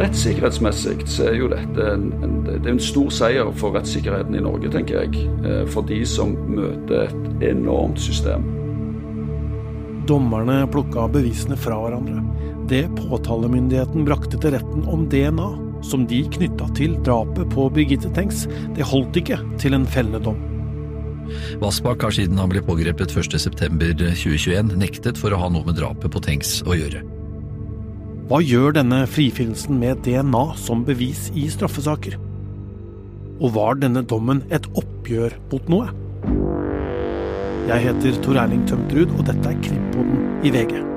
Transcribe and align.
Rettssikkerhetsmessig 0.00 1.02
så 1.10 1.26
er 1.28 1.34
jo 1.36 1.48
dette 1.52 1.84
en, 1.92 2.06
en, 2.24 2.38
det 2.46 2.62
er 2.62 2.72
en 2.72 2.80
stor 2.80 3.10
seier 3.12 3.50
for 3.60 3.76
rettssikkerheten 3.76 4.38
i 4.38 4.40
Norge, 4.44 4.70
tenker 4.72 5.02
jeg. 5.02 5.26
Eh, 5.44 5.64
for 5.68 5.84
de 5.84 6.00
som 6.08 6.32
møter 6.48 7.10
et 7.10 7.44
enormt 7.50 8.00
system. 8.00 8.46
Dommerne 10.08 10.62
plukka 10.72 11.04
bevisene 11.12 11.58
fra 11.60 11.76
hverandre. 11.82 12.22
Det 12.70 12.86
påtalemyndigheten 12.96 14.06
brakte 14.08 14.40
til 14.40 14.56
retten 14.56 14.88
om 14.88 15.04
DNA, 15.12 15.50
som 15.84 16.06
de 16.08 16.22
knytta 16.32 16.70
til 16.78 16.96
drapet 17.04 17.52
på 17.52 17.68
Birgitte 17.74 18.08
Tengs, 18.16 18.46
det 18.76 18.88
holdt 18.88 19.20
ikke 19.20 19.40
til 19.60 19.76
en 19.76 19.88
fellende 19.88 20.22
dom. 20.24 20.40
Vassbakk 21.60 22.08
har 22.08 22.14
siden 22.16 22.40
han 22.40 22.50
ble 22.50 22.64
pågrepet 22.64 23.12
1.9.2021 23.12 24.74
nektet 24.80 25.20
for 25.20 25.34
å 25.34 25.44
ha 25.44 25.52
noe 25.52 25.68
med 25.68 25.78
drapet 25.78 26.10
på 26.10 26.24
Tengs 26.24 26.58
å 26.64 26.78
gjøre. 26.78 27.04
Hva 28.30 28.38
gjør 28.46 28.76
denne 28.76 29.00
frifinnelsen 29.10 29.80
med 29.80 30.04
DNA 30.06 30.42
som 30.54 30.84
bevis 30.86 31.24
i 31.34 31.48
straffesaker? 31.50 32.14
Og 33.42 33.56
var 33.56 33.80
denne 33.82 34.04
dommen 34.06 34.44
et 34.54 34.68
oppgjør 34.78 35.34
mot 35.50 35.72
noe? 35.74 35.88
Jeg 37.66 37.88
heter 37.88 38.22
Tor 38.22 38.38
Erling 38.44 38.62
Tømtrud, 38.70 39.16
og 39.18 39.26
dette 39.26 39.50
er 39.50 39.58
Krimpoden 39.66 40.46
i 40.46 40.54
VG. 40.54 40.89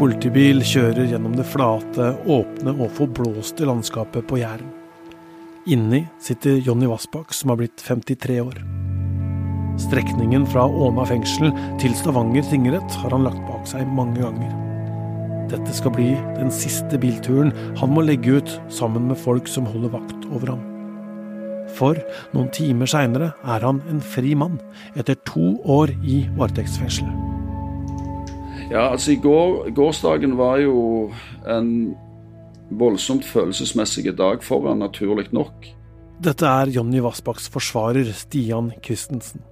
Politibil 0.00 0.62
kjører 0.64 1.10
gjennom 1.10 1.34
det 1.36 1.44
flate, 1.44 2.14
åpne 2.24 2.72
og 2.72 2.92
forblåste 2.96 3.66
landskapet 3.68 4.24
på 4.30 4.38
Jæren. 4.40 4.70
Inni 5.68 6.06
sitter 6.24 6.56
Jonny 6.64 6.88
Vassbakk, 6.88 7.34
som 7.36 7.52
har 7.52 7.58
blitt 7.60 7.82
53 7.84 8.38
år. 8.40 8.56
Strekningen 9.80 10.46
fra 10.48 10.64
Åna 10.64 11.04
fengsel 11.08 11.52
til 11.80 11.92
Stavanger 11.96 12.46
tingrett 12.48 12.96
har 13.02 13.12
han 13.12 13.26
lagt 13.28 13.42
bak 13.44 13.68
seg 13.68 13.88
mange 13.92 14.22
ganger. 14.22 14.56
Dette 15.52 15.74
skal 15.76 15.92
bli 15.92 16.14
den 16.38 16.52
siste 16.54 17.00
bilturen 17.00 17.52
han 17.80 17.92
må 17.92 18.04
legge 18.06 18.38
ut 18.40 18.54
sammen 18.72 19.08
med 19.10 19.20
folk 19.20 19.50
som 19.52 19.68
holder 19.68 19.92
vakt 19.98 20.28
over 20.30 20.54
ham. 20.54 20.64
For 21.76 22.00
noen 22.32 22.48
timer 22.56 22.88
seinere 22.88 23.34
er 23.44 23.68
han 23.68 23.82
en 23.92 24.00
fri 24.00 24.32
mann, 24.38 24.56
etter 24.96 25.18
to 25.28 25.58
år 25.68 25.92
i 26.00 26.22
varetektsfengsel. 26.40 27.12
Ja, 28.70 28.84
altså 28.92 29.16
i 29.16 29.18
går, 29.18 29.72
Gårsdagen 29.74 30.36
var 30.38 30.60
jo 30.62 31.10
en 31.50 31.70
voldsomt 32.78 33.24
følelsesmessig 33.26 34.12
dag 34.14 34.44
for 34.46 34.62
ham, 34.68 34.78
naturlig 34.78 35.24
nok. 35.34 35.64
Dette 36.22 36.46
er 36.46 36.70
Jonny 36.70 37.00
Vassbakks 37.02 37.48
forsvarer, 37.50 38.06
Stian 38.14 38.68
Christensen. 38.84 39.42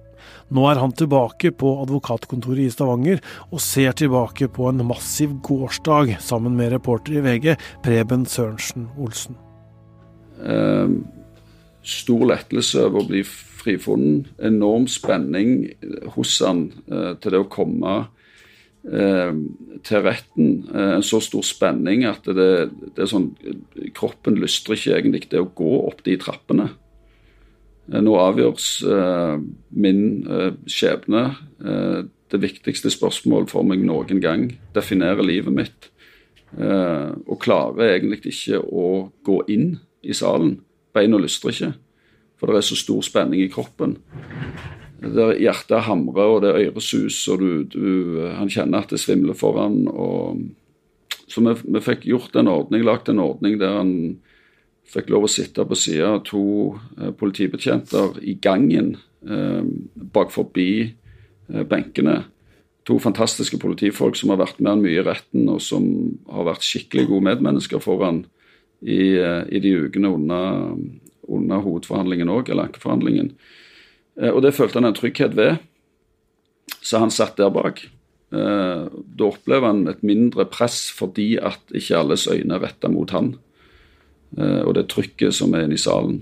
Nå 0.55 0.63
er 0.69 0.79
han 0.79 0.93
tilbake 0.95 1.51
på 1.51 1.73
advokatkontoret 1.81 2.63
i 2.63 2.71
Stavanger, 2.71 3.19
og 3.51 3.59
ser 3.59 3.91
tilbake 3.99 4.47
på 4.55 4.69
en 4.69 4.85
massiv 4.87 5.33
gårsdag 5.43 6.15
sammen 6.23 6.55
med 6.55 6.71
reporter 6.77 7.17
i 7.19 7.23
VG, 7.25 7.57
Preben 7.83 8.23
Sørensen 8.23 8.87
Olsen. 8.95 9.35
Eh, 10.39 10.95
stor 11.83 12.23
lettelse 12.31 12.87
over 12.87 13.03
å 13.03 13.09
bli 13.11 13.25
frifunnet. 13.27 14.31
Enorm 14.39 14.87
spenning 14.87 15.67
hos 16.15 16.37
han 16.39 16.69
eh, 16.87 17.19
til 17.19 17.35
det 17.35 17.43
å 17.43 17.49
komme 17.51 17.97
Eh, 17.97 18.18
til 18.83 20.03
retten. 20.05 20.51
Eh, 20.73 20.93
en 20.97 21.05
så 21.05 21.19
stor 21.23 21.43
spenning 21.45 22.05
at 22.07 22.25
det, 22.25 22.69
det 22.95 23.03
er 23.03 23.11
sånn 23.11 23.33
Kroppen 23.97 24.39
lystrer 24.39 24.77
ikke 24.77 24.95
egentlig 24.95 25.27
det 25.31 25.41
å 25.43 25.51
gå 25.55 25.73
opp 25.83 26.03
de 26.05 26.15
trappene. 26.21 26.69
Eh, 27.91 27.99
nå 27.99 28.15
avgjøres 28.19 28.69
min 29.69 30.01
skjebne. 30.69 31.23
det 32.29 32.37
viktigste 32.41 32.91
spørsmål 32.93 33.47
for 33.49 33.65
meg 33.65 33.81
noen 33.83 34.21
gang. 34.21 34.51
Definerer 34.73 35.25
livet 35.25 35.53
mitt. 35.53 35.89
og 36.55 37.39
klarer 37.41 37.97
egentlig 37.97 38.31
ikke 38.31 38.61
å 38.61 39.11
gå 39.25 39.43
inn 39.49 39.79
i 40.01 40.13
salen. 40.13 40.61
Beina 40.93 41.17
lystrer 41.17 41.51
ikke. 41.51 41.73
For 42.39 42.47
det 42.47 42.57
er 42.57 42.69
så 42.69 42.77
stor 42.79 43.01
spenning 43.03 43.41
i 43.43 43.51
kroppen 43.51 43.97
der 44.99 45.35
hjertet 45.39 45.85
hamrer, 45.87 46.33
og 46.33 46.41
det 46.43 46.53
er 46.55 46.79
suser, 46.83 47.35
og 47.35 47.39
du, 47.39 47.63
du, 47.71 48.25
han 48.35 48.51
kjenner 48.51 48.83
at 48.83 48.93
det 48.93 48.99
svimler 49.01 49.37
for 49.37 49.61
han, 49.61 49.85
og 49.87 50.47
Så 51.29 51.43
vi, 51.45 51.53
vi 51.61 51.79
fikk 51.85 52.07
gjort 52.09 52.33
en 52.39 52.47
ordning, 52.49 52.81
lagt 52.81 53.09
en 53.09 53.21
ordning 53.21 53.59
der 53.61 53.75
han 53.77 53.91
fikk 54.89 55.11
lov 55.13 55.27
å 55.27 55.29
sitte 55.29 55.61
på 55.61 55.77
sida 55.77 56.15
av 56.15 56.23
to 56.25 56.41
eh, 56.97 57.11
politibetjenter 57.13 58.17
i 58.25 58.33
gangen 58.41 58.95
eh, 59.21 59.61
bak 59.93 60.33
forbi 60.33 60.71
eh, 60.89 61.61
benkene. 61.69 62.23
To 62.89 62.97
fantastiske 62.97 63.59
politifolk 63.61 64.17
som 64.17 64.33
har 64.33 64.41
vært 64.41 64.57
med 64.57 64.71
han 64.71 64.81
mye 64.81 64.97
i 64.97 65.05
retten, 65.05 65.45
og 65.53 65.61
som 65.61 65.85
har 66.31 66.49
vært 66.49 66.65
skikkelig 66.65 67.05
gode 67.11 67.27
medmennesker 67.29 67.83
for 67.83 68.01
han 68.07 68.23
i, 68.81 69.13
eh, 69.21 69.43
i 69.53 69.61
de 69.61 69.75
ukene 69.85 70.09
under, 70.17 70.73
under 71.29 71.61
hovedforhandlingen 71.65 72.33
òg, 72.33 72.49
eller 72.49 72.71
ankeforhandlingen. 72.71 73.35
Eh, 74.19 74.31
og 74.31 74.43
det 74.43 74.55
følte 74.57 74.79
han 74.79 74.89
en 74.89 74.97
trygghet 74.97 75.35
ved. 75.37 75.59
Så 76.81 77.01
han 77.01 77.13
satt 77.13 77.39
der 77.39 77.51
bak. 77.53 77.81
Eh, 78.29 78.83
da 78.89 79.29
opplever 79.29 79.71
han 79.71 79.87
et 79.89 80.03
mindre 80.05 80.45
press 80.45 80.89
fordi 80.93 81.31
at 81.41 81.73
ikke 81.73 81.97
alles 81.97 82.27
øyne 82.29 82.59
er 82.59 82.65
retta 82.67 82.91
mot 82.91 83.11
han. 83.15 83.33
Eh, 84.37 84.61
og 84.65 84.75
det 84.77 84.89
trykket 84.91 85.35
som 85.35 85.55
er 85.55 85.65
inne 85.65 85.79
i 85.79 85.81
salen. 85.81 86.21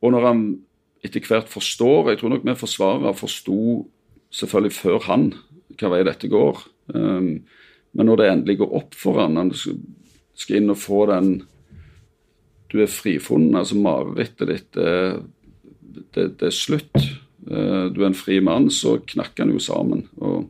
Og 0.00 0.12
når 0.12 0.24
han 0.26 0.40
etter 1.04 1.22
hvert 1.22 1.48
forstår 1.48 2.10
Jeg 2.10 2.18
tror 2.18 2.32
nok 2.32 2.42
vi 2.44 2.54
forsvarere 2.58 3.12
forsto 3.14 3.86
selvfølgelig 4.34 4.74
før 4.74 4.98
han 5.06 5.28
hva 5.78 5.90
vei 5.92 6.00
dette 6.04 6.28
går. 6.28 6.58
Men 6.90 8.06
når 8.08 8.16
det 8.18 8.26
endelig 8.28 8.56
går 8.58 8.74
opp 8.74 8.96
for 8.98 9.20
han, 9.22 9.38
han 9.38 9.52
skal 9.54 10.58
inn 10.58 10.74
og 10.74 10.80
få 10.82 11.06
den 11.12 11.30
du 12.70 12.78
er 12.82 12.90
frifunnet. 12.90 13.58
Altså 13.62 13.78
marerittet 13.78 14.50
ditt 14.50 14.80
det, 16.14 16.26
det, 16.38 16.46
er 16.48 16.54
slutt. 16.54 16.96
Eh, 17.50 17.84
du 17.92 18.02
er 18.02 18.10
en 18.10 18.18
fri 18.18 18.40
mann, 18.44 18.70
så 18.72 18.98
knakker 19.02 19.46
han 19.46 19.54
jo 19.54 19.62
sammen 19.62 20.06
og, 20.20 20.48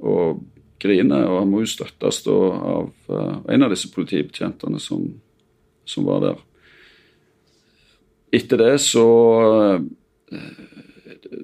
og 0.00 0.42
griner. 0.82 1.26
Og 1.28 1.42
han 1.42 1.52
må 1.52 1.62
jo 1.62 1.72
støttes 1.72 2.22
av 2.28 2.90
uh, 3.08 3.36
en 3.52 3.66
av 3.66 3.72
disse 3.72 3.90
politibetjentene 3.92 4.80
som, 4.82 5.06
som, 5.86 6.08
var 6.08 6.24
der. 6.26 6.42
Etter 8.32 8.62
det 8.62 8.74
så 8.82 9.06
uh, 10.32 10.38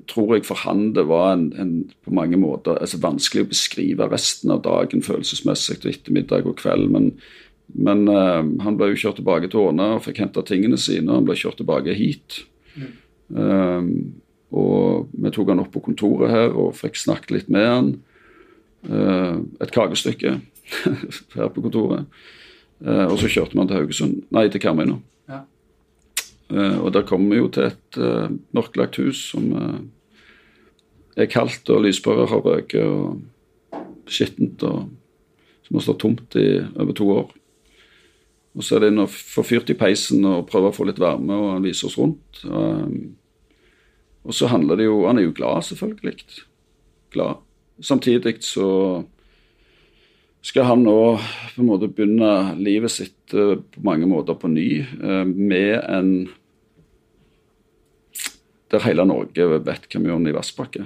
tror 0.09 0.35
jeg 0.35 0.47
for 0.49 0.59
han 0.65 0.89
det 0.97 1.05
var 1.09 1.35
en, 1.37 1.51
en, 1.61 1.75
på 2.05 2.15
mange 2.17 2.39
måter 2.41 2.81
altså 2.81 3.01
vanskelig 3.03 3.45
å 3.45 3.51
beskrive 3.53 4.09
resten 4.11 4.51
av 4.55 4.65
dagen 4.65 5.05
følelsesmessig 5.05 5.77
etter 5.77 5.93
ettermiddag 5.93 6.49
og 6.49 6.59
kveld. 6.59 6.89
men 6.91 7.13
men 7.77 8.09
uh, 8.09 8.41
han 8.65 8.79
ble 8.79 8.93
jo 8.93 9.01
kjørt 9.03 9.19
tilbake 9.21 9.51
til 9.53 9.69
Åna 9.69 9.93
og 9.99 10.05
fikk 10.07 10.23
henta 10.23 10.45
tingene 10.47 10.79
sine. 10.81 11.11
og 11.11 11.21
Han 11.21 11.29
ble 11.29 11.37
kjørt 11.39 11.61
tilbake 11.61 11.97
hit. 11.97 12.41
Mm. 12.79 12.95
Um, 13.29 13.91
og 14.57 15.11
vi 15.13 15.33
tok 15.35 15.53
han 15.53 15.61
opp 15.61 15.75
på 15.75 15.85
kontoret 15.85 16.33
her 16.33 16.55
og 16.57 16.77
fikk 16.79 16.97
snakket 16.97 17.35
litt 17.35 17.53
med 17.53 17.69
han. 17.69 17.91
Uh, 18.89 19.45
et 19.61 19.75
kakestykke 19.75 20.39
her 21.37 21.53
på 21.53 21.65
kontoret. 21.67 22.09
Uh, 22.81 23.05
og 23.11 23.19
så 23.21 23.29
kjørte 23.29 23.53
vi 23.53 23.61
han 23.61 23.71
til 23.71 23.81
Haugesund, 23.83 24.19
nei, 24.33 24.49
til 24.53 24.63
Karmøy 24.65 24.89
nå. 24.89 24.99
Ja. 25.29 25.43
og 26.81 26.95
der 26.95 27.03
kommer 27.05 27.35
vi 27.35 27.41
jo 27.43 27.51
til 27.53 27.67
et 27.67 27.97
mørklagt 28.57 28.97
hus 28.97 29.27
som 29.35 29.51
er 31.21 31.29
kaldt, 31.29 31.69
og 31.69 31.83
lyspærer 31.85 32.31
har 32.31 32.41
røket, 32.41 32.87
og 32.87 33.77
skittent, 34.09 34.63
og 34.65 34.87
som 35.67 35.77
har 35.77 35.85
stått 35.85 36.01
tomt 36.01 36.39
i 36.41 36.47
over 36.79 36.97
to 36.97 37.11
år. 37.13 37.35
Og 38.57 38.65
så 38.65 38.77
er 38.77 38.87
det 38.87 38.95
å 38.97 39.05
og 39.05 39.13
få 39.13 39.45
fyrt 39.47 39.71
i 39.71 39.77
peisen 39.79 40.25
og 40.27 40.47
prøve 40.49 40.71
å 40.71 40.75
få 40.75 40.89
litt 40.89 41.01
varme, 41.03 41.37
og 41.37 41.53
han 41.55 41.67
viser 41.67 41.91
oss 41.91 41.99
rundt. 42.01 42.41
Um, 42.45 43.15
og 44.27 44.35
så 44.37 44.49
handler 44.51 44.81
det 44.81 44.89
jo 44.89 45.05
Han 45.07 45.21
er 45.21 45.29
jo 45.29 45.37
glad, 45.37 45.63
selvfølgelig. 45.69 46.17
Glad. 47.15 47.45
Samtidig 47.81 48.39
så 48.43 48.69
skal 50.43 50.69
han 50.69 50.85
nå 50.87 50.99
på 51.19 51.63
en 51.63 51.69
måte 51.69 51.91
begynne 51.91 52.59
livet 52.59 52.95
sitt 52.95 53.35
uh, 53.37 53.59
på 53.59 53.85
mange 53.87 54.09
måter 54.11 54.39
på 54.39 54.51
ny 54.51 54.69
uh, 54.83 55.25
med 55.29 55.79
en 55.85 56.13
Der 58.69 58.85
hele 58.85 59.07
Norge 59.09 59.47
vet 59.65 59.87
hva 59.89 60.01
vi 60.03 60.11
gjør 60.11 60.27
i 60.29 60.37
Vassbakke. 60.37 60.83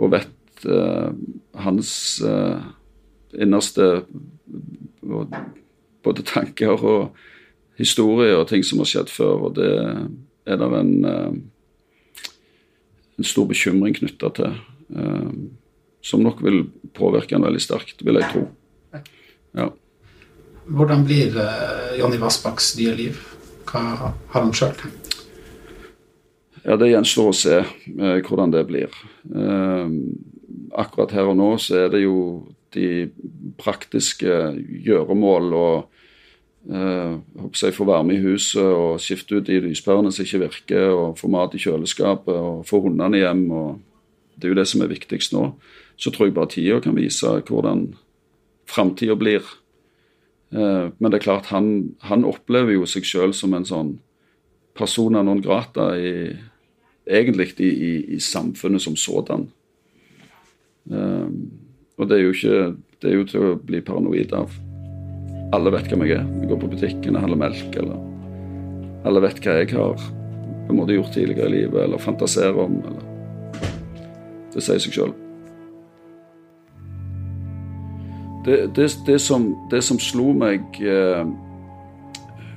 Og 0.00 0.12
vet 0.14 0.32
hans 1.60 1.90
innerste 3.36 3.88
både 6.06 6.24
tanker 6.26 6.74
og 6.76 7.16
historier 7.80 8.38
og 8.38 8.48
ting 8.50 8.64
som 8.64 8.80
har 8.82 8.88
skjedd 8.90 9.12
før, 9.12 9.48
og 9.48 9.56
det 9.58 9.70
er 10.46 10.60
det 10.60 10.68
en, 10.80 10.92
eh, 11.04 12.22
en 13.18 13.26
stor 13.26 13.48
bekymring 13.50 13.96
knytta 13.98 14.32
til. 14.38 14.58
Eh, 14.96 15.32
som 16.06 16.22
nok 16.22 16.42
vil 16.46 16.64
påvirke 16.94 17.34
han 17.34 17.44
veldig 17.44 17.60
sterkt, 17.60 18.04
vil 18.06 18.20
jeg 18.20 18.30
tro. 18.30 18.46
Ja. 19.56 19.70
Hvordan 20.66 21.04
blir 21.06 21.34
Jonny 21.98 22.18
Vassbakks 22.22 22.76
nye 22.78 22.94
liv? 22.94 23.18
Hva 23.66 23.82
har 23.98 24.14
han 24.30 24.54
sjøl 24.54 24.74
tenkt? 24.78 25.06
Ja, 26.66 26.74
Det 26.76 26.90
gjenstår 26.90 27.30
å 27.30 27.36
se 27.36 27.58
eh, 27.62 28.16
hvordan 28.26 28.50
det 28.50 28.64
blir. 28.66 28.94
Eh, 29.30 29.90
akkurat 30.74 31.14
her 31.14 31.30
og 31.30 31.36
nå 31.38 31.52
så 31.62 31.84
er 31.84 31.92
det 31.94 32.02
jo 32.02 32.46
de 32.74 33.06
praktiske 33.60 34.32
gjøremål 34.86 35.54
og 35.54 35.76
eh, 35.76 35.95
jeg 36.66 37.74
få 37.76 37.84
varme 37.86 38.16
i 38.16 38.22
huset 38.22 38.62
og 38.62 39.00
skifte 39.00 39.38
ut 39.38 39.46
de 39.46 39.60
lyspærene 39.62 40.10
som 40.12 40.24
ikke 40.24 40.42
virker, 40.42 40.88
og 40.90 41.18
få 41.18 41.30
mat 41.30 41.54
i 41.54 41.60
kjøleskapet 41.62 42.34
og 42.34 42.64
få 42.66 42.80
hundene 42.82 43.20
hjem. 43.20 43.50
og 43.50 43.78
Det 44.34 44.48
er 44.48 44.54
jo 44.54 44.58
det 44.58 44.66
som 44.68 44.82
er 44.82 44.90
viktigst 44.90 45.32
nå. 45.32 45.52
Så 45.96 46.10
tror 46.10 46.26
jeg 46.26 46.34
bare 46.34 46.50
tida 46.52 46.80
kan 46.80 46.96
vise 46.96 47.26
hvordan 47.46 47.94
framtida 48.66 49.14
blir. 49.14 49.46
Eh, 50.52 50.90
men 50.98 51.10
det 51.10 51.20
er 51.20 51.24
klart, 51.24 51.46
han, 51.46 51.96
han 52.02 52.24
opplever 52.24 52.74
jo 52.76 52.86
seg 52.86 53.06
sjøl 53.06 53.34
som 53.34 53.54
en 53.54 53.66
sånn 53.66 53.96
persona 54.76 55.22
non 55.24 55.40
grata 55.40 55.94
i, 55.96 56.34
egentlig 57.06 57.54
i, 57.60 57.70
i, 57.70 57.92
i 58.16 58.20
samfunnet 58.20 58.82
som 58.82 58.96
sådan. 58.98 59.46
Um, 60.86 61.50
og 61.98 62.06
det 62.06 62.14
er 62.14 62.22
jo 62.22 62.30
ikke 62.30 62.58
Det 63.02 63.08
er 63.10 63.16
jo 63.16 63.24
til 63.26 63.42
å 63.42 63.56
bli 63.58 63.80
paranoid 63.84 64.30
av. 64.32 64.52
Alle 65.54 65.70
vet 65.70 65.86
hvem 65.90 66.02
jeg 66.06 66.16
er. 66.18 66.24
Jeg 66.40 66.50
går 66.50 66.58
på 66.62 66.70
butikken 66.72 67.16
og 67.16 67.22
handler 67.22 67.38
melk, 67.38 67.76
eller 67.78 68.00
Alle 69.06 69.22
vet 69.22 69.38
hva 69.44 69.60
jeg 69.60 69.70
har 69.76 70.00
på 70.66 70.74
en 70.74 70.80
måte 70.80 70.96
gjort 70.96 71.12
tidligere 71.14 71.46
i 71.46 71.54
livet, 71.60 71.78
eller 71.84 72.02
fantaserer 72.02 72.58
om. 72.58 72.80
Eller. 72.82 73.04
Det 74.54 74.64
sier 74.64 74.82
seg 74.82 74.96
sjøl. 74.96 75.14
Det, 78.46 78.58
det, 78.74 78.88
det, 79.06 79.18
det, 79.70 79.82
som, 79.82 80.00
slo 80.02 80.32
meg 80.34 80.80
eh, 80.82 81.22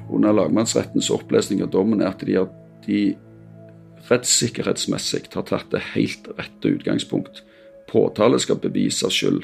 under 0.10 0.34
lagmannsrettens 0.38 1.10
opplesning 1.14 1.62
av 1.66 1.72
dommen, 1.74 2.02
er 2.02 2.14
at 2.14 2.26
de, 2.26 2.42
de 2.86 3.00
rettssikkerhetsmessig 4.10 5.28
har 5.36 5.46
tatt 5.50 5.70
det 5.74 5.86
helt 5.94 6.30
rette 6.38 6.74
utgangspunkt. 6.74 7.44
Påtale 7.90 8.42
skal 8.42 8.62
bevise 8.62 9.10
skyld, 9.14 9.44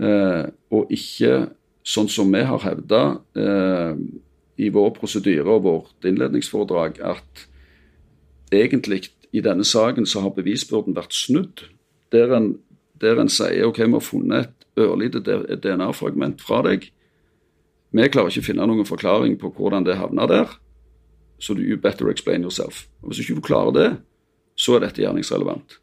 eh, 0.00 0.44
og 0.72 0.92
ikke 0.92 1.48
sånn 1.86 2.10
som 2.12 2.30
vi 2.32 2.42
har 2.46 2.62
hevda 2.64 3.02
eh, 3.38 4.00
i 4.60 4.68
vår 4.72 4.92
prosedyre 4.98 5.48
og 5.48 5.64
vårt 5.64 6.08
innledningsforedrag, 6.08 7.00
at 7.00 7.46
egentlig 8.52 9.08
i 9.32 9.42
denne 9.44 9.64
saken 9.64 10.06
så 10.06 10.24
har 10.24 10.34
bevisbyrden 10.36 10.96
vært 10.96 11.14
snudd. 11.16 11.64
Der 12.12 12.34
en, 12.36 12.52
der 13.00 13.20
en 13.22 13.30
sier 13.32 13.70
OK, 13.70 13.78
vi 13.84 13.94
har 13.94 14.04
funnet 14.04 14.50
et 14.50 14.82
ørlite 14.84 15.22
DNA-fragment 15.22 16.42
fra 16.42 16.64
deg. 16.66 16.90
Vi 17.90 18.10
klarer 18.10 18.30
ikke 18.30 18.44
å 18.44 18.48
finne 18.50 18.66
noen 18.68 18.86
forklaring 18.88 19.38
på 19.40 19.52
hvordan 19.56 19.86
det 19.86 19.98
havna 19.98 20.26
der 20.30 20.58
så 21.40 21.54
du 21.54 21.64
better 21.76 22.10
explain 22.10 22.42
yourself. 22.42 22.86
Og 23.02 23.08
Hvis 23.08 23.24
ikke 23.24 23.34
du 23.34 23.40
klarer 23.40 23.72
det, 23.72 23.90
så 24.56 24.76
er 24.76 24.84
dette 24.84 25.02
gjerningsrelevant. 25.02 25.78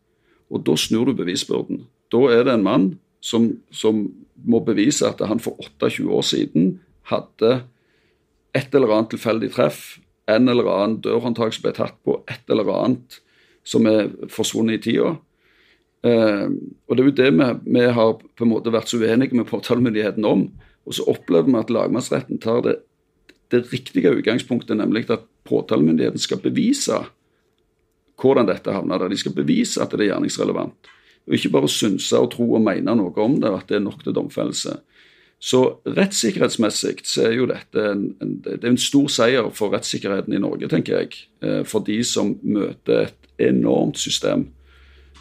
Og 0.53 0.63
da 0.65 0.75
snur 0.77 1.09
du 1.09 1.17
bevisbyrden. 1.17 1.87
Da 2.11 2.21
er 2.31 2.43
det 2.45 2.53
en 2.53 2.63
mann 2.63 2.99
som, 3.21 3.49
som 3.71 4.05
må 4.45 4.61
bevise 4.65 5.07
at 5.07 5.21
han 5.25 5.41
for 5.41 5.57
28 5.63 6.09
år 6.13 6.25
siden 6.25 6.75
hadde 7.09 7.61
et 8.57 8.75
eller 8.75 8.93
annet 8.93 9.13
tilfeldig 9.13 9.51
treff, 9.55 9.97
en 10.27 10.49
eller 10.51 10.67
annen 10.71 10.99
dørhåndtak 11.03 11.55
som 11.55 11.65
ble 11.65 11.73
tatt 11.77 11.97
på, 12.05 12.19
et 12.29 12.51
eller 12.51 12.69
annet 12.73 13.19
som 13.67 13.87
er 13.89 14.11
forsvunnet 14.31 14.79
i 14.79 14.83
tida. 14.91 15.15
Eh, 16.07 16.47
og 16.87 16.95
Det 16.95 17.03
er 17.03 17.09
jo 17.09 17.17
det 17.19 17.31
vi, 17.33 17.47
vi, 17.77 17.85
har 17.97 18.13
på 18.17 18.45
en 18.45 18.51
måte 18.51 18.73
vært 18.73 18.91
så 18.91 18.99
uenige 19.01 19.35
med 19.35 19.49
påtalemyndigheten 19.49 20.25
om. 20.27 20.47
Og 20.87 20.95
så 20.95 21.07
opplever 21.11 21.49
vi 21.49 21.59
at 21.59 21.73
lagmannsretten 21.73 22.39
tar 22.43 22.61
det, 22.63 22.77
det 23.51 23.65
riktige 23.71 24.13
utgangspunktet, 24.15 24.77
nemlig 24.79 25.07
at 25.11 25.25
påtalemyndigheten 25.47 26.21
skal 26.21 26.43
bevise 26.43 27.01
hvordan 28.17 28.47
dette 28.49 28.73
havner 28.73 29.03
der. 29.03 29.11
De 29.11 29.19
skal 29.19 29.35
bevise 29.35 29.81
at 29.83 29.91
det 29.93 30.05
er 30.05 30.13
gjerningsrelevant. 30.13 30.93
Og 31.27 31.35
ikke 31.35 31.53
bare 31.53 31.69
synse 31.71 32.19
og 32.19 32.31
tro 32.33 32.47
og 32.55 32.63
mene 32.63 32.95
noe 32.95 33.23
om 33.23 33.39
det, 33.41 33.51
at 33.51 33.67
det 33.69 33.79
er 33.79 33.85
nok 33.85 34.03
til 34.03 34.15
domfellelse. 34.15 34.77
Så 35.37 35.61
rettssikkerhetsmessig 35.85 37.03
så 37.05 37.27
er 37.27 37.35
jo 37.35 37.45
dette 37.51 37.83
en, 37.91 38.07
en, 38.23 38.37
det 38.45 38.57
er 38.63 38.71
en 38.71 38.79
stor 38.81 39.09
seier 39.13 39.51
for 39.53 39.75
rettssikkerheten 39.75 40.33
i 40.33 40.41
Norge, 40.41 40.69
tenker 40.71 41.03
jeg. 41.03 41.19
Eh, 41.43 41.61
for 41.67 41.85
de 41.85 41.99
som 42.07 42.33
møter 42.41 43.05
et 43.05 43.49
enormt 43.51 43.99
system. 44.01 44.47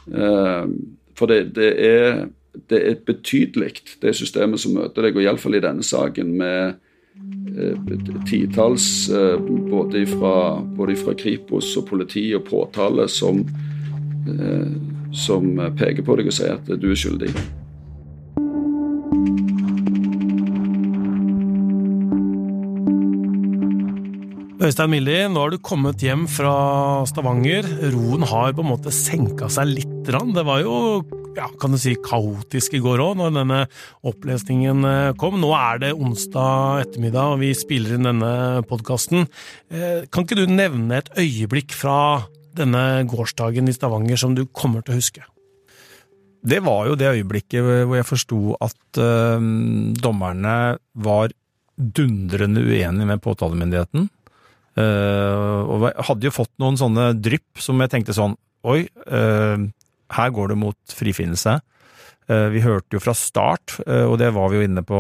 Eh, 0.08 0.72
for 1.18 1.32
det, 1.32 1.52
det 1.58 1.70
er, 1.84 2.24
det 2.70 2.80
er 2.80 3.04
betydelig, 3.04 3.74
det 4.00 4.16
systemet 4.16 4.62
som 4.62 4.78
møter 4.78 5.04
deg, 5.04 5.18
og 5.18 5.26
iallfall 5.26 5.58
i 5.58 5.64
denne 5.64 5.84
saken 5.84 6.32
med 6.40 6.80
Eh, 7.58 7.76
titalls 8.28 9.10
både 9.70 10.06
fra, 10.06 11.14
Kripos 11.16 11.76
og 11.78 11.86
politi 11.88 12.34
og 12.36 12.44
påtale 12.44 13.08
som, 13.08 13.40
som 15.16 15.54
peker 15.78 16.04
på 16.04 16.18
deg 16.20 16.28
og 16.30 16.36
sier 16.36 16.58
at 16.58 16.68
du 16.68 16.90
er 16.92 16.98
skyldig. 16.98 17.32
Øystein 24.66 24.90
Milli, 24.90 25.18
nå 25.30 25.42
har 25.44 25.52
du 25.52 25.60
kommet 25.62 26.00
hjem 26.02 26.24
fra 26.30 27.04
Stavanger. 27.06 27.68
Roen 27.92 28.24
har 28.26 28.56
på 28.56 28.64
en 28.64 28.72
måte 28.72 28.90
senka 28.94 29.46
seg 29.52 29.68
litt. 29.76 29.92
Det 30.08 30.42
var 30.46 30.62
jo 30.64 31.04
ja, 31.36 31.46
kan 31.60 31.74
du 31.74 31.78
si, 31.80 31.92
kaotisk 32.00 32.74
i 32.78 32.80
går 32.82 33.02
òg, 33.04 33.18
når 33.20 33.34
denne 33.36 33.58
opplesningen 34.08 34.88
eh, 34.88 35.12
kom. 35.20 35.36
Nå 35.42 35.52
er 35.54 35.82
det 35.82 35.92
onsdag 35.92 36.86
ettermiddag, 36.86 37.34
og 37.34 37.42
vi 37.44 37.52
spiller 37.56 37.98
inn 37.98 38.08
denne 38.08 38.32
podkasten. 38.66 39.26
Eh, 39.68 40.06
kan 40.10 40.26
ikke 40.26 40.40
du 40.40 40.46
nevne 40.48 41.02
et 41.02 41.12
øyeblikk 41.20 41.76
fra 41.76 41.98
denne 42.58 42.82
gårsdagen 43.08 43.68
i 43.68 43.74
Stavanger 43.74 44.20
som 44.20 44.34
du 44.36 44.44
kommer 44.46 44.84
til 44.84 44.94
å 44.94 45.00
huske? 45.00 45.24
Det 46.46 46.60
var 46.62 46.86
jo 46.86 46.98
det 46.98 47.10
øyeblikket 47.10 47.64
hvor 47.64 47.96
jeg 47.98 48.06
forsto 48.06 48.40
at 48.62 49.00
uh, 49.00 49.38
dommerne 49.98 50.56
var 50.94 51.34
dundrende 51.76 52.62
uenige 52.62 53.08
med 53.08 53.22
påtalemyndigheten. 53.24 54.06
Uh, 54.76 55.64
og 55.72 55.86
hadde 56.04 56.28
jo 56.28 56.34
fått 56.36 56.52
noen 56.60 56.76
sånne 56.76 57.14
drypp 57.16 57.62
som 57.64 57.80
jeg 57.80 57.94
tenkte 57.94 58.16
sånn 58.16 58.34
Oi, 58.66 58.82
uh, 59.08 59.62
her 60.16 60.32
går 60.34 60.52
det 60.52 60.58
mot 60.58 60.94
frifinnelse. 60.94 61.58
Eh, 62.26 62.48
vi 62.50 62.62
hørte 62.62 62.96
jo 62.96 63.00
fra 63.02 63.12
start, 63.14 63.76
og 63.86 64.16
det 64.18 64.32
var 64.34 64.50
vi 64.50 64.58
jo 64.58 64.66
inne 64.66 64.82
på 64.86 64.98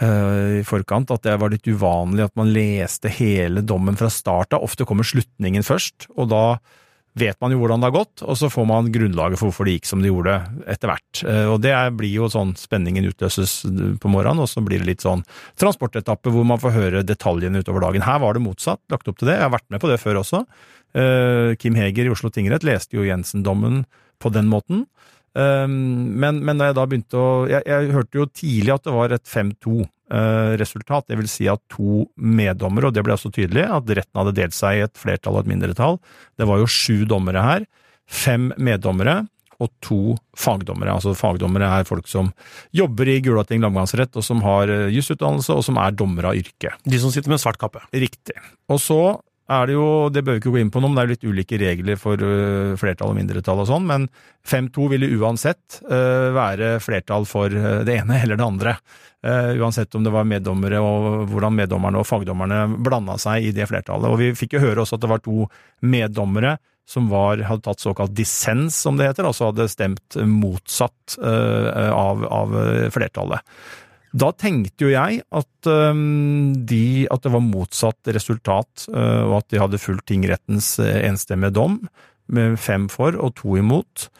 i 0.00 0.62
forkant, 0.64 1.10
at 1.12 1.26
det 1.26 1.34
var 1.38 1.52
litt 1.52 1.68
uvanlig 1.68 2.24
at 2.24 2.36
man 2.38 2.52
leste 2.54 3.10
hele 3.12 3.60
dommen 3.60 3.98
fra 3.98 4.08
start 4.10 4.56
av. 4.56 4.64
Ofte 4.64 4.86
kommer 4.88 5.04
slutningen 5.06 5.66
først, 5.66 6.08
og 6.16 6.30
da 6.32 6.44
vet 7.12 7.36
man 7.44 7.52
jo 7.52 7.58
hvordan 7.60 7.82
det 7.82 7.90
har 7.90 7.94
gått, 7.98 8.22
og 8.24 8.38
så 8.40 8.48
får 8.48 8.64
man 8.70 8.88
grunnlaget 8.88 9.36
for 9.36 9.50
hvorfor 9.50 9.68
det 9.68 9.74
gikk 9.74 9.88
som 9.90 10.00
det 10.00 10.08
gjorde 10.08 10.38
etter 10.72 10.88
hvert. 10.88 11.20
Og 11.52 11.58
det 11.60 11.74
blir 11.98 12.08
jo 12.08 12.30
sånn 12.32 12.54
spenningen 12.56 13.04
utløses 13.10 13.58
på 14.00 14.12
morgenen, 14.12 14.40
og 14.40 14.48
så 14.48 14.64
blir 14.64 14.80
det 14.80 14.88
litt 14.88 15.04
sånn 15.04 15.20
transportetappe 15.60 16.32
hvor 16.32 16.48
man 16.48 16.62
får 16.62 16.72
høre 16.78 17.04
detaljene 17.04 17.60
utover 17.60 17.84
dagen. 17.84 18.06
Her 18.08 18.22
var 18.24 18.38
det 18.38 18.46
motsatt, 18.46 18.80
lagt 18.88 19.12
opp 19.12 19.20
til 19.20 19.28
det. 19.28 19.36
Jeg 19.36 19.44
har 19.44 19.52
vært 19.52 19.68
med 19.68 19.84
på 19.84 19.92
det 19.92 20.00
før 20.00 20.22
også. 20.22 20.46
Kim 21.60 21.76
Heger 21.76 22.08
i 22.08 22.14
Oslo 22.16 22.32
tingrett 22.32 22.64
leste 22.64 22.96
jo 22.96 23.04
Jensen-dommen 23.04 23.84
på 24.16 24.32
den 24.32 24.48
måten. 24.48 24.86
Um, 25.32 26.12
men, 26.20 26.42
men 26.44 26.58
da 26.60 26.68
jeg 26.68 26.76
da 26.76 26.84
begynte 26.84 27.16
å 27.16 27.28
jeg, 27.48 27.64
jeg, 27.64 27.92
hørte 27.94 28.18
jo 28.18 28.26
tidlig 28.36 28.74
at 28.74 28.84
det 28.84 28.92
var 28.92 29.14
et 29.16 29.28
5-2-resultat. 29.32 31.06
Uh, 31.06 31.08
det 31.08 31.20
vil 31.22 31.30
si 31.32 31.48
at 31.48 31.62
to 31.72 32.04
meddommere, 32.16 32.90
og 32.90 32.96
det 32.96 33.04
ble 33.06 33.16
også 33.16 33.32
tydelig, 33.32 33.64
at 33.64 33.94
retten 33.96 34.20
hadde 34.20 34.36
delt 34.36 34.56
seg 34.56 34.78
i 34.78 34.84
et 34.84 35.00
flertall 35.00 35.38
og 35.38 35.46
et 35.46 35.52
mindretall. 35.54 36.00
Det 36.36 36.48
var 36.48 36.60
jo 36.60 36.68
sju 36.68 37.06
dommere 37.08 37.46
her. 37.46 37.68
Fem 38.04 38.50
meddommere 38.60 39.22
og 39.62 39.70
to 39.84 40.16
fagdommere. 40.36 40.92
Altså 40.96 41.14
Fagdommere 41.16 41.68
er 41.78 41.88
folk 41.88 42.08
som 42.10 42.32
jobber 42.74 43.08
i 43.08 43.20
Gulating 43.24 43.62
langgangsrett, 43.62 44.12
og 44.18 44.26
som 44.26 44.42
har 44.44 44.68
uh, 44.68 44.88
jusutdannelse, 44.92 45.56
og 45.56 45.64
som 45.64 45.80
er 45.80 45.96
dommere 45.96 46.32
av 46.32 46.40
yrke. 46.44 46.76
De 46.84 47.00
som 47.00 47.14
sitter 47.14 47.32
med 47.32 47.40
svart 47.40 47.60
kappe. 47.62 47.80
Riktig. 47.94 48.36
Og 48.68 48.82
så 48.82 49.00
er 49.52 49.68
det 49.68 49.74
jo, 49.76 49.86
det 50.12 50.22
bør 50.24 50.36
vi 50.36 50.40
ikke 50.42 50.52
gå 50.54 50.60
inn 50.62 50.72
på 50.72 50.80
nå, 50.82 50.88
men 50.90 50.98
det 50.98 51.02
er 51.02 51.10
litt 51.12 51.26
ulike 51.28 51.58
regler 51.60 52.00
for 52.00 52.20
flertall 52.80 53.12
og 53.12 53.18
mindretall 53.18 53.62
og 53.62 53.68
sånn, 53.70 53.86
men 53.88 54.08
5-2 54.48 54.88
ville 54.92 55.10
uansett 55.18 55.80
være 55.84 56.74
flertall 56.82 57.26
for 57.28 57.52
det 57.52 57.96
ene 58.00 58.20
eller 58.22 58.40
det 58.40 58.46
andre. 58.46 58.74
uansett 59.22 59.94
om 59.94 60.02
det 60.04 60.10
var 60.10 60.26
meddommere 60.26 60.80
og 60.82 61.28
hvordan 61.30 61.54
meddommerne 61.54 62.00
og 62.00 62.08
fagdommerne 62.08 62.64
blanda 62.82 63.14
seg 63.22 63.46
i 63.46 63.52
det 63.54 63.68
flertallet. 63.70 64.10
Og 64.10 64.18
vi 64.18 64.32
fikk 64.34 64.56
jo 64.56 64.64
høre 64.64 64.82
også 64.82 64.98
at 64.98 65.04
det 65.04 65.12
var 65.12 65.22
to 65.22 65.46
meddommere 65.86 66.56
som 66.88 67.06
var, 67.12 67.38
hadde 67.46 67.62
tatt 67.62 67.80
såkalt 67.80 68.14
dissens, 68.18 68.74
som 68.82 68.98
det 68.98 69.06
heter, 69.06 69.28
altså 69.28 69.52
hadde 69.52 69.68
stemt 69.70 70.18
motsatt 70.26 71.16
av, 71.22 72.26
av 72.26 72.56
flertallet. 72.92 73.46
Da 74.12 74.28
tenkte 74.36 74.84
jo 74.84 74.90
jeg 74.92 75.22
at, 75.24 75.68
de, 76.68 76.84
at 77.08 77.22
det 77.24 77.32
var 77.32 77.44
motsatt 77.44 78.10
resultat, 78.12 78.86
uh, 78.92 79.24
og 79.30 79.38
at 79.38 79.46
de 79.52 79.60
hadde 79.62 79.80
fulgt 79.80 80.04
tingrettens 80.10 80.74
uh, 80.82 80.90
enstemmige 81.08 81.56
dom, 81.56 81.78
med 82.32 82.58
fem 82.60 82.90
for 82.92 83.16
og 83.16 83.34
to 83.40 83.56
imot. 83.60 84.10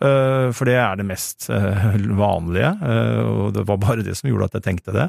Uh, 0.00 0.48
for 0.56 0.64
det 0.64 0.78
er 0.80 0.96
det 0.96 1.04
mest 1.04 1.50
uh, 1.52 1.92
vanlige, 2.16 2.70
uh, 2.80 3.20
og 3.20 3.50
det 3.52 3.66
var 3.68 3.80
bare 3.82 4.04
det 4.06 4.14
som 4.16 4.30
gjorde 4.30 4.48
at 4.48 4.56
jeg 4.56 4.64
tenkte 4.64 4.94
det. 4.96 5.08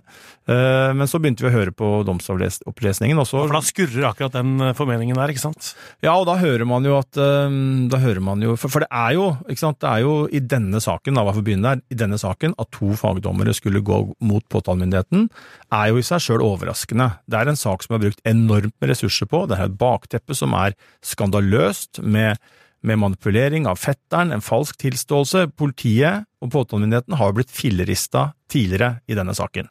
Men 0.52 1.08
så 1.08 1.20
begynte 1.22 1.46
vi 1.46 1.48
å 1.48 1.54
høre 1.54 1.72
på 1.76 1.88
domsopplesningen. 2.04 3.20
også. 3.22 3.46
for 3.46 3.56
da 3.56 3.62
skurrer 3.64 4.08
akkurat 4.10 4.34
den 4.36 4.74
formeningen 4.76 5.16
der, 5.16 5.32
ikke 5.32 5.44
sant? 5.44 5.72
Ja, 6.04 6.18
og 6.18 6.26
da 6.28 6.36
hører 6.42 6.68
man 6.68 6.84
jo 6.84 6.98
at 6.98 7.16
Da 7.16 8.00
hører 8.02 8.20
man 8.24 8.42
jo 8.44 8.56
For, 8.60 8.84
det 8.84 8.90
er 8.90 9.14
jo 9.16 9.26
ikke 9.48 9.62
sant, 9.62 9.80
det 9.84 9.90
er 9.90 10.04
jo 10.04 10.16
i 10.28 10.42
denne 10.44 10.82
saken, 10.84 11.16
da, 11.16 11.26
for 11.30 11.46
begynne 11.46 11.76
der, 11.76 11.84
i 11.94 11.98
denne 11.98 12.20
saken 12.20 12.56
at 12.60 12.72
to 12.76 12.96
fagdommere 13.00 13.56
skulle 13.56 13.84
gå 13.86 14.02
mot 14.20 14.44
påtalemyndigheten, 14.52 15.30
er 15.72 15.92
jo 15.92 16.02
i 16.02 16.06
seg 16.06 16.24
sjøl 16.26 16.44
overraskende. 16.46 17.14
Det 17.32 17.40
er 17.40 17.52
en 17.52 17.60
sak 17.60 17.86
som 17.86 17.96
er 17.96 18.04
brukt 18.08 18.26
enormt 18.28 18.76
med 18.82 18.92
ressurser 18.92 19.30
på. 19.32 19.46
Det 19.48 19.60
er 19.60 19.70
et 19.70 19.80
bakteppe 19.80 20.36
som 20.38 20.58
er 20.58 20.76
skandaløst. 21.06 22.02
med 22.02 22.42
med 22.84 23.00
manipulering 23.00 23.68
av 23.70 23.80
fetteren, 23.80 24.32
en 24.34 24.44
falsk 24.44 24.80
tilståelse. 24.82 25.48
Politiet 25.58 26.26
og 26.42 26.54
påtalemyndigheten 26.54 27.18
har 27.20 27.36
blitt 27.38 27.54
fillerista 27.54 28.32
tidligere 28.52 29.02
i 29.08 29.18
denne 29.18 29.36
saken. 29.38 29.70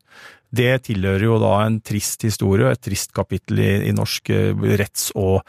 Det 0.50 0.82
tilhører 0.88 1.24
jo 1.26 1.38
da 1.42 1.52
en 1.62 1.78
trist 1.86 2.24
historie, 2.26 2.70
et 2.70 2.82
trist 2.82 3.14
kapittel 3.14 3.62
i, 3.62 3.70
i 3.90 3.94
norsk 3.94 4.32
eh, 4.34 4.66
retts- 4.80 5.12
og 5.18 5.42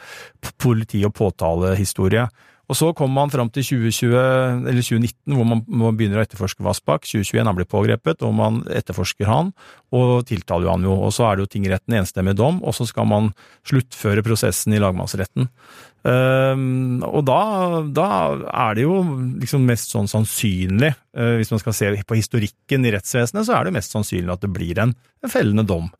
politi- 0.62 1.02
og 1.06 1.14
påtalehistorie. 1.18 2.28
Og 2.72 2.78
så 2.78 2.88
kommer 2.96 3.20
man 3.20 3.32
fram 3.32 3.50
til 3.52 3.66
2020, 3.68 4.62
2019, 4.64 5.34
hvor 5.36 5.44
man, 5.44 5.60
man 5.68 5.96
begynner 5.98 6.22
å 6.22 6.24
etterforske 6.24 6.64
Vassbakk. 6.64 7.04
2021 7.04 7.44
han 7.50 7.58
blir 7.58 7.68
pågrepet, 7.68 8.24
og 8.24 8.32
man 8.38 8.62
etterforsker 8.72 9.28
han, 9.28 9.50
og 9.92 10.24
tiltaler 10.30 10.72
han 10.72 10.86
jo. 10.88 10.94
Og 10.96 11.12
så 11.12 11.28
er 11.28 11.36
det 11.36 11.44
jo 11.44 11.52
tingretten 11.52 11.98
enstemmig 12.00 12.32
dom, 12.38 12.62
og 12.64 12.72
så 12.78 12.88
skal 12.88 13.10
man 13.10 13.28
sluttføre 13.68 14.24
prosessen 14.24 14.72
i 14.72 14.80
lagmannsretten. 14.80 15.50
Um, 16.02 16.98
og 17.06 17.20
da, 17.28 17.42
da, 17.94 18.06
er 18.64 18.74
det 18.74 18.88
jo 18.88 18.96
liksom 19.38 19.68
mest 19.68 19.92
sånn 19.92 20.08
sannsynlig, 20.10 20.90
uh, 21.14 21.36
hvis 21.38 21.52
man 21.52 21.60
skal 21.62 21.76
se 21.76 21.92
på 22.08 22.18
historikken 22.18 22.88
i 22.88 22.94
rettsvesenet, 22.96 23.46
så 23.46 23.58
er 23.58 23.68
det 23.68 23.76
mest 23.76 23.94
sannsynlig 23.94 24.32
at 24.32 24.42
det 24.42 24.50
blir 24.56 24.80
en, 24.82 24.96
en 25.22 25.30
fellende 25.30 25.68
dom. 25.68 25.92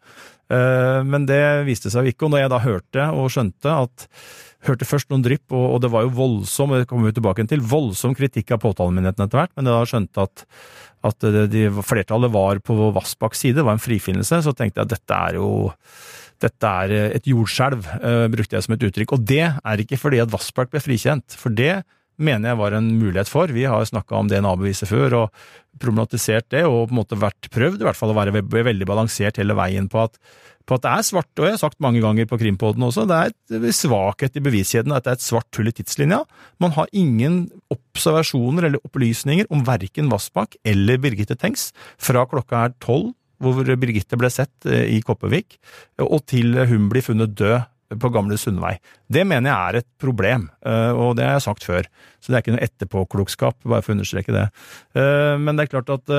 Uh, 0.52 1.00
men 1.08 1.24
det 1.28 1.42
viste 1.68 1.92
seg 1.92 2.04
jo 2.04 2.12
ikke, 2.12 2.26
og 2.26 2.34
når 2.34 2.44
jeg 2.44 2.52
da 2.52 2.62
hørte 2.66 3.10
og 3.16 3.30
skjønte 3.32 3.76
at 3.86 4.08
Hørte 4.62 4.86
først 4.86 5.08
noen 5.10 5.24
drypp, 5.24 5.50
og, 5.58 5.80
det 5.82 5.88
var 5.90 6.04
jo 6.04 6.12
voldsom 6.14 6.70
det 6.76 6.84
kommer 6.86 7.08
vi 7.08 7.16
tilbake 7.16 7.42
til, 7.50 7.64
voldsom 7.66 8.12
kritikk 8.14 8.52
av 8.54 8.60
påtalemyndigheten 8.62 9.24
etter 9.24 9.40
hvert, 9.40 9.50
men 9.58 9.66
jeg 9.66 9.74
da 9.74 9.88
skjønte 9.90 10.26
at, 10.28 10.44
at 11.10 11.26
de, 11.50 11.64
flertallet 11.82 12.30
var 12.30 12.60
på 12.62 12.76
Vassbakks 12.94 13.42
side, 13.42 13.56
det 13.58 13.64
var 13.66 13.74
en 13.74 13.82
frifinnelse, 13.82 14.38
så 14.46 14.54
tenkte 14.54 14.78
jeg 14.78 14.86
at 14.86 14.92
dette 14.94 15.18
er 15.18 15.40
jo 15.40 15.48
dette 16.42 16.70
er 16.84 16.94
eh, 16.94 17.08
et 17.18 17.26
jordskjelv, 17.30 17.88
uh, 18.02 18.28
brukte 18.30 18.56
jeg 18.56 18.66
som 18.66 18.76
et 18.76 18.86
uttrykk. 18.88 19.16
Og 19.16 19.26
det 19.26 19.44
er 19.50 19.82
ikke 19.82 19.98
fordi 20.00 20.22
at 20.22 20.30
Vassbakk 20.32 20.72
ble 20.72 20.82
frikjent, 20.82 21.36
for 21.38 21.54
det 21.54 21.82
mener 22.24 22.52
jeg 22.52 22.60
var 22.60 22.76
en 22.76 22.88
mulighet 23.00 23.30
for. 23.30 23.52
Vi 23.52 23.66
har 23.68 23.84
snakka 23.88 24.18
om 24.18 24.30
DNA-beviset 24.30 24.90
før 24.90 25.18
og 25.24 25.44
problematisert 25.82 26.48
det, 26.52 26.64
og 26.68 26.88
på 26.88 26.94
en 26.94 27.00
måte 27.00 27.18
vært 27.18 27.50
prøvd 27.52 27.82
i 27.82 27.86
hvert 27.88 27.98
fall 27.98 28.12
å 28.12 28.16
være 28.18 28.44
veldig 28.44 28.88
balansert 28.88 29.40
hele 29.40 29.56
veien 29.58 29.88
på 29.90 30.02
at, 30.04 30.18
på 30.68 30.76
at 30.76 30.84
det 30.84 30.92
er 30.92 31.06
svart, 31.06 31.30
og 31.38 31.48
jeg 31.48 31.56
har 31.56 31.62
sagt 31.62 31.80
mange 31.82 32.02
ganger 32.04 32.28
på 32.30 32.38
Krimpodden 32.42 32.84
også, 32.86 33.06
det 33.10 33.18
er 33.18 33.32
et 33.58 33.78
svakhet 33.78 34.36
i 34.38 34.44
beviskjeden 34.44 34.94
at 34.94 35.06
det 35.06 35.14
er 35.14 35.18
et 35.18 35.24
svart 35.24 35.58
hull 35.58 35.72
i 35.72 35.74
tidslinja. 35.74 36.20
Man 36.62 36.76
har 36.76 36.92
ingen 36.92 37.46
observasjoner 37.72 38.68
eller 38.68 38.84
opplysninger 38.86 39.50
om 39.52 39.64
verken 39.66 40.12
Vassbakk 40.12 40.60
eller 40.68 41.00
Birgitte 41.02 41.38
Tengs 41.40 41.70
fra 42.00 42.26
klokka 42.30 42.68
er 42.68 42.78
tolv 42.84 43.12
hvor 43.42 43.66
Birgitte 43.66 44.14
ble 44.14 44.30
sett 44.30 44.70
eh, 44.70 44.86
i 44.94 45.00
Kopervik, 45.02 45.56
og 46.04 46.20
til 46.30 46.54
hun 46.70 46.86
blir 46.92 47.02
funnet 47.02 47.34
død 47.34 47.64
på 48.00 48.10
Gamle 48.14 48.38
Sundvei. 48.40 48.76
Det 49.12 49.24
mener 49.28 49.50
jeg 49.50 49.58
er 49.58 49.80
et 49.82 49.88
problem, 50.00 50.48
eh, 50.66 50.92
og 50.92 51.16
det 51.18 51.26
har 51.26 51.36
jeg 51.38 51.46
sagt 51.46 51.66
før. 51.66 51.88
Så 52.20 52.30
det 52.30 52.38
er 52.38 52.44
ikke 52.44 52.54
noe 52.56 52.66
etterpåklokskap, 52.66 53.58
bare 53.64 53.84
for 53.84 53.92
å 53.92 53.96
understreke 53.98 54.34
det. 54.34 54.46
Eh, 54.98 55.34
men 55.40 55.56
det 55.56 55.66
er 55.66 55.74
klart 55.76 55.92
at 55.92 56.14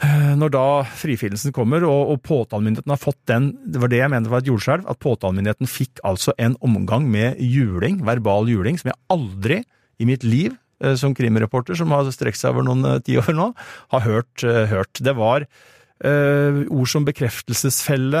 når 0.00 0.48
da 0.54 0.66
frifinnelsen 0.96 1.52
kommer, 1.52 1.84
og, 1.84 2.14
og 2.14 2.22
påtalemyndigheten 2.24 2.88
har 2.94 3.00
fått 3.02 3.18
den 3.28 3.50
Det 3.68 3.82
var 3.82 3.90
det 3.92 3.98
jeg 3.98 4.08
mente 4.08 4.30
var 4.32 4.40
et 4.40 4.48
jordskjelv, 4.48 4.86
at 4.88 5.00
påtalemyndigheten 5.04 5.68
fikk 5.68 6.00
altså 6.08 6.32
en 6.40 6.54
omgang 6.64 7.04
med 7.04 7.36
juling, 7.36 7.98
verbal 8.08 8.48
juling, 8.48 8.80
som 8.80 8.88
jeg 8.88 9.00
aldri 9.12 9.58
i 10.00 10.08
mitt 10.08 10.24
liv 10.24 10.56
som 10.96 11.12
krimreporter, 11.12 11.76
som 11.76 11.92
har 11.92 12.08
strekt 12.16 12.40
seg 12.40 12.54
over 12.54 12.64
noen 12.64 13.02
tiår 13.04 13.34
nå, 13.36 13.50
har 13.92 14.06
hørt, 14.06 14.46
hørt. 14.72 15.02
Det 15.04 15.12
var 15.18 15.44
Uh, 16.00 16.64
ord 16.72 16.88
som 16.88 17.04
bekreftelsesfelle, 17.04 18.20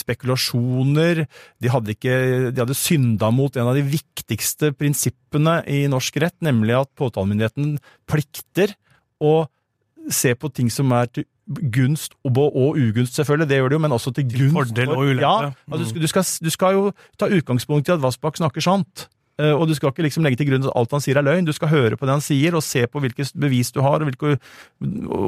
spekulasjoner 0.00 1.26
De 1.60 1.68
hadde, 1.68 1.92
ikke, 1.92 2.14
de 2.48 2.62
hadde 2.62 2.76
synda 2.78 3.28
mot 3.28 3.52
en 3.60 3.68
av 3.68 3.76
de 3.76 3.82
viktigste 3.84 4.70
prinsippene 4.72 5.58
i 5.68 5.82
norsk 5.92 6.16
rett, 6.24 6.38
nemlig 6.40 6.78
at 6.78 6.88
påtalemyndigheten 6.96 7.74
plikter 8.08 8.72
å 9.20 9.50
se 10.08 10.32
på 10.32 10.48
ting 10.56 10.72
som 10.72 10.96
er 10.96 11.12
til 11.12 11.28
gunst 11.50 12.14
og, 12.24 12.78
ugunst, 12.78 13.16
selvfølgelig, 13.18 13.48
det 13.50 13.56
gjør 13.58 13.68
det 13.68 13.76
jo, 13.76 13.84
men 13.84 13.92
også 13.92 14.12
til 14.16 14.28
gunst. 14.30 14.56
Fordel 14.56 14.92
og 14.94 15.04
ulempe. 15.04 15.26
Ja, 15.26 15.52
altså, 15.72 16.00
du, 16.00 16.06
skal, 16.08 16.26
du, 16.44 16.50
skal, 16.54 16.76
jo 16.78 16.92
ta 17.18 17.28
utgangspunkt 17.28 17.90
i 17.90 17.94
at 17.94 18.02
Vassbakk 18.02 18.38
snakker 18.38 18.64
sant. 18.64 19.08
Eh, 19.40 19.54
og 19.54 19.68
du 19.68 19.74
skal 19.76 19.94
ikke 19.94 20.04
liksom 20.06 20.26
legge 20.26 20.40
til 20.40 20.50
grunn 20.50 20.66
at 20.66 20.76
alt 20.76 20.94
han 20.96 21.04
sier 21.04 21.20
er 21.20 21.26
løgn. 21.26 21.48
Du 21.48 21.54
skal 21.56 21.72
høre 21.72 21.98
på 21.98 22.08
det 22.08 22.18
han 22.18 22.24
sier, 22.24 22.56
og 22.56 22.66
se 22.66 22.84
på 22.90 23.02
hvilke 23.02 23.26
bevis 23.40 23.72
du 23.74 23.80
har, 23.84 24.02
og 24.02 24.10
hvilke 24.10 24.36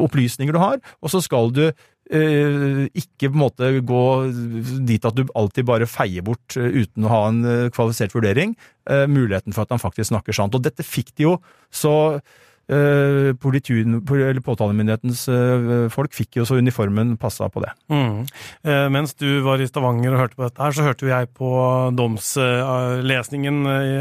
opplysninger 0.04 0.54
du 0.54 0.60
har. 0.62 0.82
Og 1.00 1.12
så 1.12 1.22
skal 1.24 1.52
du 1.54 1.64
eh, 1.68 2.84
ikke 2.98 3.30
på 3.30 3.32
en 3.32 3.42
måte 3.42 3.72
gå 3.88 4.04
dit 4.88 5.08
at 5.08 5.16
du 5.16 5.24
alltid 5.38 5.68
bare 5.68 5.90
feier 5.90 6.24
bort 6.26 6.58
eh, 6.60 6.82
uten 6.82 7.08
å 7.08 7.12
ha 7.12 7.22
en 7.30 7.42
eh, 7.48 7.66
kvalifisert 7.74 8.16
vurdering, 8.16 8.56
eh, 8.90 9.06
muligheten 9.10 9.54
for 9.54 9.64
at 9.64 9.74
han 9.74 9.82
faktisk 9.82 10.12
snakker 10.12 10.36
sant. 10.36 10.56
Og 10.56 10.64
dette 10.64 10.86
fikk 10.86 11.14
de 11.16 11.30
jo 11.30 11.36
så 11.72 11.94
Uh, 12.70 13.34
påtalemyndighetens 13.42 15.24
uh, 15.28 15.88
folk 15.92 16.14
fikk 16.14 16.38
jo 16.38 16.44
så 16.46 16.60
uniformen 16.62 17.16
passa 17.20 17.48
på 17.50 17.62
det. 17.64 17.72
Mm. 17.90 18.22
Uh, 18.62 18.86
mens 18.94 19.16
du 19.18 19.42
var 19.42 19.60
i 19.60 19.66
Stavanger 19.66 20.14
og 20.14 20.22
hørte 20.22 20.38
på 20.38 20.46
dette 20.46 20.62
her, 20.62 20.76
så 20.76 20.86
hørte 20.86 21.06
jo 21.06 21.10
jeg 21.10 21.30
på 21.34 21.50
domslesningen 21.98 23.58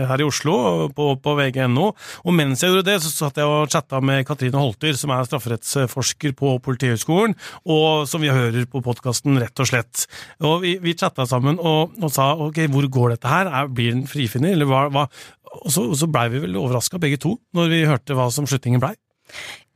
her 0.09 0.21
i 0.21 0.27
Oslo 0.27 0.89
på, 0.95 1.09
på 1.23 1.35
VG.no. 1.39 1.89
Og 2.25 2.37
mens 2.37 2.61
jeg 2.61 2.71
gjorde 2.71 2.87
det, 2.91 2.99
så 3.03 3.11
satt 3.11 3.41
jeg 3.41 3.49
og 3.49 3.71
chatta 3.73 4.01
med 4.03 4.25
Katrine 4.29 4.61
Holter, 4.61 4.93
som 4.99 5.13
er 5.15 5.25
strafferettsforsker 5.27 6.37
på 6.37 6.55
Politihøgskolen, 6.63 7.35
og 7.65 8.07
som 8.09 8.23
vi 8.23 8.31
hører 8.31 8.69
på 8.69 8.83
podkasten, 8.85 9.41
rett 9.41 9.57
og 9.61 9.71
slett. 9.71 10.05
Og 10.45 10.61
vi, 10.65 10.77
vi 10.83 10.95
chatta 10.97 11.25
sammen 11.29 11.59
og, 11.59 11.97
og, 12.01 12.09
sa 12.13 12.31
ok, 12.37 12.65
hvor 12.71 12.87
går 12.93 13.15
dette 13.15 13.31
her? 13.31 13.49
Er, 13.49 13.69
blir 13.71 13.95
den 13.95 14.07
frifinner, 14.09 14.53
eller 14.55 14.69
hva, 14.69 14.87
hva 14.93 15.07
og 15.51 15.67
så, 15.73 15.83
så 15.97 16.07
blei 16.07 16.27
vi 16.31 16.39
vel 16.45 16.55
overraska 16.59 16.99
begge 17.01 17.19
to, 17.21 17.33
når 17.55 17.71
vi 17.71 17.81
hørte 17.83 18.15
hva 18.15 18.29
som 18.31 18.47
slutningen 18.51 18.83
blei. 18.83 18.95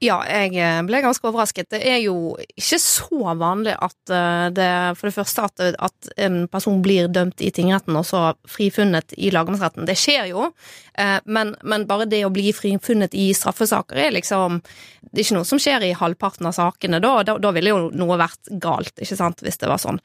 Ja, 0.03 0.17
jeg 0.27 0.57
eh, 0.59 0.81
ble 0.83 0.99
ganske 0.99 1.23
overrasket. 1.29 1.69
Det 1.71 1.79
er 1.87 2.01
jo 2.03 2.35
ikke 2.59 2.79
så 2.83 3.31
vanlig 3.39 3.77
at 3.79 4.11
eh, 4.11 4.47
det 4.51 4.71
For 4.99 5.07
det 5.07 5.15
første 5.15 5.45
at, 5.47 5.61
at 5.87 6.09
en 6.19 6.49
person 6.51 6.81
blir 6.83 7.07
dømt 7.07 7.39
i 7.39 7.51
tingretten 7.55 7.95
og 7.95 8.03
så 8.07 8.25
frifunnet 8.49 9.15
i 9.15 9.31
lagmannsretten. 9.31 9.87
Det 9.87 9.95
skjer 9.95 10.33
jo, 10.33 10.49
eh, 10.99 11.21
men, 11.23 11.53
men, 11.63 11.87
bare 11.87 12.09
det 12.11 12.25
å 12.27 12.33
bli 12.33 12.51
frifunnet 12.51 13.15
i 13.15 13.29
straffesaker 13.37 14.01
er 14.03 14.17
liksom 14.17 14.59
Det 15.15 15.21
er 15.21 15.23
ikke 15.23 15.37
noe 15.37 15.47
som 15.47 15.61
skjer 15.63 15.87
i 15.87 15.93
halvparten 15.95 16.49
av 16.49 16.57
sakene. 16.57 16.99
Da, 16.99 17.13
da, 17.23 17.37
da 17.39 17.53
ville 17.55 17.71
jo 17.71 17.79
noe 17.95 18.19
vært 18.19 18.51
galt, 18.59 18.91
ikke 18.99 19.15
sant, 19.15 19.45
hvis 19.45 19.61
det 19.61 19.69
var 19.71 19.79
sånn. 19.79 20.01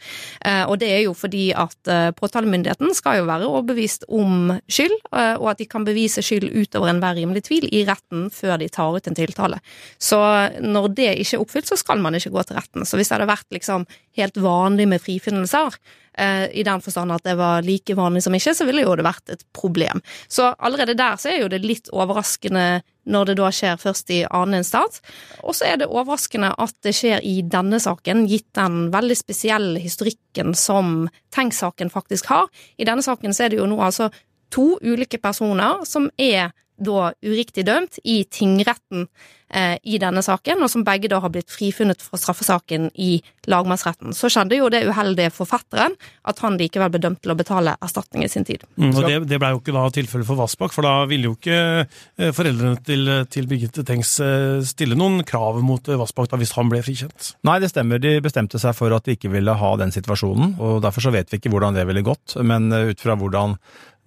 Og 0.68 0.76
det 0.78 0.90
er 0.92 1.00
jo 1.02 1.16
fordi 1.18 1.49
at 1.56 1.88
påtalemyndigheten 2.14 2.92
skal 2.94 3.18
jo 3.18 3.26
være 3.26 3.49
overbevist 3.49 4.04
om 4.06 4.52
skyld, 4.70 4.94
og 5.40 5.49
at 5.50 5.62
de 5.62 5.66
kan 5.73 5.87
bevise 5.88 6.23
skyld 6.23 6.52
utover 6.52 6.92
enhver 6.92 7.16
rimelig 7.18 7.47
tvil 7.49 7.66
i 7.73 7.82
retten 7.88 8.28
før 8.30 8.61
de 8.61 8.68
tar 8.70 9.00
ut 9.00 9.11
en 9.11 9.18
tiltale. 9.18 9.59
Så 9.99 10.21
når 10.61 10.91
det 10.97 11.11
ikke 11.23 11.39
er 11.39 11.45
oppfylt, 11.45 11.71
så 11.71 11.79
skal 11.81 12.03
man 12.03 12.17
ikke 12.19 12.33
gå 12.35 12.45
til 12.47 12.59
retten. 12.59 12.87
Så 12.89 12.99
hvis 12.99 13.11
det 13.11 13.19
hadde 13.19 13.31
vært 13.31 13.51
liksom 13.55 13.87
helt 14.19 14.39
vanlig 14.41 14.89
med 14.91 15.03
frifinnelser, 15.03 15.77
eh, 16.19 16.47
i 16.53 16.65
den 16.67 16.83
forstand 16.85 17.13
at 17.13 17.25
det 17.27 17.37
var 17.39 17.65
like 17.67 17.97
vanlig 17.97 18.25
som 18.25 18.35
ikke, 18.37 18.55
så 18.57 18.67
ville 18.69 18.85
jo 18.85 18.95
det 18.99 19.07
vært 19.07 19.35
et 19.35 19.45
problem. 19.57 20.03
Så 20.29 20.53
allerede 20.59 20.99
der 20.99 21.21
så 21.21 21.33
er 21.33 21.45
jo 21.45 21.53
det 21.53 21.63
litt 21.65 21.91
overraskende 21.93 22.83
når 23.11 23.31
det 23.31 23.37
da 23.41 23.51
skjer 23.55 23.79
først 23.81 24.11
i 24.15 24.21
annen 24.29 24.61
instans. 24.61 25.01
Og 25.43 25.57
så 25.57 25.71
er 25.71 25.81
det 25.81 25.91
overraskende 25.91 26.53
at 26.61 26.75
det 26.85 26.95
skjer 26.97 27.25
i 27.27 27.41
denne 27.43 27.81
saken, 27.83 28.27
gitt 28.31 28.49
den 28.59 28.91
veldig 28.95 29.17
spesielle 29.19 29.83
historikken 29.83 30.55
som 30.55 31.09
Tenk-saken 31.35 31.91
faktisk 31.93 32.31
har. 32.31 32.51
I 32.79 32.87
denne 32.89 33.05
saken 33.05 33.35
så 33.35 33.47
er 33.47 33.53
det 33.53 33.61
jo 33.61 33.69
nå 33.71 33.81
altså 33.83 34.11
to 34.51 34.75
ulike 34.83 35.21
personer 35.23 35.85
som 35.87 36.11
er 36.19 36.51
da 36.81 37.13
uriktig 37.23 37.67
dømt 37.69 38.01
i 38.05 38.23
tingretten. 38.25 39.07
eh, 39.51 39.77
i 39.83 39.99
denne 40.01 40.23
saken, 40.23 40.63
og 40.63 40.71
som 40.71 40.85
begge 40.87 41.11
da 41.11 41.21
har 41.23 41.33
blitt 41.33 41.51
frifunnet 41.51 42.03
fra 42.03 42.19
straffesaken 42.21 42.91
i 43.01 43.19
lagmannsretten. 43.51 44.15
Så 44.17 44.31
skjedde 44.33 44.59
jo 44.61 44.71
det 44.73 44.85
uheldige 44.89 45.33
for 45.35 45.49
fetteren 45.51 45.97
at 46.29 46.43
han 46.45 46.59
likevel 46.61 46.93
ble 46.93 47.03
dømt 47.03 47.23
til 47.25 47.35
å 47.35 47.39
betale 47.39 47.75
erstatning 47.83 48.25
i 48.27 48.31
sin 48.31 48.47
tid. 48.47 48.65
Mm, 48.77 48.93
og 48.95 49.03
Det, 49.07 49.19
det 49.31 49.41
blei 49.43 49.53
jo 49.55 49.63
ikke 49.63 49.75
da 49.77 49.87
tilfellet 49.95 50.29
for 50.29 50.41
Vassbakk, 50.41 50.75
for 50.77 50.87
da 50.87 50.95
ville 51.11 51.31
jo 51.31 51.37
ikke 51.37 51.61
eh, 51.83 52.33
foreldrene 52.37 52.79
til, 52.87 53.15
til 53.33 53.51
Birgitte 53.51 53.85
Tengs 53.87 54.17
eh, 54.25 54.61
stille 54.67 54.99
noen 54.99 55.25
krav 55.27 55.61
mot 55.65 55.91
eh, 55.91 55.99
Vassbakk 56.01 56.39
hvis 56.41 56.55
han 56.55 56.71
ble 56.71 56.83
frikjent. 56.85 57.35
Nei, 57.49 57.59
det 57.63 57.73
stemmer. 57.73 58.01
De 58.03 58.19
bestemte 58.23 58.61
seg 58.63 58.77
for 58.77 58.95
at 58.95 59.07
de 59.09 59.17
ikke 59.17 59.33
ville 59.33 59.55
ha 59.57 59.71
den 59.81 59.93
situasjonen, 59.95 60.55
og 60.63 60.81
derfor 60.85 61.09
så 61.09 61.15
vet 61.15 61.33
vi 61.33 61.41
ikke 61.41 61.51
hvordan 61.53 61.75
det 61.77 61.87
ville 61.89 62.07
gått. 62.07 62.37
Men 62.47 62.71
ut 62.71 63.03
fra 63.03 63.17
hvordan 63.19 63.57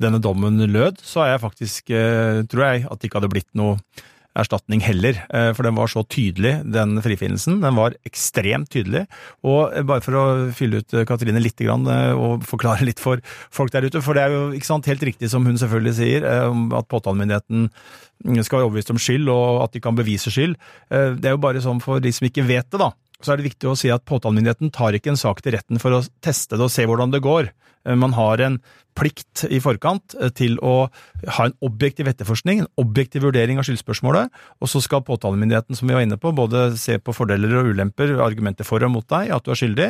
denne 0.01 0.21
dommen 0.23 0.57
lød, 0.71 1.03
så 1.05 1.25
er 1.25 1.33
jeg 1.33 1.43
faktisk, 1.43 1.93
tror 2.49 2.65
jeg, 2.65 2.85
at 2.89 2.99
det 2.99 3.09
ikke 3.09 3.21
hadde 3.21 3.31
blitt 3.33 3.49
noe 3.57 3.77
erstatning 4.37 4.81
heller, 4.81 5.17
eh, 5.29 5.51
for 5.53 5.65
den 5.65 5.75
var 5.77 5.89
så 5.91 6.03
tydelig, 6.09 6.55
den 6.73 6.97
frifinnelsen. 7.05 7.59
Den 7.61 7.77
var 7.77 7.95
ekstremt 8.07 8.71
tydelig. 8.73 9.05
Og 9.45 9.73
bare 9.87 10.03
for 10.05 10.17
å 10.17 10.23
fylle 10.57 10.81
ut 10.81 10.95
eh, 10.97 11.05
Katrine 11.09 11.41
litt 11.41 11.61
eh, 11.61 12.13
og 12.13 12.45
forklare 12.53 12.87
litt 12.87 13.01
for 13.03 13.21
folk 13.53 13.73
der 13.73 13.87
ute, 13.87 14.01
for 14.01 14.17
det 14.17 14.25
er 14.25 14.33
jo 14.35 14.43
ikke 14.57 14.71
sant, 14.71 14.89
helt 14.89 15.05
riktig 15.05 15.29
som 15.31 15.45
hun 15.45 15.59
selvfølgelig 15.61 15.95
sier, 15.99 16.25
at 16.25 16.89
påtalemyndigheten 16.89 17.69
skal 18.45 18.59
være 18.59 18.67
overbevist 18.69 18.93
om 18.93 19.01
skyld, 19.01 19.29
og 19.29 19.63
at 19.67 19.73
de 19.75 19.81
kan 19.83 19.97
bevise 19.97 20.31
skyld. 20.33 20.55
Det 20.89 21.27
er 21.27 21.35
jo 21.35 21.41
bare 21.43 21.61
sånn 21.63 21.81
for 21.83 22.01
de 22.03 22.11
som 22.15 22.27
ikke 22.27 22.45
vet 22.47 22.69
det, 22.71 22.79
da 22.81 22.93
så 23.23 23.33
er 23.33 23.39
det 23.39 23.49
viktig 23.49 23.69
å 23.71 23.77
si 23.79 23.91
at 23.93 24.05
påtalemyndigheten 24.09 24.73
tar 24.75 24.95
ikke 24.97 25.13
en 25.13 25.19
sak 25.19 25.41
til 25.43 25.55
retten 25.57 25.81
for 25.81 25.95
å 25.97 26.03
teste 26.23 26.59
det 26.59 26.67
og 26.67 26.73
se 26.73 26.87
hvordan 26.89 27.13
det 27.13 27.23
går. 27.23 27.51
Eh, 27.87 27.95
man 27.95 28.15
har 28.17 28.41
en 28.43 28.59
plikt 28.97 29.45
i 29.49 29.59
forkant 29.63 30.15
eh, 30.19 30.31
til 30.35 30.59
å 30.63 30.87
ha 31.37 31.47
en 31.47 31.55
objektiv 31.65 32.09
etterforskning, 32.11 32.63
en 32.63 32.71
objektiv 32.81 33.25
vurdering 33.27 33.59
av 33.59 33.67
skyldspørsmålet, 33.67 34.31
og 34.61 34.71
så 34.71 34.81
skal 34.83 35.05
påtalemyndigheten, 35.07 35.77
som 35.77 35.89
vi 35.89 35.97
var 35.97 36.05
inne 36.05 36.19
på, 36.21 36.33
både 36.35 36.71
se 36.79 36.99
på 37.01 37.15
fordeler 37.15 37.57
og 37.59 37.73
ulemper, 37.73 38.15
argumenter 38.23 38.67
for 38.67 38.83
og 38.85 38.93
mot 38.93 39.07
deg, 39.15 39.33
at 39.33 39.45
du 39.45 39.53
er 39.53 39.59
skyldig, 39.59 39.89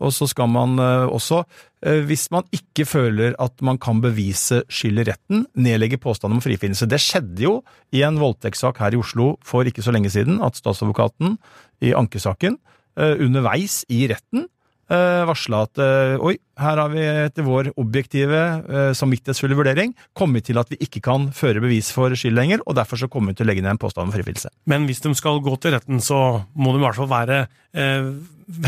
og 0.00 0.14
så 0.14 0.28
skal 0.30 0.50
man 0.52 0.78
eh, 0.82 1.06
også, 1.08 1.44
hvis 1.84 2.30
man 2.32 2.46
ikke 2.54 2.86
føler 2.88 3.34
at 3.42 3.60
man 3.60 3.76
kan 3.82 3.98
bevise 4.00 4.62
skyld 4.72 5.02
i 5.02 5.06
retten, 5.10 5.42
nedlegge 5.52 5.98
påstand 6.00 6.32
om 6.32 6.40
frifinnelse. 6.40 6.88
Det 6.88 7.00
skjedde 7.02 7.44
jo 7.44 7.58
i 7.92 8.00
en 8.06 8.16
voldtektssak 8.20 8.80
her 8.80 8.96
i 8.96 9.00
Oslo 9.00 9.34
for 9.44 9.68
ikke 9.68 9.84
så 9.84 9.92
lenge 9.92 10.12
siden, 10.14 10.38
at 10.40 10.56
statsadvokaten 10.56 11.36
i 11.84 11.92
ankesaken 11.92 12.56
underveis 12.96 13.82
i 13.92 14.06
retten 14.08 14.46
Eh, 14.92 15.22
varsla 15.24 15.62
at 15.64 15.80
eh, 15.80 16.14
oi, 16.20 16.34
her 16.60 16.76
har 16.76 16.90
vi 16.92 17.00
etter 17.00 17.46
vår 17.46 17.70
objektive, 17.80 18.40
eh, 18.68 18.90
samvittighetsfulle 18.92 19.56
vurdering 19.56 19.94
kommet 20.12 20.44
til 20.44 20.60
at 20.60 20.68
vi 20.68 20.76
ikke 20.84 21.00
kan 21.06 21.30
føre 21.32 21.62
bevis 21.64 21.88
for 21.94 22.12
skyld 22.12 22.36
lenger, 22.36 22.60
og 22.68 22.76
derfor 22.76 23.00
så 23.00 23.08
kommer 23.08 23.32
vi 23.32 23.40
til 23.40 23.46
å 23.46 23.48
legge 23.48 23.64
ned 23.64 23.72
en 23.72 23.80
påstand 23.80 24.10
om 24.10 24.12
frifinnelse. 24.12 24.52
Men 24.68 24.84
hvis 24.84 25.00
de 25.00 25.14
skal 25.16 25.40
gå 25.44 25.56
til 25.56 25.72
retten, 25.72 26.04
så 26.04 26.18
må 26.52 26.74
de 26.74 26.82
i 26.82 26.84
hvert 26.84 27.00
fall 27.00 27.08
være 27.14 27.40
eh, 27.72 28.10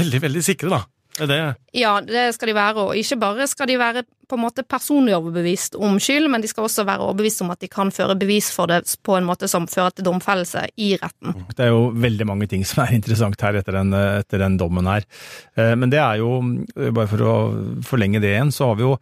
veldig, 0.00 0.22
veldig 0.24 0.44
sikre, 0.46 0.72
da. 0.72 0.80
Det? 1.16 1.40
Ja, 1.76 1.94
det 2.04 2.28
skal 2.36 2.50
de 2.50 2.56
være. 2.56 2.82
Og 2.82 2.98
ikke 3.00 3.18
bare 3.20 3.46
skal 3.48 3.70
de 3.70 3.78
være 3.80 4.02
på 4.26 4.36
en 4.36 4.42
måte 4.42 4.64
personlig 4.66 5.14
overbevist 5.16 5.78
om 5.78 6.00
skyld, 6.02 6.26
men 6.32 6.42
de 6.42 6.50
skal 6.50 6.66
også 6.66 6.84
være 6.86 7.04
overbevist 7.06 7.44
om 7.44 7.52
at 7.54 7.62
de 7.62 7.70
kan 7.70 7.92
føre 7.94 8.16
bevis 8.18 8.50
for 8.52 8.68
det 8.70 8.82
på 9.06 9.14
en 9.16 9.28
måte 9.28 9.48
som 9.48 9.68
fører 9.70 9.94
til 9.94 10.08
domfellelse 10.08 10.66
i 10.82 10.90
retten. 10.98 11.46
Det 11.54 11.68
er 11.68 11.70
jo 11.70 11.92
veldig 11.94 12.26
mange 12.28 12.50
ting 12.50 12.66
som 12.66 12.84
er 12.84 12.94
interessant 12.98 13.40
her 13.46 13.60
etter 13.60 13.78
den, 13.78 13.94
etter 13.94 14.42
den 14.42 14.58
dommen 14.60 14.90
her. 14.90 15.06
Eh, 15.54 15.72
men 15.78 15.94
det 15.94 16.02
er 16.02 16.20
jo, 16.24 16.40
bare 16.74 17.08
for 17.12 17.24
å 17.24 17.38
forlenge 17.86 18.20
det 18.24 18.34
igjen, 18.34 18.52
så 18.54 18.72
har 18.72 18.78
vi 18.80 18.86
jo 18.88 18.98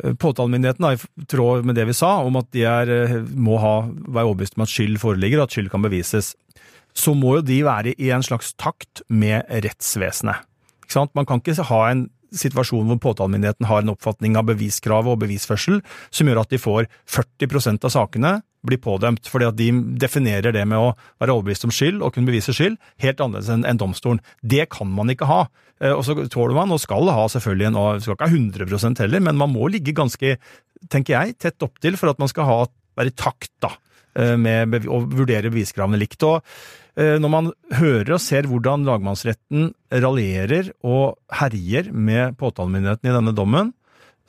påtalemyndigheten, 0.00 0.18
Påtalemyndigheten, 0.18 0.84
i 1.22 1.26
tråd 1.26 1.64
med 1.64 1.74
det 1.74 1.84
vi 1.84 1.94
sa, 1.94 2.18
om 2.24 2.36
at 2.40 2.52
de 2.52 2.64
er, 2.64 2.90
eh, 2.90 3.16
må 3.36 3.58
ha, 3.60 3.74
være 3.88 4.30
overbevist 4.30 4.56
om 4.56 4.64
at 4.64 4.72
skyld 4.72 5.00
foreligger, 5.00 5.42
at 5.42 5.50
skyld 5.50 5.70
kan 5.70 5.82
bevises, 5.82 6.34
så 6.96 7.14
må 7.14 7.36
jo 7.38 7.42
de 7.46 7.60
være 7.64 7.94
i 7.98 8.10
en 8.10 8.24
slags 8.24 8.54
takt 8.58 9.02
med 9.08 9.44
rettsvesenet. 9.48 10.46
Man 11.14 11.28
kan 11.28 11.42
ikke 11.42 11.68
ha 11.70 11.82
en 11.90 12.08
situasjon 12.30 12.86
hvor 12.86 13.00
påtalemyndigheten 13.02 13.66
har 13.66 13.82
en 13.82 13.92
oppfatning 13.92 14.36
av 14.38 14.46
beviskravet 14.50 15.10
og 15.10 15.22
bevisførsel 15.24 15.80
som 16.14 16.30
gjør 16.30 16.44
at 16.44 16.52
de 16.52 16.60
får 16.62 16.86
40% 17.10 17.86
av 17.88 17.94
sakene 17.94 18.36
blir 18.66 18.80
pådømt, 18.82 19.28
fordi 19.30 19.48
at 19.48 19.56
de 19.56 19.70
definerer 20.00 20.52
det 20.52 20.66
med 20.68 20.78
å 20.78 20.92
være 21.20 21.32
overbevist 21.32 21.64
om 21.66 21.72
skyld 21.72 22.02
og 22.04 22.12
kunne 22.14 22.28
bevise 22.28 22.52
skyld 22.56 22.76
helt 23.02 23.22
annerledes 23.24 23.48
enn 23.48 23.80
domstolen. 23.80 24.20
Det 24.42 24.66
kan 24.74 24.90
man 24.92 25.12
ikke 25.12 25.28
ha. 25.30 25.46
Eh, 25.80 25.94
og 25.94 26.04
så 26.04 26.16
tåler 26.28 26.56
man, 26.58 26.72
og 26.74 26.82
skal 26.82 27.08
ha 27.08 27.24
selvfølgelig 27.32 27.70
en, 27.70 27.78
skal 28.04 28.18
ikke 28.18 28.28
ha 28.28 28.34
100 28.36 29.00
heller, 29.00 29.24
men 29.24 29.40
man 29.40 29.54
må 29.54 29.70
ligge 29.72 29.96
ganske, 29.96 30.36
tenker 30.92 31.16
jeg, 31.16 31.38
tett 31.40 31.64
opptil 31.64 31.96
for 32.00 32.12
at 32.12 32.20
man 32.20 32.30
skal 32.32 32.48
ha, 32.48 32.58
være 33.00 33.14
i 33.14 33.16
takt 33.16 33.52
da, 33.64 33.72
eh, 34.20 34.36
med 34.36 34.84
å 34.84 35.02
vurdere 35.08 35.52
beviskravene 35.52 36.00
likt. 36.00 36.20
Og 36.28 36.44
når 36.96 37.30
man 37.30 37.50
hører 37.78 38.16
og 38.16 38.22
ser 38.22 38.48
hvordan 38.50 38.82
lagmannsretten 38.86 39.70
raljerer 39.92 40.72
og 40.82 41.20
herjer 41.38 41.92
med 41.94 42.34
påtalemyndigheten 42.40 43.10
i 43.10 43.14
denne 43.14 43.34
dommen, 43.36 43.70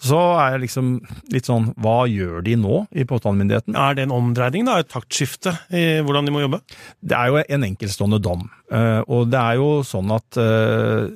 så 0.01 0.17
er 0.41 0.55
jeg 0.55 0.63
liksom 0.63 0.87
litt 1.33 1.47
sånn 1.47 1.71
Hva 1.81 2.07
gjør 2.09 2.41
de 2.45 2.55
nå 2.57 2.81
i 2.89 3.05
påtalemyndigheten? 3.07 3.77
Er 3.77 3.97
det 3.97 4.07
en 4.07 4.15
omdreining, 4.15 4.65
da? 4.65 4.79
Et 4.81 4.89
taktskifte 4.89 5.53
i 5.69 6.01
hvordan 6.01 6.25
de 6.25 6.33
må 6.33 6.41
jobbe? 6.41 6.61
Det 7.05 7.17
er 7.17 7.29
jo 7.29 7.41
en 7.43 7.67
enkeltstående 7.69 8.21
dom. 8.23 8.47
Eh, 8.73 9.01
og 9.05 9.29
det 9.29 9.41
er 9.41 9.59
jo 9.61 9.69
sånn 9.85 10.13
at 10.15 10.41
eh, 10.41 11.11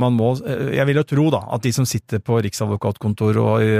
man 0.00 0.16
må 0.18 0.32
Jeg 0.42 0.86
vil 0.88 0.98
jo 0.98 1.06
tro 1.06 1.28
da 1.30 1.44
at 1.54 1.62
de 1.62 1.70
som 1.76 1.86
sitter 1.86 2.22
på 2.24 2.40
riksadvokatkontor 2.42 3.38
og 3.38 3.62
i 3.62 3.74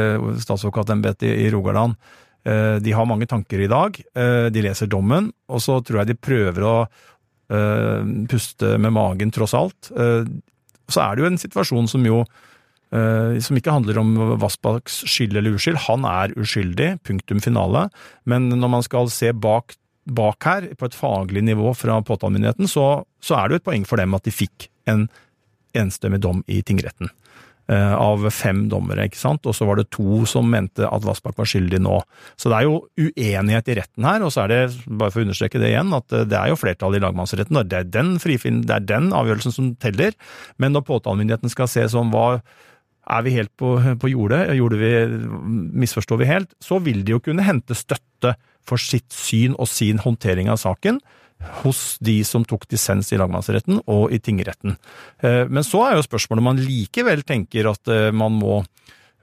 statsadvokatembetet 0.44 1.34
i 1.34 1.50
Rogaland, 1.50 1.98
Eh, 1.98 2.33
de 2.44 2.92
har 2.92 3.08
mange 3.08 3.28
tanker 3.30 3.62
i 3.64 3.70
dag. 3.70 3.96
Eh, 4.16 4.46
de 4.52 4.64
leser 4.64 4.90
dommen, 4.90 5.30
og 5.48 5.62
så 5.64 5.78
tror 5.80 6.02
jeg 6.02 6.12
de 6.12 6.18
prøver 6.20 6.66
å 6.68 6.74
eh, 6.84 8.10
puste 8.30 8.74
med 8.80 8.92
magen, 8.96 9.32
tross 9.34 9.56
alt. 9.56 9.88
Så 9.88 11.00
er 11.00 11.14
det 11.14 11.24
jo 11.24 11.30
en 11.30 11.40
situasjon 11.40 11.88
som 11.90 12.10
jo 12.10 12.24
som 12.94 13.56
ikke 13.58 13.72
handler 13.74 13.96
om 13.98 14.10
Vassbakks 14.38 15.00
skyld 15.10 15.32
eller 15.40 15.56
uskyld. 15.56 15.80
Han 15.88 16.04
er 16.06 16.30
uskyldig, 16.38 16.92
punktum 17.02 17.40
finale. 17.42 17.88
Men 18.30 18.46
når 18.52 18.70
man 18.70 18.84
skal 18.86 19.08
se 19.10 19.32
bak, 19.34 19.74
bak 20.06 20.46
her, 20.46 20.68
på 20.78 20.86
et 20.86 20.94
faglig 20.94 21.42
nivå 21.42 21.72
fra 21.74 21.96
påtalemyndigheten, 22.06 22.70
så, 22.70 23.02
så 23.18 23.40
er 23.40 23.48
det 23.48 23.56
jo 23.56 23.62
et 23.64 23.66
poeng 23.66 23.88
for 23.88 23.98
dem 23.98 24.14
at 24.14 24.28
de 24.28 24.36
fikk 24.36 24.68
en 24.86 25.08
enstemmig 25.74 26.22
dom 26.22 26.44
i 26.46 26.60
tingretten. 26.62 27.10
Eh, 27.64 27.92
av 27.96 28.20
fem 28.28 28.66
dommere, 28.68 29.06
ikke 29.08 29.16
sant, 29.16 29.46
og 29.48 29.54
så 29.56 29.64
var 29.64 29.78
det 29.80 29.86
to 29.94 30.26
som 30.28 30.50
mente 30.52 30.84
at 30.84 31.04
Vassbakk 31.06 31.38
var 31.40 31.48
skyldig 31.48 31.78
nå. 31.80 31.94
Så 32.36 32.50
det 32.52 32.58
er 32.58 32.66
jo 32.66 32.82
uenighet 33.00 33.70
i 33.72 33.76
retten 33.78 34.04
her, 34.04 34.20
og 34.20 34.34
så 34.34 34.42
er 34.42 34.52
det, 34.52 34.58
bare 34.84 35.14
for 35.14 35.22
å 35.22 35.24
understreke 35.24 35.62
det 35.62 35.70
igjen, 35.70 35.94
at 35.96 36.12
eh, 36.12 36.26
det 36.28 36.36
er 36.36 36.52
jo 36.52 36.58
flertall 36.60 36.98
i 36.98 37.00
lagmannsretten, 37.00 37.56
og 37.56 37.70
det 37.70 37.78
er 37.78 37.88
den, 37.88 38.18
frifin, 38.20 38.60
det 38.68 38.76
er 38.76 38.84
den 38.90 39.08
avgjørelsen 39.16 39.56
som 39.56 39.72
teller. 39.80 40.12
Men 40.60 40.76
når 40.76 40.84
påtalemyndigheten 40.90 41.54
skal 41.54 41.70
se 41.72 41.86
sånn 41.88 42.12
hva 42.12 42.26
er 42.36 43.24
vi 43.24 43.32
helt 43.38 43.54
på, 43.56 43.72
på 43.96 44.12
jordet, 44.12 44.42
gjorde 44.60 44.82
vi, 44.84 44.92
misforstår 45.80 46.20
vi 46.20 46.28
helt, 46.34 46.52
så 46.60 46.82
vil 46.84 47.00
de 47.00 47.16
jo 47.16 47.24
kunne 47.24 47.48
hente 47.48 47.72
støtte 47.80 48.36
for 48.68 48.80
sitt 48.80 49.08
syn 49.12 49.56
og 49.56 49.72
sin 49.72 50.04
håndtering 50.04 50.52
av 50.52 50.60
saken 50.60 51.00
hos 51.62 51.96
de 52.04 52.16
som 52.24 52.44
tok 52.46 52.66
dissens 52.70 53.12
i 53.12 53.18
lagmannsretten 53.20 53.82
og 53.90 54.12
i 54.14 54.20
tingretten. 54.22 54.76
Eh, 55.20 55.44
men 55.50 55.66
så 55.66 55.84
er 55.88 55.98
jo 55.98 56.06
spørsmålet 56.06 56.42
om 56.42 56.50
man 56.52 56.62
likevel 56.62 57.24
tenker 57.26 57.70
at 57.72 57.92
eh, 57.92 58.10
man 58.14 58.36
må 58.40 58.62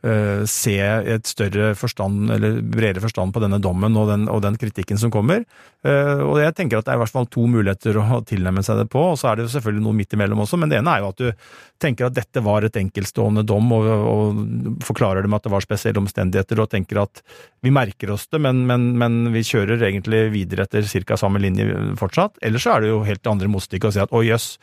Eh, 0.02 0.46
se 0.50 0.80
et 0.82 1.30
større 1.30 1.76
forstand, 1.78 2.32
eller 2.34 2.56
bredere 2.66 3.04
forstand 3.04 3.36
på 3.36 3.42
denne 3.44 3.60
dommen 3.62 3.94
og 4.02 4.08
den, 4.10 4.24
og 4.34 4.40
den 4.42 4.58
kritikken 4.58 4.98
som 4.98 5.12
kommer. 5.14 5.44
Eh, 5.86 6.22
og 6.26 6.40
jeg 6.42 6.56
tenker 6.58 6.80
at 6.80 6.88
det 6.88 6.96
er 6.96 6.98
i 6.98 7.02
hvert 7.04 7.14
fall 7.14 7.30
to 7.30 7.46
muligheter 7.46 8.00
å 8.02 8.24
tilnærme 8.26 8.64
seg 8.66 8.82
det 8.82 8.88
på, 8.90 9.04
og 9.12 9.20
så 9.22 9.30
er 9.30 9.38
det 9.38 9.46
jo 9.46 9.54
selvfølgelig 9.54 9.86
noe 9.86 10.00
midt 10.00 10.18
imellom 10.18 10.42
også, 10.42 10.58
men 10.58 10.74
det 10.74 10.80
ene 10.80 10.96
er 10.96 11.04
jo 11.04 11.12
at 11.14 11.22
du 11.22 11.54
tenker 11.82 12.08
at 12.08 12.18
dette 12.18 12.42
var 12.42 12.66
et 12.66 12.80
enkeltstående 12.82 13.46
dom, 13.46 13.70
og, 13.78 13.88
og 14.10 14.82
forklarer 14.86 15.22
det 15.22 15.30
med 15.30 15.42
at 15.42 15.46
det 15.46 15.54
var 15.54 15.66
spesielle 15.66 16.02
omstendigheter, 16.02 16.62
og 16.62 16.74
tenker 16.74 17.04
at 17.04 17.22
vi 17.62 17.74
merker 17.74 18.14
oss 18.16 18.26
det, 18.34 18.42
men, 18.42 18.64
men, 18.70 18.92
men 18.98 19.22
vi 19.36 19.46
kjører 19.46 19.86
egentlig 19.86 20.24
videre 20.34 20.66
etter 20.66 20.86
ca. 21.06 21.18
samme 21.18 21.42
linje 21.42 21.68
fortsatt. 22.00 22.40
Eller 22.42 22.62
så 22.62 22.74
er 22.74 22.82
det 22.82 22.90
jo 22.90 23.04
helt 23.06 23.30
andre 23.30 23.50
motstykket 23.54 23.90
å 23.90 23.94
si 23.94 24.02
at 24.02 24.14
å 24.18 24.24
jøss, 24.26 24.56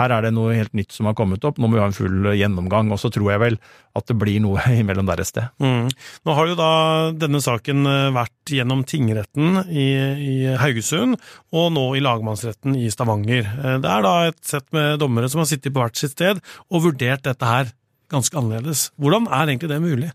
her 0.00 0.12
er 0.12 0.24
det 0.24 0.32
noe 0.36 0.56
helt 0.56 0.72
nytt 0.76 0.94
som 0.96 1.08
har 1.08 1.16
kommet 1.18 1.44
opp, 1.44 1.60
nå 1.60 1.68
må 1.68 1.76
vi 1.76 1.84
ha 1.84 1.90
en 1.90 1.96
full 1.96 2.30
gjennomgang. 2.32 2.92
Og 2.92 3.00
så 3.00 3.12
tror 3.12 3.34
jeg 3.34 3.44
vel 3.44 3.60
at 3.96 4.08
det 4.08 4.16
blir 4.20 4.40
noe 4.44 4.60
imellom 4.86 5.08
der 5.08 5.22
et 5.22 5.28
sted. 5.28 5.48
Mm. 5.62 5.90
Nå 6.26 6.36
har 6.38 6.50
jo 6.50 6.58
da 6.58 6.70
denne 7.18 7.42
saken 7.42 7.90
eh, 7.90 8.10
vært 8.16 8.54
gjennom 8.56 8.84
tingretten 8.88 9.62
i, 9.66 9.88
i, 10.16 10.36
Haugesund, 10.60 11.18
og 11.52 11.72
nå 11.74 11.88
i 11.98 12.04
lagmannsretten 12.04 12.78
i 12.78 12.86
Stavanger. 12.94 13.44
Eh, 13.44 13.80
det 13.82 13.90
er 13.92 14.06
da 14.06 14.14
et 14.30 14.40
sett 14.46 14.68
med 14.76 15.00
dommere 15.02 15.30
som 15.32 15.42
har 15.42 15.50
sittet 15.50 15.74
på 15.74 15.82
hvert 15.82 15.98
sitt 15.98 16.16
sted 16.16 16.40
og 16.70 16.86
vurdert 16.86 17.26
dette 17.26 17.50
her 17.50 17.74
ganske 18.12 18.38
annerledes. 18.38 18.90
Hvordan 19.02 19.26
er 19.28 19.50
egentlig 19.50 19.72
det 19.72 19.82
mulig? 19.82 20.12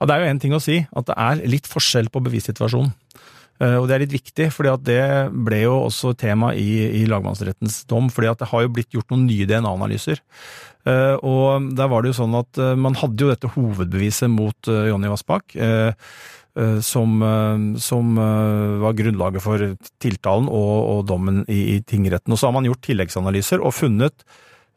Ja, 0.00 0.08
det 0.08 0.14
er 0.14 0.24
jo 0.24 0.32
én 0.32 0.40
ting 0.42 0.56
å 0.56 0.62
si, 0.64 0.80
at 0.80 1.10
det 1.10 1.16
er 1.20 1.44
litt 1.52 1.68
forskjell 1.68 2.08
på 2.12 2.22
bevissituasjonen. 2.24 2.94
Eh, 3.60 3.76
og 3.76 3.86
det 3.88 3.96
er 3.96 4.04
litt 4.04 4.16
viktig, 4.16 4.48
for 4.54 4.68
det 4.80 5.02
ble 5.30 5.62
jo 5.66 5.76
også 5.84 6.14
tema 6.18 6.54
i, 6.56 7.02
i 7.02 7.04
lagmannsrettens 7.10 7.82
dom. 7.90 8.08
fordi 8.12 8.32
det 8.40 8.50
har 8.52 8.64
jo 8.64 8.72
blitt 8.72 8.96
gjort 8.96 9.12
noen 9.12 9.26
nye 9.28 9.48
DNA-analyser. 9.48 10.22
Eh, 10.88 11.16
og 11.20 11.70
der 11.76 11.90
var 11.92 12.02
det 12.02 12.14
jo 12.14 12.20
sånn 12.22 12.36
at 12.40 12.60
eh, 12.60 12.76
man 12.80 12.96
hadde 12.96 13.26
jo 13.26 13.32
dette 13.32 13.52
hovedbeviset 13.56 14.32
mot 14.32 14.70
Jonny 14.70 15.10
Vassbakk. 15.12 15.58
Som, 16.82 17.20
som 17.78 18.08
var 18.18 18.96
grunnlaget 18.98 19.40
for 19.40 19.62
tiltalen 20.02 20.48
og, 20.50 20.72
og 20.90 21.04
dommen 21.06 21.38
i, 21.46 21.76
i 21.76 21.82
tingretten. 21.86 22.34
Og 22.34 22.40
så 22.40 22.48
har 22.48 22.56
man 22.56 22.66
gjort 22.66 22.82
tilleggsanalyser 22.84 23.62
og 23.62 23.72
funnet 23.72 24.24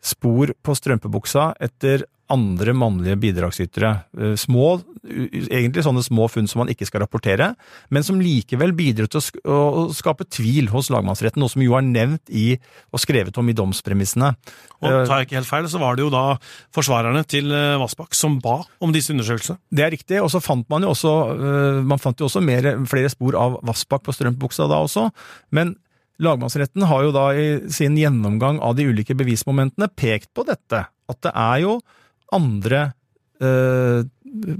spor 0.06 0.54
på 0.54 0.76
strømpebuksa 0.78 1.48
etter 1.66 2.06
andre 2.34 2.74
mannlige 2.76 3.16
bidragsytere. 3.22 3.92
Eh, 4.18 4.34
Små, 4.42 4.80
egentlig 5.04 5.84
sånne 5.86 6.02
små 6.06 6.26
funn 6.32 6.48
som 6.50 6.62
man 6.64 6.72
ikke 6.74 6.88
skal 6.90 7.04
rapportere, 7.04 7.52
men 7.94 8.06
som 8.06 8.20
likevel 8.24 8.74
bidro 8.78 9.06
til 9.12 9.20
å 9.20 9.24
sk- 9.24 9.42
å 9.46 9.60
å 9.84 9.84
skape 9.96 10.26
tvil 10.32 10.70
hos 10.74 10.90
lagmannsretten, 10.94 11.40
noe 11.44 11.52
som 11.54 11.62
jo 11.64 11.76
er 11.78 11.86
nevnt 11.86 12.32
i 12.34 12.58
og 12.94 13.02
skrevet 13.04 13.38
om 13.42 13.50
i 13.52 13.56
domspremissene. 13.58 14.34
Og 14.84 14.90
Eh, 14.90 15.06
tar 15.08 15.22
jeg 15.22 15.28
ikke 15.30 15.40
helt 15.40 15.52
feil, 15.52 15.70
så 15.72 15.80
var 15.80 15.96
det 15.96 16.04
jo 16.06 16.12
da 16.14 16.24
forsvarerne 16.76 17.24
til 17.28 17.52
eh, 17.52 17.78
Vassbakk 17.82 18.16
som 18.18 18.40
ba 18.44 18.60
om 18.84 18.92
disse 18.96 19.14
undersøkelsene. 19.14 19.60
Det 19.72 19.86
er 19.86 19.94
riktig, 19.96 20.22
og 20.24 20.32
så 20.34 20.42
fant 20.44 20.68
man 20.70 20.84
jo 20.84 20.92
også 20.96 21.14
Man 21.84 22.00
fant 22.02 22.20
jo 22.20 22.26
også 22.28 22.42
mer, 22.44 22.66
flere 22.90 23.10
spor 23.12 23.36
av 23.40 23.60
Vassbakk 23.64 24.04
på 24.04 24.14
strømpebuksa 24.16 24.68
da 24.72 24.82
også, 24.84 25.08
men 25.52 25.76
lagmannsretten 26.24 26.86
har 26.88 27.04
jo 27.08 27.12
da 27.16 27.26
i 27.36 27.46
sin 27.74 27.96
gjennomgang 27.98 28.60
av 28.64 28.76
de 28.78 28.86
ulike 28.88 29.16
bevismomentene 29.18 29.88
pekt 29.98 30.30
på 30.38 30.46
dette, 30.48 30.84
at 31.10 31.20
det 31.26 31.32
er 31.34 31.64
jo 31.66 31.74
andre 32.34 32.86
øh, 33.44 34.04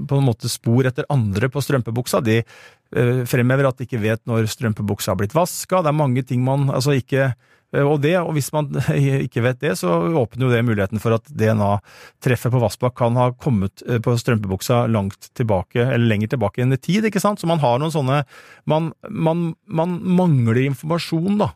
på 0.08 0.18
en 0.18 0.28
måte 0.28 0.50
spor 0.50 0.86
etter 0.86 1.08
andre 1.12 1.50
på 1.50 1.62
strømpebuksa. 1.64 2.22
De 2.24 2.42
øh, 2.42 3.24
fremhever 3.26 3.68
at 3.68 3.80
de 3.80 3.88
ikke 3.88 4.02
vet 4.02 4.22
når 4.28 4.46
strømpebuksa 4.50 5.12
har 5.12 5.18
blitt 5.20 5.34
vaska, 5.36 5.82
det 5.82 5.90
er 5.90 6.02
mange 6.04 6.22
ting 6.26 6.44
man 6.44 6.68
altså 6.70 6.94
ikke 6.94 7.32
øh, 7.74 7.82
og, 7.82 7.98
det, 8.04 8.14
og 8.20 8.32
hvis 8.36 8.52
man 8.54 8.70
ikke 9.26 9.42
vet 9.42 9.60
det, 9.64 9.74
så 9.80 9.96
åpner 10.14 10.46
jo 10.46 10.52
det 10.52 10.62
muligheten 10.66 11.02
for 11.02 11.16
at 11.16 11.26
DNA-treffet 11.26 12.54
på 12.54 12.62
Vassbakk 12.62 12.94
kan 13.00 13.18
ha 13.18 13.32
kommet 13.34 13.82
på 13.82 14.14
strømpebuksa 14.20 14.84
langt 14.86 15.32
tilbake, 15.34 15.82
eller 15.82 16.06
lenger 16.12 16.36
tilbake 16.36 16.62
enn 16.62 16.76
i 16.76 16.78
tid, 16.78 17.10
ikke 17.10 17.22
sant? 17.22 17.42
Så 17.42 17.50
man 17.50 17.62
har 17.64 17.82
noen 17.82 17.94
sånne 17.94 18.22
Man, 18.70 18.92
man, 19.10 19.50
man 19.66 19.98
mangler 20.06 20.62
informasjon, 20.68 21.42
da. 21.42 21.50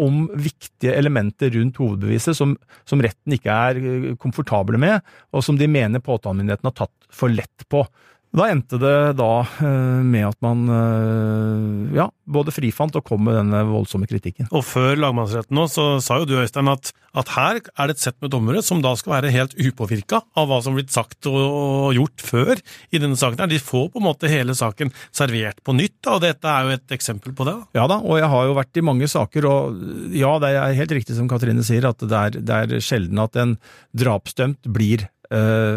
Om 0.00 0.24
viktige 0.32 0.94
elementer 0.96 1.52
rundt 1.52 1.76
hovedbeviset 1.82 2.36
som, 2.38 2.54
som 2.88 3.02
retten 3.04 3.34
ikke 3.36 3.52
er 3.52 3.80
øh, 3.80 4.06
komfortable 4.20 4.80
med, 4.80 5.02
og 5.32 5.44
som 5.44 5.58
de 5.60 5.68
mener 5.68 6.04
påtalemyndigheten 6.04 6.70
har 6.70 6.78
tatt 6.84 7.12
for 7.12 7.32
lett 7.32 7.66
på. 7.68 7.84
Da 8.32 8.46
endte 8.48 8.78
det 8.80 8.96
da 9.18 9.32
øh, 9.44 10.00
med 10.08 10.24
at 10.30 10.38
man 10.40 10.64
øh, 10.72 11.96
ja, 11.98 12.06
både 12.24 12.54
frifant 12.54 12.96
og 12.96 13.04
kom 13.04 13.26
med 13.26 13.36
denne 13.36 13.60
voldsomme 13.68 14.08
kritikken. 14.08 14.48
Og 14.56 14.64
før 14.64 14.96
lagmannsretten 14.96 15.56
nå, 15.58 15.66
så 15.68 15.98
sa 16.00 16.16
jo 16.20 16.28
du, 16.28 16.38
Øystein, 16.40 16.70
at, 16.72 16.94
at 17.12 17.32
her 17.34 17.60
er 17.60 17.90
det 17.90 17.98
et 17.98 18.04
sett 18.06 18.16
med 18.24 18.32
dommere 18.32 18.62
som 18.64 18.80
da 18.80 18.94
skal 18.96 19.18
være 19.18 19.34
helt 19.34 19.52
upåvirka 19.60 20.22
av 20.38 20.48
hva 20.48 20.62
som 20.64 20.72
er 20.72 20.80
blitt 20.80 20.96
sagt 20.96 21.28
og, 21.28 21.92
gjort 21.92 22.24
før 22.24 22.54
i 22.88 23.02
denne 23.02 23.20
saken. 23.20 23.42
her. 23.44 23.52
De 23.52 23.60
får 23.60 23.90
på 23.92 24.00
en 24.00 24.08
måte 24.08 24.32
hele 24.32 24.56
saken 24.56 24.94
servert 25.12 25.60
på 25.60 25.76
nytt, 25.76 25.98
da, 26.00 26.16
og 26.16 26.24
dette 26.24 26.48
er 26.48 26.64
jo 26.64 26.76
et 26.78 26.96
eksempel 26.96 27.36
på 27.36 27.44
det. 27.48 27.58
da. 27.58 27.82
Ja 27.82 27.88
da, 27.90 28.00
og 28.00 28.16
jeg 28.16 28.32
har 28.32 28.48
jo 28.48 28.56
vært 28.56 28.80
i 28.80 28.88
mange 28.88 29.12
saker, 29.12 29.50
og 29.50 29.82
ja, 30.16 30.38
det 30.40 30.54
er 30.56 30.78
helt 30.80 30.96
riktig 31.02 31.20
som 31.20 31.28
Katrine 31.28 31.64
sier, 31.66 31.84
at 31.90 32.00
det 32.00 32.22
er, 32.22 32.40
det 32.40 32.62
er 32.62 32.80
sjelden 32.80 33.20
at 33.20 33.36
en 33.36 33.58
drapsdømt 33.92 34.72
blir 34.72 35.04
eh, 35.04 35.21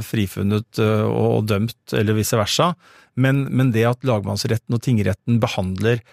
frifunnet 0.05 0.81
eh, 0.81 1.07
og 1.07 1.47
dømt, 1.51 1.79
eller 1.95 2.17
vice 2.17 2.39
versa. 2.39 2.73
Men, 3.15 3.45
men 3.51 3.71
det 3.75 3.87
at 3.87 4.05
lagmannsretten 4.07 4.75
og 4.75 4.83
tingretten 4.83 5.39
behandler 5.43 6.03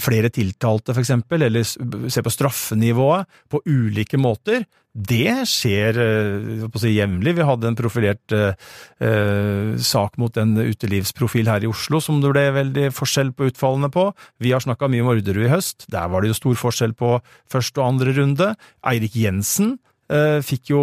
flere 0.00 0.30
tiltalte, 0.32 0.94
eksempel, 1.00 1.46
eller 1.46 1.64
ser 1.64 2.22
på 2.22 2.32
straffenivået 2.32 3.40
på 3.50 3.62
ulike 3.66 4.20
måter, 4.20 4.66
det 4.90 5.46
skjer 5.46 5.98
eh, 6.02 6.64
si, 6.82 6.90
jevnlig. 6.96 7.36
Vi 7.38 7.46
hadde 7.46 7.68
en 7.70 7.76
profilert 7.78 8.34
eh, 8.34 8.56
eh, 9.06 9.76
sak 9.78 10.16
mot 10.18 10.34
en 10.40 10.56
utelivsprofil 10.58 11.46
her 11.46 11.62
i 11.62 11.70
Oslo 11.70 12.00
som 12.02 12.18
det 12.22 12.32
ble 12.32 12.48
veldig 12.56 12.88
forskjell 12.96 13.30
på 13.36 13.52
utfallene 13.52 13.90
på. 13.94 14.08
Vi 14.42 14.50
har 14.50 14.64
snakka 14.64 14.90
mye 14.90 15.04
om 15.04 15.12
Orderud 15.12 15.46
i 15.46 15.52
høst. 15.52 15.86
Der 15.94 16.10
var 16.10 16.22
det 16.22 16.32
jo 16.32 16.40
stor 16.40 16.58
forskjell 16.64 16.96
på 16.98 17.20
første 17.52 17.78
og 17.78 17.86
andre 17.86 18.16
runde. 18.18 18.50
Eirik 18.90 19.14
Jensen 19.14 19.76
eh, 19.76 19.89
fikk 20.42 20.72
jo 20.72 20.80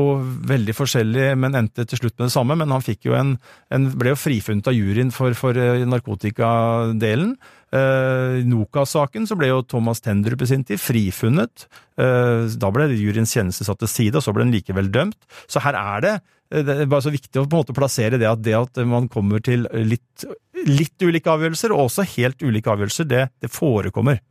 veldig 0.48 0.74
forskjellig, 0.78 1.28
men 1.36 1.58
endte 1.60 1.84
til 1.90 2.00
slutt 2.00 2.16
med 2.18 2.30
det 2.30 2.34
samme. 2.36 2.56
Men 2.56 2.72
han 2.72 2.84
fikk 2.86 3.10
jo 3.10 3.16
en, 3.18 3.34
en 3.74 3.88
ble 4.00 4.14
jo 4.14 4.20
frifunnet 4.20 4.70
av 4.72 4.76
juryen 4.78 5.12
for, 5.12 5.36
for 5.36 5.58
eh, 5.60 5.84
narkotikadelen. 5.90 7.34
Eh, 7.76 8.38
I 8.40 8.46
Nokas-saken 8.48 9.28
så 9.28 9.36
ble 9.36 9.50
jo 9.52 9.66
Thomas 9.68 10.00
Tendrup 10.04 10.42
i 10.46 10.48
sin 10.48 10.64
tid 10.68 10.80
frifunnet. 10.80 11.68
Eh, 12.00 12.48
Da 12.56 12.72
ble 12.72 12.88
juryens 12.94 13.36
kjennelse 13.36 13.68
satt 13.68 13.82
til 13.84 13.92
side, 13.92 14.16
og 14.16 14.24
så 14.24 14.32
ble 14.36 14.46
den 14.48 14.56
likevel 14.56 14.88
dømt. 14.94 15.20
Så 15.52 15.60
her 15.66 15.76
er 15.76 16.06
det 16.06 16.14
eh, 16.16 16.64
det 16.64 16.78
er 16.86 16.88
bare 16.88 17.04
så 17.10 17.12
viktig 17.12 17.42
å 17.42 17.46
på 17.50 17.58
en 17.58 17.66
måte 17.66 17.76
plassere 17.76 18.22
det 18.22 18.30
at 18.30 18.44
det 18.46 18.56
at 18.56 18.80
man 18.88 19.12
kommer 19.12 19.44
til 19.44 19.68
litt, 19.76 20.28
litt 20.72 21.04
ulike 21.04 21.36
avgjørelser, 21.36 21.76
og 21.76 21.90
også 21.90 22.08
helt 22.16 22.40
ulike 22.48 22.72
avgjørelser, 22.72 23.12
det, 23.12 23.28
det 23.44 23.52
forekommer. 23.52 24.24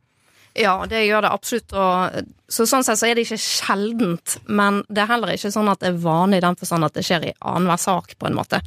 Ja, 0.57 0.79
det 0.89 1.03
gjør 1.05 1.21
det 1.21 1.29
absolutt. 1.29 1.73
Og, 1.77 2.31
så 2.47 2.65
sånn 2.67 2.85
sett 2.85 2.99
så 2.99 3.09
er 3.09 3.17
det 3.17 3.25
ikke 3.25 3.39
sjeldent, 3.41 4.37
men 4.47 4.79
det 4.87 5.03
er 5.03 5.09
heller 5.11 5.33
ikke 5.33 5.51
sånn 5.51 5.67
at 5.71 5.81
det 5.83 5.89
er 5.91 5.99
vanlig 6.03 6.39
i 6.39 6.45
den 6.45 6.57
forstand 6.59 6.87
at 6.87 6.95
det 6.95 7.03
skjer 7.03 7.25
i 7.27 7.33
annenhver 7.39 7.81
sak, 7.81 8.13
på 8.19 8.29
en 8.29 8.37
måte. 8.37 8.61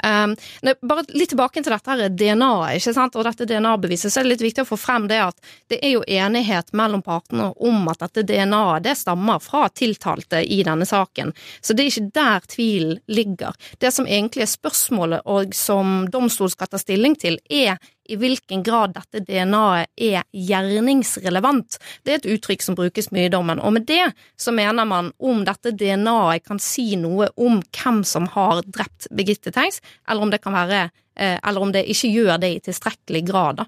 Um, 0.00 0.32
bare 0.80 1.04
litt 1.12 1.34
tilbake 1.34 1.60
til 1.60 1.74
dette 1.74 1.92
her 1.92 2.08
DNA-et, 2.08 2.80
ikke 2.80 2.94
sant, 2.96 3.18
og 3.18 3.26
dette 3.28 3.48
DNA-beviset, 3.48 4.12
så 4.12 4.20
er 4.20 4.26
det 4.26 4.34
litt 4.34 4.46
viktig 4.46 4.64
å 4.64 4.70
få 4.70 4.78
frem 4.80 5.08
det 5.10 5.20
at 5.26 5.52
det 5.72 5.80
er 5.84 5.96
jo 5.96 6.04
enighet 6.06 6.72
mellom 6.76 7.04
partene 7.04 7.50
om 7.56 7.90
at 7.92 8.06
dette 8.06 8.24
DNA-et 8.30 8.86
det 8.86 8.96
stammer 8.98 9.42
fra 9.42 9.66
tiltalte 9.68 10.40
i 10.40 10.62
denne 10.66 10.86
saken. 10.88 11.34
Så 11.60 11.76
det 11.76 11.84
er 11.84 11.92
ikke 11.92 12.14
der 12.16 12.48
tvilen 12.52 13.00
ligger. 13.10 13.56
Det 13.82 13.92
som 13.92 14.08
egentlig 14.08 14.46
er 14.46 14.52
spørsmålet, 14.54 15.26
og 15.26 15.54
som 15.56 16.06
domstolen 16.12 16.54
skal 16.54 16.72
ta 16.72 16.80
stilling 16.80 17.18
til, 17.20 17.38
er 17.50 17.76
i 18.08 18.16
hvilken 18.18 18.62
grad 18.62 18.94
dette 18.94 19.22
DNA-et 19.26 19.90
er 19.96 20.26
gjerningsrelevant. 20.30 21.78
Det 22.04 22.12
er 22.12 22.20
et 22.20 22.28
uttrykk 22.36 22.64
som 22.64 22.78
brukes 22.78 23.10
mye 23.14 23.25
i 23.26 23.32
dommen, 23.32 23.60
og 23.60 23.74
med 23.76 23.86
det 23.88 24.12
så 24.40 24.54
mener 24.54 24.86
man 24.88 25.12
om 25.18 25.44
dette 25.46 25.74
DNA-et 25.76 26.46
kan 26.46 26.60
si 26.62 26.94
noe 27.00 27.28
om 27.36 27.60
hvem 27.74 28.02
som 28.06 28.28
har 28.34 28.62
drept 28.66 29.10
Birgitte 29.14 29.52
Tengs, 29.54 29.82
eller 30.08 30.26
om 30.26 30.32
det 30.32 30.42
kan 30.44 30.56
være 30.56 30.88
eller 31.16 31.62
om 31.62 31.70
det 31.72 31.86
ikke 31.88 32.10
gjør 32.12 32.40
det 32.42 32.50
i 32.52 32.58
tilstrekkelig 32.66 33.22
grad. 33.24 33.62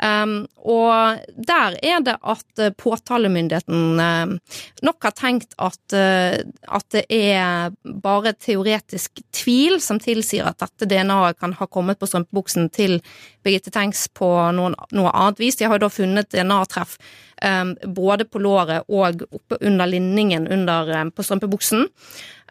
Um, 0.00 0.46
og 0.64 1.20
der 1.36 1.76
er 1.84 2.00
det 2.02 2.16
at 2.18 2.60
eh, 2.60 2.72
påtalemyndigheten 2.74 4.00
eh, 4.00 4.56
nok 4.82 5.06
har 5.06 5.14
tenkt 5.14 5.54
at, 5.62 5.94
eh, 5.94 6.40
at 6.66 6.86
det 6.92 7.04
er 7.12 7.74
bare 8.02 8.32
teoretisk 8.34 9.22
tvil 9.36 9.78
som 9.84 10.00
tilsier 10.02 10.48
at 10.48 10.58
dette 10.64 10.88
DNA-et 10.90 11.38
kan 11.38 11.54
ha 11.60 11.68
kommet 11.70 12.00
på 12.00 12.08
strømpebuksen 12.10 12.70
til 12.74 12.98
Birgitte 13.44 13.70
Tengs 13.74 14.06
på 14.16 14.28
noen, 14.56 14.74
noe 14.96 15.12
annet 15.12 15.44
vis. 15.44 15.60
De 15.60 15.68
har 15.68 15.78
jo 15.78 15.84
da 15.86 15.92
funnet 15.92 16.32
DNA-treff 16.32 16.96
um, 17.44 17.76
både 17.94 18.26
på 18.26 18.42
låret 18.42 18.88
og 18.88 19.26
oppe 19.30 19.60
under 19.60 19.90
linningen 19.90 20.48
under, 20.48 20.90
um, 21.00 21.12
på 21.14 21.26
strømpebuksen. 21.26 21.86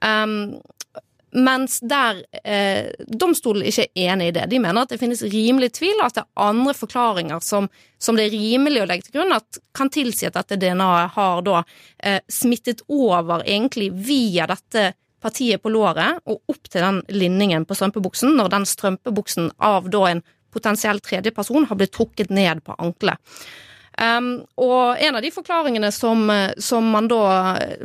Um, 0.06 0.38
mens 1.34 1.80
der 1.82 2.22
eh, 2.44 2.92
domstolen 3.08 3.66
ikke 3.66 3.88
er 3.90 4.14
enig 4.14 4.30
i 4.30 4.36
det. 4.36 4.46
De 4.52 4.60
mener 4.62 4.86
at 4.86 4.94
det 4.94 5.00
finnes 5.02 5.24
rimelig 5.26 5.72
tvil, 5.80 5.96
og 6.00 6.08
at 6.08 6.18
det 6.20 6.24
er 6.24 6.48
andre 6.48 6.74
forklaringer 6.78 7.44
som, 7.44 7.70
som 7.98 8.18
det 8.18 8.28
er 8.28 8.36
rimelig 8.36 8.84
å 8.84 8.90
legge 8.90 9.08
til 9.08 9.18
grunn 9.20 9.34
at 9.36 9.60
kan 9.76 9.90
tilsi 9.94 10.28
at 10.30 10.38
dette 10.38 10.60
DNA-et 10.62 11.16
har 11.16 11.42
da 11.46 11.64
eh, 12.04 12.22
smittet 12.30 12.86
over 12.88 13.46
egentlig 13.46 13.90
via 13.94 14.48
dette 14.50 14.92
partiet 15.24 15.64
på 15.64 15.72
låret 15.72 16.20
og 16.28 16.42
opp 16.52 16.70
til 16.70 16.84
den 16.84 17.02
linningen 17.16 17.66
på 17.66 17.78
strømpebuksen, 17.80 18.36
når 18.38 18.54
den 18.54 18.68
strømpebuksen 18.70 19.54
av 19.64 19.90
da 19.94 20.08
en 20.12 20.24
potensiell 20.54 21.00
tredje 21.02 21.34
person 21.34 21.66
har 21.70 21.80
blitt 21.80 21.96
trukket 21.96 22.34
ned 22.34 22.62
på 22.66 22.76
ankelet. 22.78 23.18
Um, 24.02 24.42
og 24.58 24.98
en 24.98 25.20
av 25.20 25.22
de 25.22 25.30
forklaringene 25.34 25.92
som, 25.94 26.26
som 26.58 26.88
man 26.96 27.06
da 27.12 27.26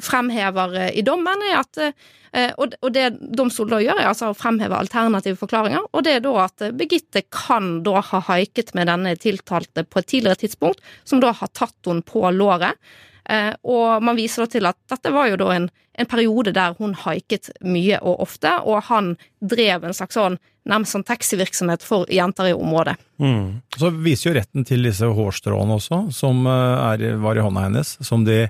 fremhever 0.00 0.76
eh, 0.80 0.94
i 0.96 1.04
dommen, 1.04 1.42
er 1.50 1.58
at 1.60 1.80
uh, 1.82 2.54
og, 2.56 2.88
det 2.94 3.10
domstolen 3.36 3.74
da 3.74 3.80
gjør, 3.84 4.00
er 4.00 4.08
altså 4.08 4.30
å 4.32 4.36
fremheve 4.36 4.78
alternative 4.78 5.36
forklaringer, 5.40 5.84
og 5.92 6.06
det 6.06 6.16
er 6.16 6.24
da 6.24 6.32
at 6.46 6.64
Birgitte 6.78 7.26
kan 7.28 7.82
da 7.84 8.00
ha 8.00 8.22
haiket 8.30 8.72
med 8.78 8.88
denne 8.88 9.14
tiltalte 9.20 9.84
på 9.84 10.00
et 10.00 10.08
tidligere 10.14 10.42
tidspunkt, 10.46 10.80
som 11.04 11.20
da 11.24 11.34
har 11.36 11.52
tatt 11.52 11.76
henne 11.90 12.06
på 12.06 12.24
låret. 12.32 12.80
Uh, 13.28 13.52
og 13.68 14.04
man 14.08 14.16
viser 14.16 14.46
da 14.46 14.52
til 14.54 14.70
at 14.70 14.80
dette 14.88 15.12
var 15.12 15.28
jo 15.28 15.40
da 15.42 15.52
en, 15.58 15.68
en 16.00 16.08
periode 16.08 16.54
der 16.56 16.78
hun 16.78 16.96
haiket 16.96 17.52
mye 17.60 18.00
og 18.00 18.24
ofte, 18.24 18.54
og 18.64 18.86
han 18.88 19.18
drev 19.44 19.84
en 19.84 19.96
slags 19.96 20.16
sånn 20.16 20.40
nærmest 20.68 20.96
sånn 20.96 21.06
taxivirksomhet 21.08 21.84
for 21.86 22.08
jenter 22.12 22.50
i 22.50 22.56
området. 22.56 22.98
Så 23.78 23.90
viser 23.94 24.30
jo 24.30 24.34
retten 24.38 24.66
til 24.68 24.84
disse 24.86 25.08
hårstråene 25.18 25.78
også, 25.78 26.02
som 26.14 26.44
eh, 26.46 26.90
er, 26.92 27.06
var 27.22 27.38
i 27.38 27.44
hånda 27.44 27.64
hennes, 27.68 27.96
som 28.04 28.26
de 28.28 28.44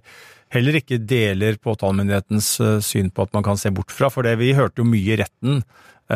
heller 0.54 0.78
ikke 0.81 1.00
deler 1.04 1.59
påtalemyndighetens 1.62 2.50
eh, 2.64 2.78
syn 2.85 3.12
på 3.12 3.26
at 3.26 3.37
man 3.37 3.46
kan 3.46 3.61
se 3.61 3.72
bort 3.74 3.94
fra. 3.94 4.11
For 4.12 4.26
det, 4.26 4.38
vi 4.40 4.54
hørte 4.57 4.83
jo 4.83 4.88
mye 4.88 5.14
i 5.14 5.20
retten 5.20 5.62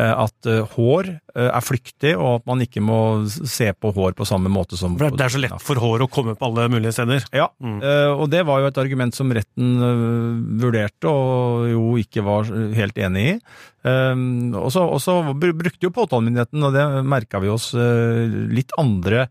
at 0.01 0.47
eh, 0.49 0.63
hår 0.73 1.09
eh, 1.35 1.49
er 1.53 1.61
flyktig, 1.61 2.15
og 2.17 2.39
at 2.41 2.45
man 2.49 2.61
ikke 2.65 2.81
må 2.81 2.97
se 3.29 3.69
på 3.77 3.91
hår 3.93 4.15
på 4.17 4.25
samme 4.25 4.49
måte 4.49 4.77
som 4.79 4.95
det 4.97 5.21
er 5.21 5.29
så 5.29 5.41
lett 5.41 5.61
for 5.61 5.75
hår 5.75 6.01
å 6.05 6.09
komme 6.09 6.33
på 6.35 6.45
alle 6.49 6.67
mulige 6.73 6.93
steder. 6.97 7.23
Ja, 7.31 7.49
Mm. 7.61 7.77
eh, 7.83 8.09
og 8.17 8.29
det 8.29 8.45
var 8.45 8.59
jo 8.61 8.67
et 8.67 8.77
argument 8.77 9.13
som 9.13 9.31
retten 9.31 9.77
eh, 9.77 10.59
vurderte 10.63 11.05
og 11.07 11.69
jo 11.69 11.85
ikke 12.01 12.23
var 12.25 12.43
helt 12.75 12.97
enig 12.97 13.23
i. 13.35 13.39
Eh, 13.85 14.15
Og 14.57 14.71
så 14.73 15.17
brukte 15.33 15.81
jo 15.85 15.91
påtalemyndigheten, 15.93 16.63
og 16.63 16.73
det 16.73 17.05
merka 17.05 17.39
vi 17.39 17.49
oss, 17.49 17.73
eh, 17.73 18.25
litt 18.49 18.71
andre 18.77 19.27
eh, 19.27 19.29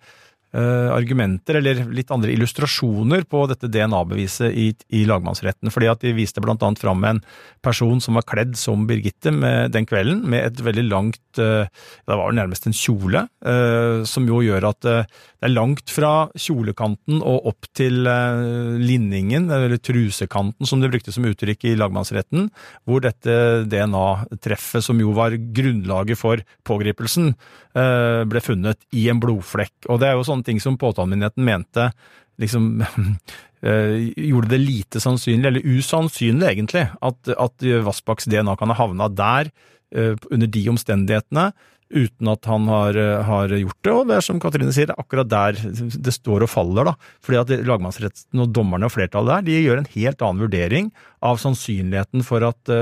argumenter, 0.52 1.56
eller 1.58 1.78
litt 1.96 2.10
andre 2.12 2.34
illustrasjoner 2.34 3.24
på 3.30 3.46
dette 3.48 3.70
DNA-beviset 3.72 4.52
i, 4.52 4.66
i 4.92 5.04
lagmannsretten. 5.08 5.72
Fordi 5.72 5.88
at 5.88 6.04
de 6.04 6.12
viste 6.16 6.42
blant 6.44 6.62
annet 6.62 6.82
fram 6.82 7.04
en 7.08 7.22
person 7.64 8.00
som 8.02 8.18
var 8.18 8.26
kledd 8.28 8.56
som 8.58 8.86
Birgitte 8.88 9.32
med, 9.34 9.72
den 9.72 9.86
kvelden, 9.88 10.24
med 10.28 10.44
et 10.44 10.62
veldig 10.62 10.84
langt 10.88 11.40
eh, 11.40 11.64
Det 11.68 12.12
var 12.12 12.28
vel 12.28 12.38
nærmest 12.38 12.66
en 12.68 12.76
kjole, 12.76 13.26
eh, 13.46 14.02
som 14.08 14.26
jo 14.28 14.42
gjør 14.44 14.68
at 14.72 14.88
eh, 14.88 15.06
det 15.42 15.48
er 15.48 15.54
langt 15.56 15.90
fra 15.90 16.12
kjolekanten 16.38 17.18
og 17.18 17.48
opp 17.50 17.66
til 17.74 18.06
eh, 18.06 18.76
linningen, 18.78 19.48
eller 19.50 19.74
trusekanten 19.82 20.68
som 20.68 20.82
de 20.82 20.90
brukte 20.92 21.14
som 21.14 21.26
uttrykk 21.26 21.66
i 21.66 21.76
lagmannsretten, 21.78 22.46
hvor 22.86 23.02
dette 23.02 23.64
DNA-treffet, 23.66 24.84
som 24.86 25.00
jo 25.02 25.14
var 25.16 25.34
grunnlaget 25.34 26.20
for 26.20 26.44
pågripelsen, 26.68 27.32
eh, 27.74 28.22
ble 28.30 28.44
funnet 28.44 28.78
i 28.94 29.08
en 29.10 29.22
blodflekk. 29.22 29.90
Og 29.90 29.98
det 30.02 30.10
er 30.10 30.18
jo 30.18 30.28
sånne 30.42 30.50
ting 30.50 30.60
som 30.62 30.78
påtalemyndigheten 30.80 31.46
mente 31.46 31.90
liksom 32.42 32.84
eh, 33.62 34.12
gjorde 34.16 34.48
det 34.54 34.62
lite 34.62 35.00
sannsynlig, 35.00 35.48
eller 35.48 35.66
usannsynlig 35.78 36.48
egentlig, 36.48 36.86
at, 37.00 37.34
at 37.36 37.68
Vassbakks 37.84 38.26
DNA 38.26 38.56
kan 38.56 38.72
ha 38.72 38.78
havna 38.78 39.08
der 39.08 39.52
eh, 39.94 40.16
under 40.30 40.46
de 40.46 40.68
omstendighetene, 40.72 41.52
uten 41.92 42.28
at 42.32 42.46
han 42.48 42.68
har, 42.72 42.96
eh, 42.96 43.22
har 43.28 43.52
gjort 43.52 43.78
det. 43.84 43.92
Og 43.92 44.06
det 44.08 44.16
er 44.16 44.24
som 44.24 44.40
Katrine 44.40 44.72
sier, 44.72 44.88
det 44.88 44.96
er 44.96 45.04
akkurat 45.04 45.28
der 45.28 45.58
det 45.92 46.14
står 46.14 46.46
og 46.46 46.50
faller. 46.50 46.88
da. 46.88 46.94
Fordi 47.20 47.40
at 47.42 47.66
lagmannsretten 47.68 48.40
og 48.40 48.52
dommerne 48.56 48.88
og 48.88 48.94
flertallet 48.94 49.44
der, 49.44 49.48
de 49.50 49.60
gjør 49.66 49.82
en 49.82 49.90
helt 49.92 50.24
annen 50.24 50.46
vurdering 50.46 50.92
av 51.22 51.40
sannsynligheten 51.42 52.24
for 52.26 52.48
at, 52.48 52.72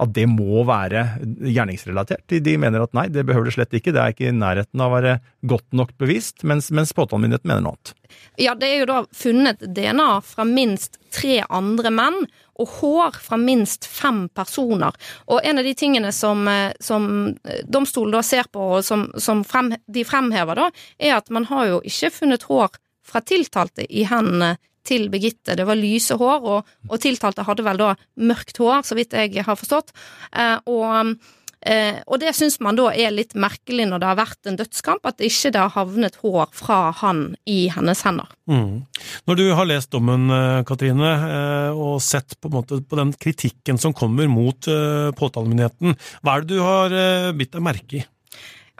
at 0.00 0.12
det 0.16 0.26
må 0.30 0.64
være 0.68 1.04
gjerningsrelatert. 1.44 2.24
De, 2.30 2.56
mener 2.60 2.84
at 2.84 2.94
nei, 2.96 3.06
det 3.12 3.26
behøver 3.28 3.50
det 3.50 3.56
slett 3.58 3.76
ikke, 3.76 3.92
det 3.94 4.02
er 4.02 4.14
ikke 4.14 4.30
i 4.30 4.36
nærheten 4.36 4.80
av 4.80 4.92
å 4.92 4.96
være 4.96 5.16
godt 5.50 5.76
nok 5.76 5.92
bevist, 6.00 6.44
mens, 6.48 6.70
mens 6.74 6.94
påtalemyndigheten 6.96 7.50
mener 7.50 7.66
noe 7.66 7.76
annet. 7.76 7.94
Ja, 8.40 8.54
det 8.58 8.70
er 8.70 8.82
jo 8.82 8.88
da 8.90 9.00
funnet 9.14 9.62
DNA 9.62 10.08
fra 10.26 10.46
minst 10.48 10.98
tre 11.14 11.42
andre 11.48 11.92
menn, 11.94 12.22
og 12.60 12.74
hår 12.80 13.16
fra 13.24 13.38
minst 13.40 13.86
fem 13.88 14.26
personer. 14.36 14.96
Og 15.32 15.40
en 15.44 15.60
av 15.60 15.64
de 15.64 15.72
tingene 15.76 16.12
som, 16.12 16.48
eh, 16.48 16.72
som 16.80 17.34
domstolen 17.64 18.12
da 18.16 18.22
ser 18.26 18.50
på, 18.52 18.66
og 18.76 18.84
som, 18.84 19.08
som 19.16 19.44
frem, 19.48 19.72
de 19.88 20.04
fremhever, 20.04 20.60
da, 20.60 20.70
er 21.00 21.16
at 21.16 21.30
man 21.32 21.48
har 21.48 21.70
jo 21.70 21.82
ikke 21.88 22.12
funnet 22.20 22.48
hår 22.50 22.76
fra 23.10 23.22
tiltalte 23.24 23.86
i 23.88 24.04
hendene 24.08 24.56
til 24.90 25.08
Birgitte. 25.12 25.56
Det 25.58 25.66
var 25.68 25.78
lyse 25.78 26.18
hår, 26.20 26.48
og, 26.54 26.78
og 26.90 27.02
tiltalte 27.02 27.46
hadde 27.46 27.66
vel 27.66 27.80
da 27.80 27.92
mørkt 28.20 28.60
hår, 28.60 28.82
så 28.86 28.98
vidt 28.98 29.16
jeg 29.16 29.46
har 29.46 29.58
forstått. 29.58 29.94
Eh, 30.34 30.58
og 30.70 31.14
Eh, 31.60 31.98
og 32.08 32.22
det 32.22 32.30
syns 32.32 32.56
man 32.64 32.78
da 32.78 32.86
er 32.88 33.12
litt 33.12 33.34
merkelig 33.36 33.84
når 33.88 34.00
det 34.00 34.08
har 34.08 34.16
vært 34.16 34.48
en 34.48 34.56
dødskamp, 34.56 35.04
at 35.04 35.20
ikke 35.20 35.50
det 35.52 35.60
har 35.60 35.74
havnet 35.74 36.16
hår 36.22 36.46
fra 36.56 36.78
han 37.02 37.34
i 37.44 37.66
hennes 37.72 38.00
hender. 38.06 38.30
Mm. 38.48 38.86
Når 39.28 39.36
du 39.36 39.44
har 39.58 39.68
lest 39.68 39.90
dommen, 39.92 40.30
eh, 40.32 40.62
Katrine, 40.68 41.10
eh, 41.26 41.76
og 41.76 42.00
sett 42.00 42.38
på, 42.40 42.48
måte 42.54 42.80
på 42.80 43.00
den 43.00 43.12
kritikken 43.12 43.80
som 43.80 43.92
kommer 43.92 44.30
mot 44.32 44.70
eh, 44.72 45.12
påtalemyndigheten, 45.20 45.98
hva 46.24 46.38
er 46.38 46.46
det 46.46 46.56
du 46.56 46.64
har 46.64 46.96
eh, 46.96 47.32
bitt 47.36 47.52
deg 47.52 47.66
merke 47.66 48.00
i? 48.00 48.06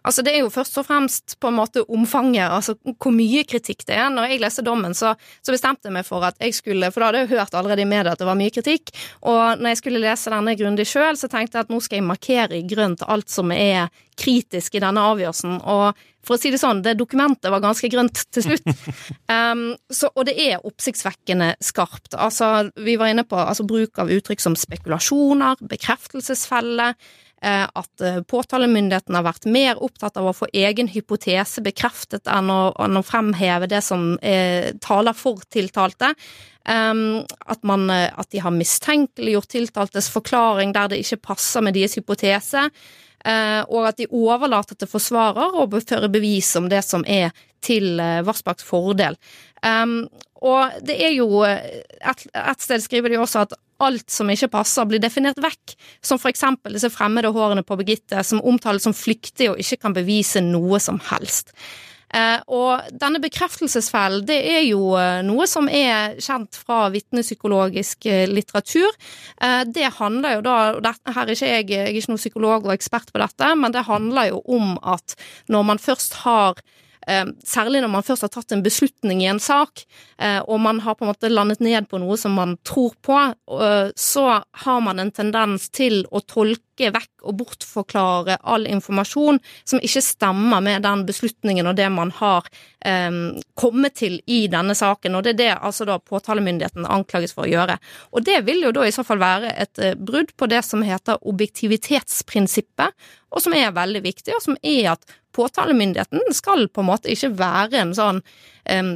Altså 0.07 0.25
Det 0.25 0.35
er 0.35 0.45
jo 0.45 0.53
først 0.53 0.79
og 0.81 0.87
fremst 0.89 1.37
på 1.41 1.51
en 1.51 1.59
måte 1.59 1.85
omfanget, 1.89 2.47
altså 2.49 2.77
hvor 3.01 3.15
mye 3.15 3.45
kritikk 3.49 3.85
det 3.89 3.97
er. 3.99 4.09
Når 4.13 4.31
jeg 4.31 4.43
leste 4.45 4.65
dommen, 4.67 4.95
så, 4.97 5.15
så 5.45 5.55
bestemte 5.55 5.89
jeg 5.89 5.97
meg 5.97 6.07
for 6.09 6.25
at 6.27 6.39
jeg 6.41 6.57
skulle 6.57 6.91
For 6.91 7.03
da 7.03 7.11
hadde 7.11 7.25
jeg 7.25 7.33
hørt 7.35 7.57
allerede 7.57 7.85
i 7.85 7.89
media 7.89 8.15
at 8.15 8.21
det 8.21 8.29
var 8.29 8.39
mye 8.39 8.55
kritikk. 8.55 8.95
Og 9.23 9.61
når 9.61 9.75
jeg 9.75 9.83
skulle 9.83 10.05
lese 10.05 10.33
denne 10.33 10.57
grundig 10.59 10.89
sjøl, 10.89 11.19
så 11.19 11.31
tenkte 11.31 11.59
jeg 11.59 11.69
at 11.69 11.75
nå 11.75 11.81
skal 11.85 12.01
jeg 12.01 12.09
markere 12.09 12.61
i 12.61 12.67
grønt 12.69 13.05
alt 13.07 13.31
som 13.33 13.53
er 13.55 13.91
kritisk 14.21 14.77
i 14.77 14.83
denne 14.83 15.03
avgjørelsen. 15.13 15.61
Og 15.71 16.01
for 16.27 16.37
å 16.37 16.41
si 16.41 16.51
det 16.53 16.61
sånn, 16.61 16.83
det 16.85 16.99
dokumentet 17.01 17.49
var 17.53 17.63
ganske 17.65 17.89
grønt 17.93 18.27
til 18.35 18.51
slutt. 18.51 18.69
Um, 19.31 19.77
så, 19.95 20.09
og 20.19 20.25
det 20.27 20.33
er 20.43 20.65
oppsiktsvekkende 20.67 21.53
skarpt. 21.63 22.17
Altså, 22.19 22.73
vi 22.83 22.97
var 22.99 23.13
inne 23.13 23.23
på 23.27 23.39
altså, 23.39 23.63
bruk 23.69 24.01
av 24.03 24.11
uttrykk 24.11 24.43
som 24.43 24.57
spekulasjoner, 24.59 25.63
bekreftelsesfelle. 25.71 26.89
Eh, 27.43 27.67
At 27.67 28.05
eh, 28.05 28.21
påtalemyndigheten 28.23 29.17
har 29.17 29.27
vært 29.27 29.49
mer 29.51 29.81
opptatt 29.83 30.17
av 30.21 30.31
å 30.31 30.37
få 30.37 30.49
egen 30.53 30.91
hypotese 30.93 31.63
bekreftet 31.65 32.31
enn 32.31 32.51
å, 32.53 32.61
enn 32.79 33.01
å 33.01 33.05
fremheve 33.07 33.69
det 33.71 33.83
som 33.87 34.15
eh, 34.23 34.73
taler 34.83 35.17
for 35.17 35.43
tiltalte. 35.51 36.15
Um, 36.69 37.25
at, 37.49 37.63
man, 37.65 37.89
eh, 37.91 38.11
at 38.13 38.29
de 38.31 38.43
har 38.45 38.53
mistenkeliggjort 38.53 39.49
tiltaltes 39.51 40.11
forklaring 40.13 40.75
der 40.77 40.93
det 40.93 41.01
ikke 41.01 41.23
passer 41.33 41.65
med 41.65 41.75
deres 41.75 41.97
hypotese. 41.97 42.69
Eh, 43.25 43.63
og 43.69 43.91
at 43.91 44.01
de 44.01 44.09
overlater 44.09 44.79
til 44.79 44.89
forsvarer 44.89 45.57
å 45.61 45.67
føre 45.69 46.09
bevis 46.13 46.55
om 46.57 46.71
det 46.73 46.81
som 46.87 47.05
er 47.05 47.35
til 47.61 48.01
uh, 48.01 48.23
Vassbakks 48.25 48.65
fordel. 48.65 49.19
Um, 49.61 50.07
og 50.41 50.79
det 50.89 50.97
er 51.05 51.13
jo 51.13 51.43
eh, 51.45 51.83
et, 52.01 52.23
et 52.33 52.65
sted 52.65 52.81
skriver 52.81 53.13
de 53.13 53.19
også 53.21 53.43
at 53.45 53.53
alt 53.81 54.13
som 54.13 54.29
ikke 54.33 54.51
passer, 54.53 54.89
blir 54.89 55.01
definert 55.03 55.41
vekk. 55.41 55.77
Som 56.05 56.21
for 56.21 56.33
eksempel 56.33 56.77
disse 56.77 56.89
fremmede 56.93 57.33
hårene 57.33 57.65
på 57.65 57.77
Birgitte, 57.81 58.25
som 58.25 58.41
omtales 58.45 58.85
som 58.89 58.97
flyktige 58.97 59.53
og 59.53 59.61
ikke 59.61 59.83
kan 59.85 59.97
bevise 59.97 60.41
noe 60.45 60.81
som 60.81 61.01
helst. 61.11 61.53
Eh, 62.11 62.41
og 62.51 62.91
denne 62.99 63.21
bekreftelsesfellen, 63.23 64.25
det 64.27 64.39
er 64.51 64.65
jo 64.67 64.97
eh, 64.99 65.21
noe 65.27 65.47
som 65.51 65.69
er 65.71 66.17
kjent 66.19 66.59
fra 66.59 66.89
vitnepsykologisk 66.91 68.09
eh, 68.11 68.27
litteratur. 68.31 68.91
Det 69.71 69.89
handler 69.97 70.37
jo 70.37 70.43
da 70.45 70.57
og 70.77 70.87
Her 71.15 71.23
er 71.23 71.33
ikke 71.33 71.49
jeg, 71.49 71.69
jeg 71.71 71.87
er 71.87 71.97
ikke 71.97 72.13
noen 72.13 72.21
psykolog 72.21 72.67
og 72.67 72.75
ekspert 72.75 73.13
på 73.13 73.21
dette, 73.23 73.49
men 73.57 73.73
det 73.75 73.87
handler 73.89 74.31
jo 74.33 74.43
om 74.53 74.75
at 74.83 75.15
når 75.49 75.67
man 75.71 75.81
først 75.81 76.21
har 76.25 76.61
Særlig 77.01 77.81
når 77.81 77.91
man 77.91 78.05
først 78.05 78.27
har 78.27 78.31
tatt 78.33 78.53
en 78.53 78.63
beslutning 78.65 79.23
i 79.25 79.29
en 79.31 79.41
sak, 79.41 79.85
eh, 80.21 80.39
og 80.45 80.61
man 80.61 80.83
har 80.85 80.95
på 80.95 81.07
en 81.07 81.11
måte 81.11 81.31
landet 81.33 81.63
ned 81.65 81.89
på 81.89 81.99
noe 81.99 82.19
som 82.21 82.35
man 82.37 82.57
tror 82.67 82.93
på, 83.03 83.17
eh, 83.17 83.93
så 83.97 84.27
har 84.65 84.81
man 84.85 85.01
en 85.01 85.11
tendens 85.11 85.71
til 85.73 86.05
å 86.13 86.21
tolke 86.21 86.91
vekk 86.93 87.25
og 87.29 87.37
bortforklare 87.41 88.39
all 88.49 88.67
informasjon 88.69 89.41
som 89.69 89.81
ikke 89.85 90.03
stemmer 90.05 90.63
med 90.65 90.85
den 90.85 91.05
beslutningen 91.09 91.69
og 91.69 91.77
det 91.77 91.89
man 91.93 92.13
har 92.21 92.47
eh, 92.85 93.11
kommet 93.55 93.97
til 94.01 94.21
i 94.27 94.45
denne 94.53 94.77
saken, 94.77 95.17
og 95.17 95.25
det 95.25 95.35
er 95.35 95.41
det 95.41 95.51
altså 95.57 95.89
da 95.89 95.99
påtalemyndigheten 95.99 96.89
anklages 96.89 97.35
for 97.37 97.49
å 97.49 97.53
gjøre. 97.53 97.79
Og 98.13 98.25
det 98.29 98.43
vil 98.49 98.65
jo 98.67 98.75
da 98.77 98.87
i 98.87 98.95
så 98.95 99.05
fall 99.07 99.23
være 99.23 99.55
et 99.57 99.83
eh, 99.83 99.97
brudd 99.97 100.37
på 100.37 100.49
det 100.53 100.63
som 100.69 100.85
heter 100.85 101.21
objektivitetsprinsippet, 101.33 103.09
og 103.31 103.43
som 103.45 103.55
er 103.55 103.75
veldig 103.75 104.03
viktig, 104.05 104.35
og 104.35 104.43
som 104.43 104.57
er 104.63 104.95
at 104.97 105.05
påtalemyndigheten 105.37 106.35
skal 106.37 106.67
på 106.69 106.83
en 106.83 106.89
måte 106.91 107.11
ikke 107.13 107.33
være 107.39 107.83
en 107.83 107.95
sånn 107.97 108.21
um, 108.21 108.93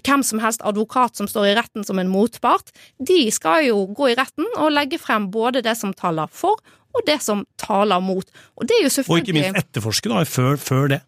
hvem 0.00 0.24
som 0.26 0.42
helst 0.42 0.64
advokat 0.66 1.20
som 1.20 1.28
står 1.30 1.50
i 1.50 1.54
retten 1.58 1.86
som 1.86 2.00
en 2.02 2.10
motpart. 2.12 2.72
De 2.98 3.22
skal 3.34 3.68
jo 3.68 3.84
gå 3.96 4.12
i 4.12 4.18
retten 4.18 4.48
og 4.56 4.72
legge 4.74 5.00
frem 5.02 5.30
både 5.32 5.64
det 5.66 5.76
som 5.80 5.94
taler 5.96 6.30
for, 6.32 6.60
og 6.90 7.06
det 7.06 7.20
som 7.22 7.44
taler 7.60 8.02
mot. 8.02 8.26
Og 8.58 8.66
det 8.66 8.78
er 8.78 8.88
jo 8.88 9.04
Og 9.06 9.22
ikke 9.22 9.36
minst 9.36 9.62
etterforske 9.62 10.10
da, 10.10 10.24
før, 10.26 10.58
før 10.58 10.92
det. 10.96 11.00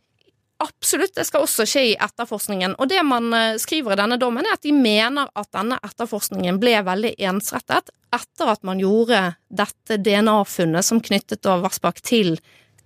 Absolutt, 0.63 1.15
det 1.17 1.25
skal 1.27 1.43
også 1.43 1.65
skje 1.67 1.83
i 1.91 1.95
etterforskningen. 1.99 2.77
Og 2.79 2.87
det 2.91 3.01
man 3.07 3.33
eh, 3.35 3.59
skriver 3.59 3.95
i 3.95 3.99
denne 3.99 4.19
dommen, 4.21 4.47
er 4.47 4.55
at 4.55 4.63
de 4.63 4.75
mener 4.77 5.31
at 5.35 5.51
denne 5.55 5.79
etterforskningen 5.83 6.61
ble 6.63 6.77
veldig 6.87 7.17
ensrettet 7.33 7.91
etter 8.13 8.53
at 8.53 8.63
man 8.67 8.81
gjorde 8.83 9.33
dette 9.51 9.99
DNA-funnet 10.05 10.87
som 10.87 11.01
knyttet 11.03 11.49
Vassbakk 11.49 12.03
til, 12.05 12.37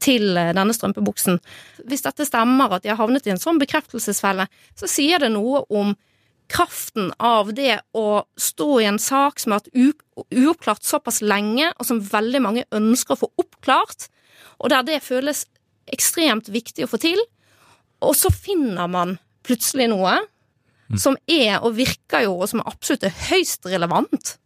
til 0.02 0.36
eh, 0.36 0.52
denne 0.56 0.74
strømpebuksen. 0.76 1.40
Hvis 1.88 2.04
dette 2.06 2.26
stemmer, 2.28 2.76
at 2.76 2.84
de 2.84 2.92
har 2.92 3.00
havnet 3.00 3.26
i 3.26 3.34
en 3.34 3.40
sånn 3.40 3.60
bekreftelsesfelle, 3.62 4.48
så 4.78 4.90
sier 4.90 5.22
det 5.22 5.32
noe 5.34 5.64
om 5.70 5.94
kraften 6.52 7.10
av 7.18 7.50
det 7.56 7.80
å 7.96 8.22
stå 8.38 8.68
i 8.80 8.86
en 8.86 9.00
sak 9.02 9.40
som 9.42 9.54
har 9.54 9.64
vært 9.64 10.30
uoppklart 10.30 10.86
såpass 10.86 11.20
lenge, 11.24 11.72
og 11.74 11.88
som 11.88 12.02
veldig 12.04 12.42
mange 12.44 12.66
ønsker 12.74 13.16
å 13.16 13.22
få 13.24 13.32
oppklart, 13.42 14.08
og 14.62 14.70
der 14.72 14.86
det 14.86 15.02
føles 15.04 15.44
ekstremt 15.92 16.48
viktig 16.52 16.86
å 16.86 16.90
få 16.90 17.00
til. 17.02 17.20
Og 18.04 18.14
så 18.18 18.30
finner 18.32 18.88
man 18.90 19.16
plutselig 19.46 19.88
noe 19.90 20.18
som 21.00 21.16
er, 21.26 21.58
og 21.64 21.76
virker 21.78 22.26
jo, 22.26 22.36
og 22.40 22.50
som 22.50 22.62
absolutt 22.62 23.06
er 23.08 23.14
høyst 23.30 23.66
relevant. 23.66 24.36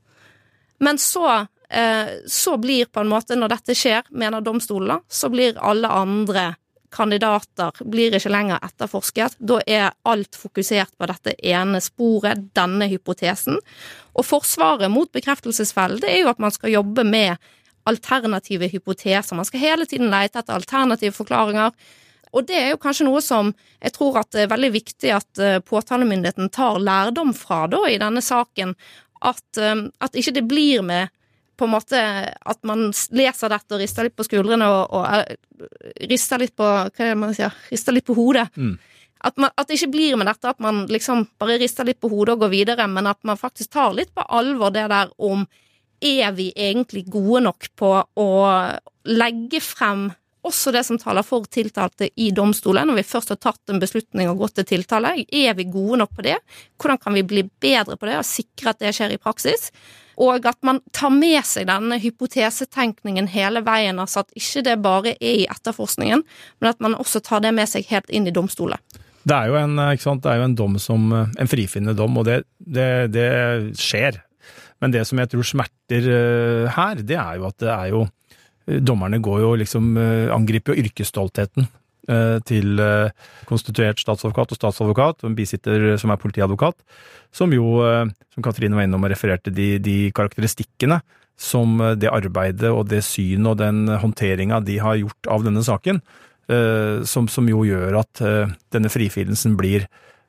Men 0.80 1.00
så, 1.00 1.44
så 1.70 2.56
blir 2.58 2.88
på 2.90 2.98
en 2.98 3.10
måte, 3.12 3.36
når 3.38 3.52
dette 3.52 3.74
skjer, 3.78 4.08
mener 4.10 4.42
domstolene, 4.42 4.96
så 5.06 5.28
blir 5.30 5.58
alle 5.62 5.86
andre 5.86 6.48
kandidater 6.90 7.72
blir 7.86 8.14
ikke 8.16 8.32
lenger 8.32 8.60
etterforsket. 8.66 9.38
Da 9.38 9.60
er 9.66 9.94
alt 10.08 10.36
fokusert 10.38 10.92
på 10.98 11.08
dette 11.10 11.34
ene 11.46 11.80
sporet, 11.82 12.50
denne 12.56 12.88
hypotesen. 12.90 13.60
Og 14.14 14.26
forsvaret 14.26 14.90
mot 14.92 15.10
bekreftelsesfellen 15.14 16.02
det 16.02 16.10
er 16.12 16.24
jo 16.24 16.32
at 16.32 16.42
man 16.42 16.54
skal 16.54 16.74
jobbe 16.74 17.06
med 17.06 17.38
alternative 17.88 18.68
hypoteser. 18.70 19.36
Man 19.36 19.48
skal 19.48 19.62
hele 19.62 19.86
tiden 19.88 20.10
lete 20.12 20.42
etter 20.42 20.58
alternative 20.58 21.16
forklaringer. 21.16 21.72
Og 22.30 22.46
det 22.46 22.58
er 22.58 22.68
jo 22.72 22.82
kanskje 22.82 23.06
noe 23.08 23.22
som 23.24 23.54
jeg 23.80 23.94
tror 23.96 24.20
at 24.20 24.30
det 24.34 24.44
er 24.44 24.52
veldig 24.52 24.70
viktig 24.74 25.14
at 25.14 25.40
eh, 25.42 25.62
påtalemyndigheten 25.66 26.52
tar 26.54 26.78
lærdom 26.78 27.32
fra 27.34 27.64
da 27.70 27.80
i 27.90 27.98
denne 27.98 28.22
saken. 28.22 28.76
At, 29.26 29.46
eh, 29.58 29.88
at 29.98 30.18
ikke 30.18 30.36
det 30.36 30.44
blir 30.50 30.84
med 30.86 31.10
på 31.60 31.68
en 31.68 31.74
måte 31.74 32.00
at 32.00 32.62
man 32.66 32.88
leser 32.88 33.52
dette 33.52 33.76
og 33.76 33.82
rister 33.82 34.06
litt 34.06 34.16
på 34.16 34.24
skuldrene 34.24 34.68
og, 34.72 34.94
og 34.96 35.04
uh, 35.04 35.66
rister 36.08 36.40
litt 36.40 36.56
på 36.56 36.64
Hva 36.66 37.04
er 37.04 37.12
det 37.12 37.18
man 37.20 37.36
sier? 37.36 37.56
Rister 37.68 37.96
litt 37.96 38.08
på 38.08 38.16
hodet. 38.16 38.48
Mm. 38.56 38.78
At, 39.20 39.36
man, 39.36 39.52
at, 39.52 39.68
det 39.68 39.76
ikke 39.76 39.92
blir 39.92 40.16
med 40.16 40.30
dette 40.30 40.48
at 40.48 40.62
man 40.64 40.86
liksom 40.88 41.26
bare 41.40 41.58
rister 41.60 41.84
litt 41.84 42.00
på 42.00 42.08
hodet 42.08 42.38
og 42.38 42.46
går 42.46 42.54
videre, 42.54 42.86
men 42.88 43.10
at 43.10 43.20
man 43.28 43.40
faktisk 43.40 43.74
tar 43.76 43.92
litt 43.96 44.14
på 44.16 44.24
alvor 44.32 44.72
det 44.72 44.86
der 44.88 45.12
om 45.20 45.44
er 46.00 46.32
vi 46.32 46.48
egentlig 46.56 47.04
gode 47.12 47.42
nok 47.44 47.68
på 47.76 47.90
å 48.00 48.30
legge 49.04 49.60
frem 49.60 50.08
også 50.46 50.72
det 50.72 50.86
som 50.86 50.96
taler 50.96 51.24
for 51.26 51.44
tiltalte 51.52 52.08
i 52.16 52.30
domstolen, 52.32 52.88
når 52.88 53.02
vi 53.02 53.08
først 53.10 53.34
har 53.34 53.40
tatt 53.44 53.72
en 53.72 53.80
beslutning 53.82 54.30
og 54.30 54.40
gått 54.40 54.56
til 54.60 54.68
tiltale. 54.70 55.12
Er 55.28 55.56
vi 55.58 55.68
gode 55.68 56.00
nok 56.00 56.14
på 56.16 56.24
det? 56.24 56.38
Hvordan 56.80 57.00
kan 57.02 57.16
vi 57.16 57.26
bli 57.28 57.44
bedre 57.60 57.98
på 58.00 58.08
det 58.08 58.16
og 58.22 58.28
sikre 58.28 58.72
at 58.72 58.80
det 58.80 58.94
skjer 58.96 59.12
i 59.16 59.20
praksis? 59.20 59.68
Og 60.20 60.46
at 60.48 60.58
man 60.66 60.82
tar 60.96 61.12
med 61.14 61.40
seg 61.48 61.68
denne 61.70 61.96
hypotesetenkningen 62.02 63.30
hele 63.32 63.62
veien, 63.64 64.00
altså 64.02 64.24
at 64.24 64.34
ikke 64.36 64.64
det 64.66 64.78
bare 64.84 65.14
er 65.16 65.44
i 65.44 65.46
etterforskningen, 65.48 66.24
men 66.60 66.70
at 66.70 66.82
man 66.84 66.98
også 66.98 67.22
tar 67.24 67.40
det 67.44 67.54
med 67.56 67.70
seg 67.70 67.88
helt 67.88 68.10
inn 68.12 68.28
i 68.28 68.34
domstolen. 68.34 68.80
Det 69.20 69.36
er 69.36 69.50
jo 69.50 69.56
en, 69.60 69.76
det 69.76 70.30
er 70.32 70.38
jo 70.40 70.44
en 70.46 70.56
dom 70.56 70.78
som 70.80 71.10
En 71.12 71.48
frifinnende 71.48 71.92
dom, 71.96 72.16
og 72.16 72.24
det, 72.24 72.42
det, 72.56 73.12
det 73.12 73.30
skjer. 73.76 74.20
Men 74.80 74.94
det 74.94 75.04
som 75.08 75.20
jeg 75.20 75.30
tror 75.32 75.46
smerter 75.46 76.08
eh, 76.08 76.70
her, 76.76 77.02
det 77.04 77.18
er 77.20 77.40
jo 77.40 77.46
at 77.50 77.60
det 77.60 77.74
er 77.74 77.92
jo 77.94 78.06
Dommerne 78.70 79.18
går 79.18 79.40
jo 79.42 79.54
liksom 79.58 79.96
eh, 79.98 80.28
angriper 80.30 80.76
jo 80.76 80.84
yrkesstoltheten 80.84 81.64
eh, 81.64 81.79
til 82.46 82.80
eh, 82.80 83.12
konstituert 83.48 84.00
statsadvokat 84.02 84.54
og 84.54 84.58
statsadvokat, 84.58 85.22
og 85.22 85.30
en 85.30 85.36
bisitter 85.38 85.94
som 86.00 86.12
er 86.12 86.20
politiadvokat, 86.20 86.76
som 87.34 87.52
jo, 87.54 87.78
som 88.34 88.44
Katrine 88.44 88.74
var 88.78 88.88
innom 88.88 89.04
og 89.06 89.12
refererte, 89.12 89.52
de, 89.54 89.76
de 89.78 89.98
karakteristikkene 90.16 91.00
som 91.40 91.78
det 91.96 92.10
arbeidet 92.10 92.72
og 92.74 92.88
det 92.90 93.04
synet 93.06 93.52
og 93.52 93.60
den 93.60 93.86
håndteringa 94.02 94.58
de 94.66 94.80
har 94.82 94.98
gjort 94.98 95.30
av 95.30 95.46
denne 95.46 95.62
saken, 95.64 96.02
som, 97.06 97.28
som 97.30 97.46
jo 97.46 97.62
gjør 97.62 98.00
at 98.00 98.20
denne 98.74 98.90
frifinnelsen 98.90 99.54
blir 99.56 99.86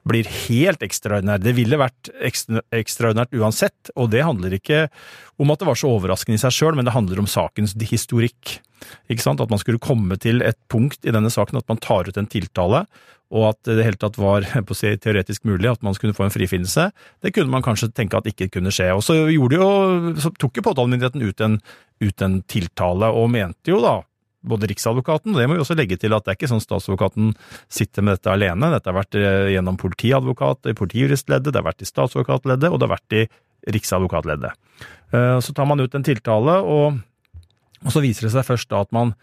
blir 0.08 0.28
helt 0.48 0.82
ekstraordinær. 0.86 1.42
Det 1.44 1.54
ville 1.58 1.80
vært 1.80 2.10
ekstra, 2.26 2.64
ekstraordinært 2.74 3.36
uansett, 3.38 3.94
og 3.96 4.10
det 4.14 4.26
handler 4.26 4.56
ikke 4.58 4.88
om 5.42 5.54
at 5.54 5.62
det 5.62 5.70
var 5.70 5.80
så 5.80 5.94
overraskende 5.94 6.40
i 6.40 6.42
seg 6.42 6.56
sjøl, 6.56 6.78
men 6.78 6.88
det 6.88 6.96
handler 6.96 7.22
om 7.22 7.30
sakens 7.30 7.76
historikk. 7.90 8.58
Ikke 9.12 9.24
sant? 9.24 9.42
At 9.44 9.54
man 9.54 9.62
skulle 9.62 9.82
komme 9.82 10.18
til 10.22 10.42
et 10.46 10.58
punkt 10.72 11.06
i 11.06 11.14
denne 11.14 11.32
saken 11.34 11.62
at 11.62 11.70
man 11.70 11.82
tar 11.82 12.10
ut 12.10 12.18
en 12.18 12.30
tiltale, 12.30 12.86
og 13.32 13.46
at 13.54 13.70
det 13.70 13.86
hele 13.86 14.00
tatt 14.00 14.18
var 14.20 14.44
på 14.68 14.76
å 14.76 14.78
si, 14.78 14.92
teoretisk 15.00 15.46
mulig 15.48 15.70
at 15.72 15.86
man 15.86 15.96
skulle 15.96 16.16
få 16.18 16.26
en 16.28 16.34
frifinnelse. 16.34 16.90
Det 17.24 17.32
kunne 17.36 17.54
man 17.54 17.64
kanskje 17.66 17.94
tenke 17.96 18.20
at 18.20 18.28
ikke 18.28 18.50
kunne 18.58 18.74
skje. 18.76 18.90
Og 18.98 19.06
så, 19.06 19.16
jo, 19.32 19.48
så 20.20 20.34
tok 20.36 20.60
jo 20.60 20.66
påtalemyndigheten 20.68 21.24
ut 21.24 21.46
ut 22.02 22.24
en 22.26 22.40
tiltale, 22.50 23.12
og 23.14 23.30
mente 23.30 23.70
jo 23.70 23.78
da 23.84 24.00
både 24.42 24.70
Riksadvokaten, 24.72 25.34
og 25.34 25.40
det 25.40 25.48
må 25.50 25.56
vi 25.58 25.62
også 25.64 25.78
legge 25.78 25.98
til 26.02 26.16
at 26.16 26.26
det 26.26 26.34
er 26.34 26.40
ikke 26.40 26.50
sånn 26.50 26.64
statsadvokaten 26.64 27.34
sitter 27.72 28.06
med 28.06 28.18
dette 28.18 28.34
alene. 28.34 28.72
Dette 28.74 28.90
har 28.90 28.98
vært 28.98 29.18
eh, 29.20 29.52
gjennom 29.54 29.78
politiadvokat, 29.82 30.72
i 30.72 30.78
politijuristleddet, 30.78 31.52
det 31.52 31.62
har 31.62 31.68
vært 31.68 31.86
i 31.86 31.90
statsadvokatleddet, 31.90 32.70
og 32.72 32.80
det 32.80 32.88
har 32.88 32.96
vært 32.96 33.18
i 33.20 33.24
Riksadvokatleddet. 33.76 34.58
Eh, 35.14 35.38
så 35.46 35.56
tar 35.58 35.70
man 35.70 35.84
ut 35.84 35.98
en 35.98 36.06
tiltale, 36.06 36.58
og, 36.66 37.02
så 37.90 38.02
viser 38.04 38.28
det 38.28 38.34
seg 38.36 38.48
først 38.48 38.72
da 38.74 38.82
at 38.86 38.92
man, 38.96 39.14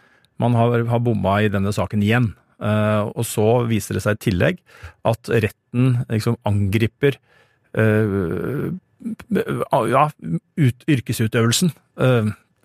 man 0.42 0.54
har, 0.58 0.86
har 0.90 1.02
bomma 1.02 1.40
i 1.42 1.50
denne 1.52 1.74
saken 1.74 2.04
igjen. 2.06 2.32
Eh, 2.62 3.02
og 3.10 3.26
så 3.26 3.48
viser 3.70 3.98
det 3.98 4.04
seg 4.06 4.18
i 4.18 4.24
tillegg 4.28 4.62
at 5.06 5.30
retten 5.30 6.02
liksom 6.10 6.38
angriper 6.48 7.18
ja, 9.38 10.04
ut, 10.58 10.86
yrkesutøvelsen. 10.90 11.70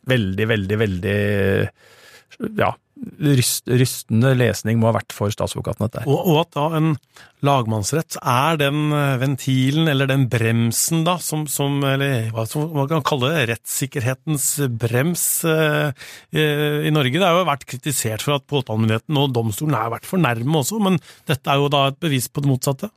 Veldig, 0.10 0.46
veldig, 0.50 0.78
veldig 0.80 1.18
ja, 2.60 2.74
ryst, 3.24 3.68
rystende 3.68 4.34
lesning 4.38 4.80
må 4.80 4.90
ha 4.90 4.96
vært 4.98 5.14
for 5.16 5.34
statsadvokaten, 5.34 5.86
dette. 5.88 6.04
Og, 6.08 6.20
og, 6.20 6.40
at 6.44 6.52
da 6.56 6.66
en 6.78 6.90
lagmannsrett 7.46 8.18
er 8.20 8.60
den 8.62 8.96
eh, 8.96 9.16
ventilen, 9.22 9.90
eller 9.92 10.10
den 10.10 10.26
bremsen, 10.32 11.04
da, 11.08 11.18
som, 11.24 11.46
som 11.52 11.80
eller 11.88 12.32
hva 12.36 12.48
som 12.50 12.70
man 12.76 12.90
kan 12.92 13.06
kalle 13.06 13.34
det, 13.34 13.46
rettssikkerhetens 13.54 14.50
brems 14.80 15.28
eh, 15.50 16.10
i 16.34 16.94
Norge. 16.94 17.20
Det 17.20 17.28
har 17.28 17.42
jo 17.42 17.50
vært 17.52 17.68
kritisert 17.70 18.26
for 18.26 18.38
at 18.38 18.50
påtalemyndigheten 18.50 19.22
og 19.22 19.32
domstolen 19.36 19.78
har 19.78 19.94
vært 19.94 20.10
for 20.10 20.24
nærme 20.24 20.62
også, 20.64 20.82
men 20.84 21.00
dette 21.30 21.50
er 21.50 21.62
jo 21.62 21.72
da 21.74 21.88
et 21.92 22.04
bevis 22.04 22.30
på 22.32 22.44
det 22.44 22.54
motsatte? 22.54 22.94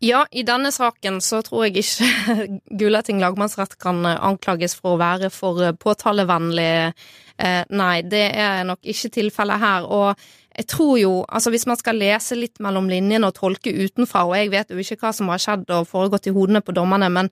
Ja, 0.00 0.22
i 0.30 0.42
denne 0.48 0.70
saken 0.72 1.18
så 1.20 1.42
tror 1.44 1.66
jeg 1.66 1.82
ikke 1.82 2.44
Gulating 2.80 3.20
lagmannsrett 3.20 3.76
kan 3.80 4.00
eh, 4.08 4.16
anklages 4.16 4.72
for 4.78 4.94
å 4.94 5.00
være 5.00 5.28
for 5.32 5.60
eh, 5.60 5.74
påtalevennlig. 5.76 6.94
Eh, 7.36 7.62
nei, 7.68 7.96
det 8.08 8.24
er 8.32 8.64
nok 8.68 8.80
ikke 8.80 9.10
tilfellet 9.18 9.60
her. 9.60 9.84
Og 9.84 10.14
jeg 10.56 10.68
tror 10.72 10.94
jo, 11.02 11.12
altså 11.28 11.52
hvis 11.52 11.68
man 11.68 11.80
skal 11.80 12.00
lese 12.00 12.38
litt 12.38 12.62
mellom 12.64 12.88
linjene 12.88 13.28
og 13.28 13.36
tolke 13.36 13.74
utenfra, 13.76 14.24
og 14.24 14.38
jeg 14.38 14.54
vet 14.56 14.72
jo 14.72 14.80
ikke 14.80 15.02
hva 15.04 15.12
som 15.16 15.28
har 15.32 15.44
skjedd 15.44 15.68
og 15.76 15.90
foregått 15.92 16.30
i 16.32 16.34
hodene 16.36 16.64
på 16.64 16.74
dommerne, 16.80 17.12
men, 17.12 17.28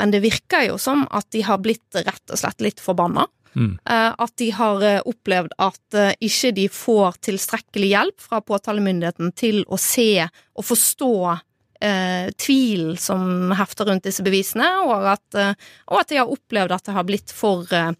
men 0.00 0.16
det 0.16 0.24
virker 0.24 0.70
jo 0.70 0.80
som 0.80 1.04
at 1.12 1.28
de 1.36 1.44
har 1.44 1.60
blitt 1.60 2.00
rett 2.00 2.32
og 2.32 2.40
slett 2.40 2.64
litt 2.64 2.80
forbanna. 2.80 3.28
Mm. 3.52 3.76
At 3.84 4.32
de 4.40 4.46
har 4.56 4.80
opplevd 5.04 5.52
at 5.60 5.96
ikke 6.24 6.54
de 6.56 6.70
får 6.72 7.18
tilstrekkelig 7.28 7.90
hjelp 7.90 8.22
fra 8.24 8.38
påtalemyndigheten 8.40 9.34
til 9.36 9.60
å 9.68 9.76
se 9.76 10.24
og 10.24 10.64
forstå 10.64 11.16
eh, 11.82 12.30
tvil 12.40 12.96
som 13.00 13.52
hefter 13.58 13.88
rundt 13.88 14.06
disse 14.06 14.24
bevisene, 14.24 14.68
og 14.86 15.08
at, 15.14 15.24
eh, 15.38 15.54
og 15.90 16.02
at 16.02 16.12
de 16.12 16.20
har 16.20 16.30
opplevd 16.30 16.76
at 16.76 16.86
det 16.88 16.96
har 16.96 17.08
blitt 17.08 17.34
for 17.34 17.66
eh, 17.76 17.90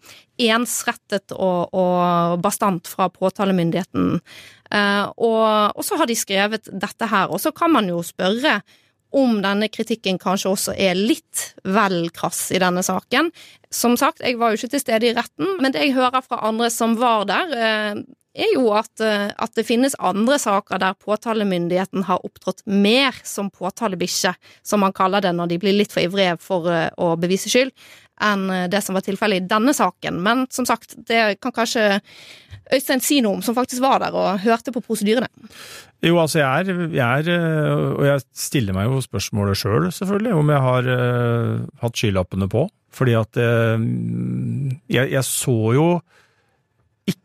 ensrettet 0.49 1.35
og, 1.35 1.73
og, 1.75 2.39
bastant 2.43 2.89
fra 2.89 3.09
påtalemyndigheten. 3.13 4.15
Eh, 4.71 5.03
og, 5.17 5.43
og, 5.75 5.83
så 5.85 5.99
har 5.99 6.09
de 6.09 6.17
skrevet 6.17 6.71
dette 6.71 7.09
her. 7.09 7.29
Og 7.29 7.41
så 7.43 7.53
kan 7.55 7.73
man 7.73 7.89
jo 7.91 8.01
spørre 8.05 8.61
om 9.13 9.37
denne 9.43 9.69
kritikken 9.69 10.17
kanskje 10.17 10.49
også 10.49 10.73
er 10.73 10.97
litt 10.97 11.51
vel 11.69 12.07
krass 12.15 12.47
i 12.53 12.61
denne 12.61 12.81
saken. 12.85 13.29
Som 13.73 13.97
sagt, 13.99 14.23
jeg 14.25 14.39
var 14.41 14.51
jo 14.51 14.57
ikke 14.57 14.73
til 14.73 14.81
stede 14.81 15.11
i 15.11 15.13
retten, 15.13 15.59
men 15.61 15.73
det 15.73 15.85
jeg 15.85 15.97
hører 15.99 16.25
fra 16.25 16.41
andre 16.47 16.71
som 16.73 16.97
var 16.97 17.27
der, 17.29 17.53
eh, 17.53 18.01
er 18.33 18.53
jo 18.55 18.69
at, 18.75 18.91
eh, 19.03 19.29
at, 19.29 19.53
det 19.57 19.65
finnes 19.67 19.95
andre 20.01 20.39
saker 20.41 20.81
der 20.81 20.97
påtalemyndigheten 20.97 22.05
har 22.07 22.23
opptrådt 22.25 22.63
mer 22.65 23.15
som 23.27 23.51
påtalebikkje, 23.53 24.33
som 24.65 24.81
man 24.83 24.95
kaller 24.95 25.23
det 25.23 25.33
når 25.37 25.53
de 25.53 25.59
blir 25.61 25.77
litt 25.77 25.93
for 25.93 26.03
ivrige 26.05 26.37
for 26.41 26.69
eh, 26.71 26.89
å 26.97 27.13
bevise 27.19 27.51
skyld, 27.51 27.73
enn 28.23 28.47
eh, 28.49 28.67
det 28.71 28.81
som 28.85 28.97
var 28.97 29.05
tilfellet 29.05 29.43
i 29.43 29.51
denne 29.51 29.75
saken. 29.77 30.17
Men 30.25 30.47
som 30.53 30.67
sagt, 30.69 30.97
det 30.97 31.37
kan 31.43 31.53
kanskje 31.55 32.01
Øystein 32.73 33.03
si 33.03 33.19
noe 33.21 33.37
om, 33.37 33.41
som 33.45 33.55
faktisk 33.57 33.83
var 33.83 33.99
der 34.01 34.15
og 34.17 34.39
hørte 34.41 34.71
på 34.73 34.81
prosedyrene. 34.81 35.27
Jo, 36.03 36.15
altså 36.19 36.39
jeg 36.39 36.69
er, 36.71 36.85
jeg 36.95 37.25
er, 37.27 37.43
og 37.93 38.05
jeg 38.07 38.23
stiller 38.35 38.75
meg 38.75 38.87
jo 38.87 39.01
spørsmålet 39.03 39.59
sjøl, 39.59 39.83
selv, 39.83 39.97
selvfølgelig, 39.99 40.33
om 40.39 40.51
jeg 40.51 40.63
har 40.63 40.87
uh, 40.87 41.59
hatt 41.83 41.99
skylappene 41.99 42.47
på. 42.51 42.63
Fordi 42.95 43.15
at 43.19 43.39
uh, 43.39 43.83
jeg, 44.91 45.11
jeg 45.11 45.23
så 45.27 45.57
jo 45.75 45.87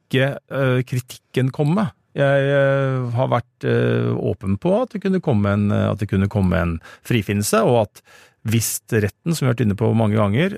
ikke 0.08 0.30
uh, 0.50 0.80
kritikken 0.88 1.52
komme. 1.54 1.90
Jeg 2.18 2.46
uh, 2.48 3.10
har 3.14 3.28
vært 3.30 3.68
uh, 3.68 4.14
åpen 4.16 4.56
på 4.60 4.72
at 4.80 4.94
det, 4.94 5.02
kunne 5.04 5.22
komme 5.24 5.52
en, 5.54 5.68
at 5.72 6.00
det 6.00 6.08
kunne 6.10 6.30
komme 6.32 6.56
en 6.58 6.78
frifinnelse, 7.06 7.62
og 7.68 7.84
at 7.86 8.02
hvis 8.48 8.78
retten, 8.94 9.34
som 9.34 9.44
vi 9.44 9.48
har 9.48 9.52
vært 9.56 9.64
inne 9.66 9.76
på 9.76 9.90
mange 9.98 10.16
ganger, 10.16 10.54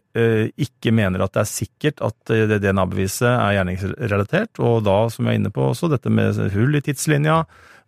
ikke 0.61 0.93
mener 0.95 1.25
at 1.25 1.33
det 1.35 1.41
er 1.41 1.49
sikkert 1.49 2.03
at 2.07 2.29
det 2.29 2.61
DNA-beviset 2.63 3.27
er 3.27 3.55
gjerningsrelatert, 3.57 4.61
og 4.63 4.85
da, 4.87 4.99
som 5.11 5.27
jeg 5.27 5.33
er 5.33 5.41
inne 5.41 5.51
på 5.51 5.65
også, 5.73 5.89
dette 5.91 6.13
med 6.13 6.39
hull 6.55 6.77
i 6.79 6.83
tidslinja, 6.87 7.41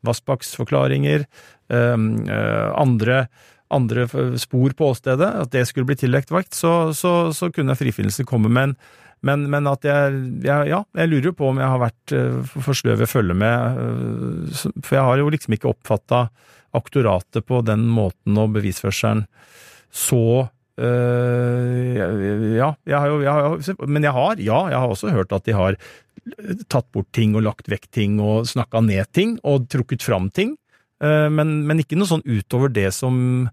Vassbakks 0.03 0.57
forklaringer, 0.59 1.29
andre 1.71 3.21
andre 3.73 4.07
spor 4.41 4.75
på 4.77 4.91
åstedet, 4.93 5.29
at 5.45 5.53
det 5.53 5.65
skulle 5.69 5.89
bli 5.89 5.99
tillagt 5.99 6.33
vekt, 6.33 6.55
så, 6.57 6.93
så, 6.97 7.33
så 7.37 7.51
kunne 7.55 7.77
frifinnelse 7.79 8.27
komme. 8.29 8.51
Men 8.53 8.77
men, 9.27 9.45
men 9.51 9.69
at 9.71 9.87
jeg, 9.87 10.23
jeg, 10.45 10.71
Ja, 10.73 10.83
jeg 10.99 11.11
lurer 11.11 11.31
jo 11.31 11.37
på 11.39 11.51
om 11.53 11.61
jeg 11.63 11.71
har 11.75 11.83
vært 11.83 12.15
uh, 12.17 12.55
for 12.55 12.75
sløv 12.77 13.05
i 13.05 13.07
å 13.07 13.11
følge 13.11 13.37
med. 13.39 13.79
Uh, 13.79 14.73
for 14.83 14.99
jeg 14.99 15.07
har 15.09 15.23
jo 15.23 15.31
liksom 15.35 15.57
ikke 15.57 15.71
oppfatta 15.71 16.27
aktoratet 16.77 17.47
på 17.47 17.61
den 17.67 17.85
måten 17.93 18.39
og 18.41 18.55
bevisførselen 18.57 19.27
så 19.93 20.49
øh, 20.81 21.97
Ja, 22.57 22.73
jeg 22.89 22.97
har 22.97 23.09
jo 23.11 23.21
jeg 23.21 23.33
har, 23.33 23.87
Men 23.87 24.03
jeg 24.07 24.13
har, 24.17 24.41
ja, 24.41 24.61
jeg 24.73 24.79
har 24.81 24.89
også 24.89 25.13
hørt 25.13 25.33
at 25.37 25.45
de 25.45 25.53
har 25.53 25.77
tatt 26.71 26.87
bort 26.95 27.11
ting 27.13 27.35
og 27.37 27.45
lagt 27.45 27.69
vekk 27.69 27.89
ting 27.93 28.21
og 28.23 28.47
snakka 28.49 28.81
ned 28.87 29.11
ting 29.13 29.37
og 29.43 29.67
trukket 29.73 30.05
fram 30.07 30.29
ting, 30.31 30.53
eh, 31.03 31.27
men, 31.27 31.65
men 31.67 31.83
ikke 31.83 31.99
noe 31.99 32.07
sånn 32.07 32.23
utover 32.23 32.71
det 32.71 32.93
som 32.95 33.17
eh, 33.49 33.51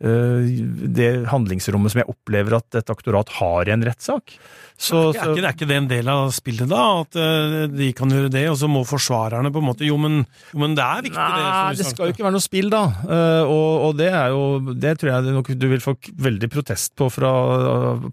det 0.00 1.08
handlingsrommet 1.28 1.92
som 1.92 2.00
jeg 2.00 2.08
opplever 2.08 2.54
at 2.56 2.78
et 2.80 2.92
aktorat 2.92 3.28
har 3.36 3.68
i 3.68 3.74
en 3.74 3.84
rettssak. 3.84 4.32
Så, 4.80 4.96
er, 5.12 5.34
ikke, 5.34 5.42
er 5.44 5.52
ikke 5.52 5.66
det 5.68 5.76
en 5.76 5.88
del 5.90 6.06
av 6.08 6.30
spillet, 6.32 6.64
da? 6.70 6.84
At 7.02 7.16
uh, 7.20 7.56
de 7.68 7.90
kan 7.96 8.08
gjøre 8.14 8.30
det, 8.32 8.46
og 8.48 8.56
så 8.56 8.68
må 8.70 8.80
forsvarerne 8.88 9.50
på 9.52 9.60
en 9.60 9.66
måte 9.66 9.84
Jo, 9.84 9.98
men, 10.00 10.22
jo, 10.54 10.60
men 10.62 10.76
det 10.78 10.86
er 10.86 11.04
viktig, 11.04 11.20
Nei, 11.20 11.50
det. 11.74 11.82
det 11.82 11.88
skal 11.90 12.08
jo 12.08 12.14
ikke 12.14 12.24
være 12.24 12.36
noe 12.38 12.44
spill, 12.46 12.70
da. 12.72 12.80
Uh, 13.04 13.42
og, 13.44 13.68
og, 13.90 13.92
det 14.00 14.08
er 14.08 14.32
jo 14.32 14.72
Det 14.72 14.94
tror 15.02 15.12
jeg 15.12 15.36
nok 15.36 15.52
du 15.60 15.68
vil 15.74 15.84
få 15.84 15.94
veldig 16.24 16.48
protest 16.54 16.94
på 16.96 17.10
fra 17.12 17.34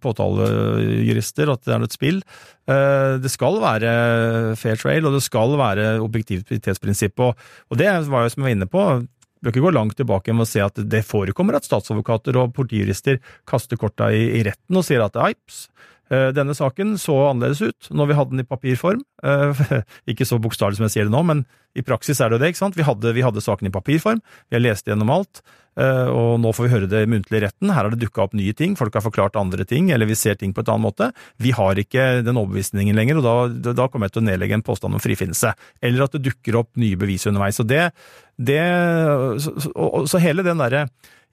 påtalejurister, 0.03 1.53
at 1.53 1.63
det 1.63 1.75
er 1.77 1.87
et 1.87 1.95
spill. 1.95 2.21
Det 2.67 3.29
skal 3.31 3.61
være 3.63 3.91
fair 4.59 4.79
trail, 4.79 5.05
og 5.07 5.15
det 5.15 5.21
skal 5.23 5.53
være 5.59 5.85
objektivitetsprinsipp. 6.03 7.21
Og, 7.23 7.45
og 7.71 7.79
det 7.79 7.87
var 8.11 8.25
jo 8.25 8.33
som 8.33 8.43
jeg 8.43 8.47
var 8.49 8.55
inne 8.57 8.67
på, 8.67 8.83
bør 9.41 9.53
ikke 9.53 9.65
gå 9.67 9.73
langt 9.75 9.97
tilbake 9.99 10.35
med 10.35 10.47
å 10.47 10.49
se 10.49 10.63
at 10.63 10.79
det 10.89 11.03
forekommer 11.07 11.57
at 11.57 11.67
statsadvokater 11.67 12.39
og 12.41 12.55
politijurister 12.57 13.21
kaster 13.49 13.79
korta 13.79 14.11
i, 14.13 14.25
i 14.39 14.43
retten 14.47 14.79
og 14.79 14.85
sier 14.87 15.03
at 15.05 15.19
eips, 15.27 15.67
denne 16.07 16.55
saken 16.55 16.93
så 17.01 17.15
annerledes 17.27 17.59
ut 17.67 17.89
når 17.91 18.07
vi 18.07 18.15
hadde 18.15 18.35
den 18.35 18.43
i 18.45 18.47
papirform. 18.47 19.01
Ikke 20.11 20.27
så 20.27 20.39
bokstavelig 20.39 20.79
som 20.79 20.87
jeg 20.87 20.93
sier 20.93 21.09
det 21.09 21.11
nå, 21.11 21.23
men 21.27 21.43
i 21.75 21.83
praksis 21.85 22.21
er 22.21 22.31
det 22.31 22.37
jo 22.37 22.43
det. 22.45 22.51
ikke 22.53 22.61
sant? 22.63 22.77
Vi 22.79 22.85
hadde, 22.87 23.11
vi 23.13 23.25
hadde 23.25 23.43
saken 23.43 23.67
i 23.67 23.73
papirform, 23.73 24.21
vi 24.47 24.57
har 24.57 24.63
lest 24.63 24.87
gjennom 24.87 25.11
alt, 25.13 25.43
og 25.77 26.39
nå 26.41 26.51
får 26.55 26.65
vi 26.65 26.71
høre 26.71 26.89
det 26.89 27.03
muntlig 27.09 27.39
i 27.39 27.43
retten. 27.45 27.69
Her 27.69 27.85
har 27.85 27.93
det 27.93 28.01
dukka 28.01 28.23
opp 28.25 28.37
nye 28.37 28.55
ting, 28.57 28.73
folk 28.79 28.95
har 28.97 29.05
forklart 29.05 29.37
andre 29.39 29.65
ting, 29.67 29.91
eller 29.93 30.09
vi 30.09 30.17
ser 30.17 30.39
ting 30.39 30.55
på 30.55 30.63
et 30.63 30.71
annet 30.73 30.87
måte. 30.87 31.09
Vi 31.43 31.53
har 31.55 31.77
ikke 31.77 32.07
den 32.25 32.39
overbevisningen 32.39 32.97
lenger, 32.97 33.21
og 33.21 33.27
da, 33.61 33.73
da 33.77 33.89
kommer 33.91 34.09
jeg 34.09 34.17
til 34.17 34.23
å 34.23 34.29
nedlegge 34.31 34.57
en 34.57 34.65
påstand 34.65 34.97
om 34.97 35.03
frifinnelse. 35.03 35.53
Eller 35.85 36.07
at 36.07 36.17
det 36.17 36.25
dukker 36.31 36.57
opp 36.63 36.71
nye 36.81 36.97
bevis 36.99 37.27
underveis. 37.29 37.61
Og 37.61 37.69
det, 37.69 37.83
det 38.37 38.63
så, 39.43 39.53
så 40.09 40.23
hele 40.23 40.45
den 40.45 40.63
derre 40.63 40.87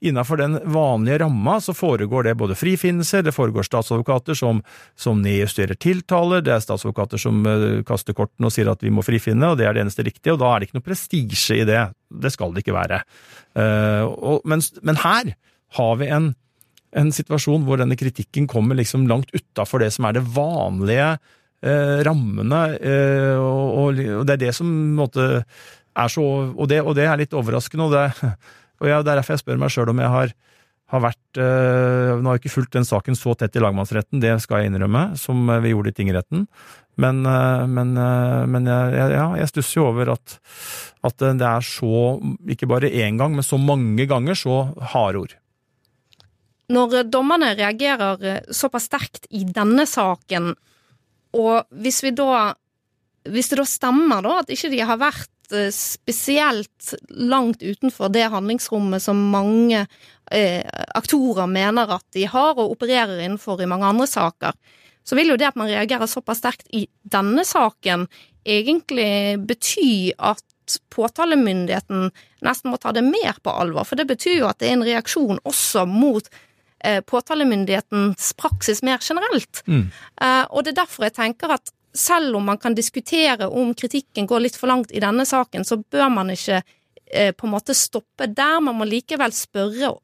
Innenfor 0.05 0.37
den 0.37 0.59
vanlige 0.69 1.19
ramma 1.19 1.61
så 1.61 1.73
foregår 1.73 2.27
det 2.27 2.35
både 2.37 2.55
frifinnelser, 2.61 3.23
det 3.25 3.33
foregår 3.33 3.65
statsadvokater 3.65 4.37
som, 4.37 4.59
som 5.01 5.23
nedjusterer 5.25 5.79
tiltaler, 5.81 6.43
det 6.45 6.53
er 6.53 6.61
statsadvokater 6.61 7.21
som 7.23 7.39
uh, 7.49 7.79
kaster 7.89 8.13
kortene 8.17 8.51
og 8.51 8.53
sier 8.53 8.69
at 8.69 8.83
vi 8.85 8.93
må 8.93 9.01
frifinne, 9.07 9.49
og 9.49 9.57
det 9.57 9.65
er 9.65 9.73
det 9.73 9.87
eneste 9.87 10.05
riktige, 10.05 10.35
og 10.35 10.43
da 10.43 10.51
er 10.51 10.61
det 10.61 10.69
ikke 10.69 10.77
noe 10.77 10.85
prestisje 10.85 11.57
i 11.57 11.65
det. 11.71 11.81
Det 12.21 12.33
skal 12.35 12.53
det 12.53 12.61
ikke 12.67 12.75
være. 12.77 12.99
Uh, 13.57 14.03
og, 14.13 14.45
men, 14.45 14.65
men, 14.85 14.99
her 15.01 15.31
har 15.79 15.95
vi 16.03 16.09
en, 16.13 16.27
en, 17.01 17.13
situasjon 17.21 17.65
hvor 17.65 17.81
denne 17.81 17.97
kritikken 17.97 18.49
kommer 18.51 18.77
liksom 18.77 19.07
langt 19.09 19.33
utafor 19.33 19.81
det 19.81 19.89
som 19.95 20.05
er 20.11 20.19
det 20.19 20.25
vanlige 20.35 21.07
uh, 21.15 22.03
rammene, 22.05 22.61
og, 23.39 23.65
og, 23.87 24.05
og, 24.19 24.29
det 24.29 24.37
er 24.37 24.45
det 24.45 24.53
som 24.61 24.69
måtte, 25.01 25.31
er 25.97 26.13
så 26.13 26.27
og 26.53 26.69
det, 26.69 26.83
og 26.85 26.93
det 27.01 27.09
er 27.09 27.23
litt 27.23 27.39
overraskende. 27.41 27.89
og 27.89 27.97
det 27.97 28.29
og 28.85 28.91
jeg, 28.91 29.05
Det 29.05 29.13
er 29.13 29.21
derfor 29.21 29.37
jeg 29.37 29.45
spør 29.45 29.61
meg 29.61 29.73
sjøl 29.73 29.93
om 29.93 30.03
jeg 30.03 30.13
har, 30.13 30.33
har 30.93 31.03
vært 31.03 31.41
øh, 31.41 32.15
Nå 32.21 32.29
har 32.29 32.37
jeg 32.37 32.45
ikke 32.45 32.55
fulgt 32.55 32.77
den 32.77 32.89
saken 32.89 33.19
så 33.19 33.35
tett 33.39 33.57
i 33.57 33.63
lagmannsretten, 33.65 34.23
det 34.23 34.37
skal 34.45 34.63
jeg 34.63 34.73
innrømme, 34.73 35.13
som 35.21 35.49
vi 35.65 35.73
gjorde 35.75 35.95
i 35.95 35.97
tingretten. 35.97 36.49
Men, 37.01 37.25
øh, 37.27 37.65
men, 37.69 37.97
øh, 37.99 38.43
men 38.49 38.69
jeg, 38.71 39.15
ja, 39.17 39.29
jeg 39.41 39.51
stusser 39.51 39.81
jo 39.81 39.89
over 39.91 40.13
at, 40.15 40.37
at, 41.03 41.17
det 41.19 41.49
er 41.49 41.65
så, 41.67 42.21
ikke 42.49 42.69
bare 42.71 42.93
én 42.93 43.19
gang, 43.19 43.35
men 43.35 43.43
så 43.43 43.59
mange 43.59 44.07
ganger, 44.07 44.39
så 44.39 44.61
harde 44.95 45.25
ord. 45.25 45.35
Når 46.71 47.03
dommerne 47.13 47.53
reagerer 47.59 48.47
såpass 48.55 48.87
sterkt 48.89 49.27
i 49.35 49.43
denne 49.45 49.85
saken, 49.89 50.55
og 51.35 51.67
hvis 51.83 52.05
vi 52.05 52.15
da 52.15 52.55
Hvis 53.25 53.49
det 53.49 53.57
da 53.57 53.65
stemmer 53.65 54.21
da 54.21 54.33
at 54.43 54.51
ikke 54.53 54.69
de 54.69 54.83
har 54.85 54.99
vært 55.01 55.31
spesielt 55.75 56.95
langt 57.09 57.63
utenfor 57.63 58.13
det 58.13 58.29
handlingsrommet 58.33 59.03
som 59.03 59.21
mange 59.33 59.85
eh, 60.31 60.63
aktorer 60.95 61.51
mener 61.51 61.93
at 61.97 62.07
de 62.17 62.27
har 62.31 62.59
og 62.59 62.77
opererer 62.77 63.23
innenfor 63.23 63.63
i 63.63 63.69
mange 63.71 63.89
andre 63.89 64.09
saker, 64.11 64.57
så 65.05 65.19
vil 65.19 65.35
jo 65.35 65.39
det 65.41 65.51
at 65.51 65.59
man 65.61 65.69
reagerer 65.69 66.09
såpass 66.09 66.41
sterkt 66.41 66.71
i 66.73 66.87
denne 67.03 67.45
saken, 67.45 68.07
egentlig 68.45 69.41
bety 69.45 70.15
at 70.17 70.45
påtalemyndigheten 70.95 72.09
nesten 72.45 72.73
må 72.73 72.81
ta 72.81 72.93
det 72.97 73.05
mer 73.05 73.37
på 73.45 73.53
alvor. 73.53 73.85
For 73.89 74.01
det 74.01 74.09
betyr 74.09 74.39
jo 74.41 74.49
at 74.49 74.61
det 74.61 74.71
er 74.71 74.79
en 74.79 74.87
reaksjon 74.87 75.43
også 75.45 75.85
mot 75.89 76.29
eh, 76.85 77.01
påtalemyndighetens 77.05 78.33
praksis 78.41 78.83
mer 78.87 79.05
generelt. 79.05 79.61
Mm. 79.67 79.91
Eh, 80.21 80.45
og 80.51 80.65
det 80.65 80.75
er 80.75 80.83
derfor 80.85 81.09
jeg 81.09 81.19
tenker 81.21 81.57
at 81.59 81.73
selv 81.95 82.37
om 82.37 82.45
man 82.45 82.59
kan 82.59 82.75
diskutere 82.75 83.47
om 83.47 83.75
kritikken 83.75 84.27
går 84.27 84.47
litt 84.47 84.57
for 84.59 84.71
langt 84.71 84.93
i 84.93 85.03
denne 85.03 85.27
saken, 85.27 85.65
så 85.65 85.79
bør 85.79 86.11
man 86.11 86.33
ikke 86.35 86.61
eh, 86.61 87.31
på 87.37 87.47
en 87.47 87.55
måte 87.55 87.77
stoppe 87.79 88.27
der. 88.27 88.59
Man 88.65 88.81
må 88.81 88.89
likevel 88.89 89.35
spørre 89.35 89.95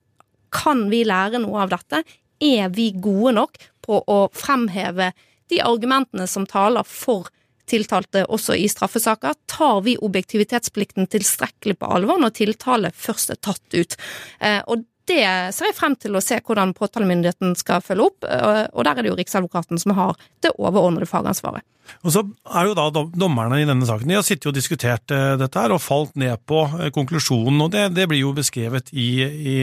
kan 0.51 0.88
vi 0.91 1.05
lære 1.07 1.43
noe 1.43 1.64
av 1.64 1.74
dette. 1.74 2.03
Er 2.41 2.70
vi 2.74 2.91
gode 2.95 3.34
nok 3.36 3.59
på 3.84 4.01
å 4.07 4.22
fremheve 4.34 5.12
de 5.51 5.61
argumentene 5.62 6.26
som 6.30 6.47
taler 6.49 6.86
for 6.86 7.28
tiltalte 7.70 8.24
også 8.26 8.57
i 8.59 8.68
straffesaker? 8.70 9.36
Tar 9.51 9.82
vi 9.86 9.97
objektivitetsplikten 9.99 11.11
tilstrekkelig 11.11 11.78
på 11.80 11.91
alvor 11.91 12.22
når 12.22 12.34
tiltale 12.38 12.95
først 12.95 13.34
er 13.34 13.43
tatt 13.43 13.76
ut? 13.76 13.99
Eh, 14.41 14.62
og 14.66 14.86
det 15.11 15.24
ser 15.56 15.70
jeg 15.70 15.78
frem 15.78 15.96
til 16.00 16.16
å 16.16 16.22
se 16.24 16.38
hvordan 16.40 16.74
påtalemyndigheten 16.78 17.56
skal 17.58 17.82
følge 17.84 18.08
opp, 18.11 18.24
og 18.24 18.86
der 18.86 18.94
er 18.94 19.02
det 19.02 19.12
jo 19.12 19.18
Riksadvokaten 19.18 19.80
som 19.82 19.96
har 19.98 20.16
det 20.44 20.54
overordnede 20.56 21.11
fagansvaret. 21.11 21.66
Og 22.04 22.14
så 22.14 22.22
er 22.54 22.68
jo 22.68 22.76
da 22.76 22.86
dommerne 22.92 23.61
i 23.61 23.66
denne 23.68 23.86
saken, 23.88 24.08
de 24.08 24.16
har 24.18 24.24
sittet 24.26 24.50
og 24.50 24.56
diskutert 24.56 25.12
eh, 25.14 25.34
dette 25.40 25.61
her 25.61 25.74
og 25.74 25.82
falt 25.82 26.16
ned 26.20 26.40
på 26.48 26.62
eh, 26.78 26.90
konklusjonen, 26.94 27.61
og 27.64 27.72
det, 27.74 27.88
det 27.96 28.06
blir 28.11 28.22
jo 28.22 28.34
beskrevet 28.36 28.92
i, 28.92 29.08
i, 29.24 29.56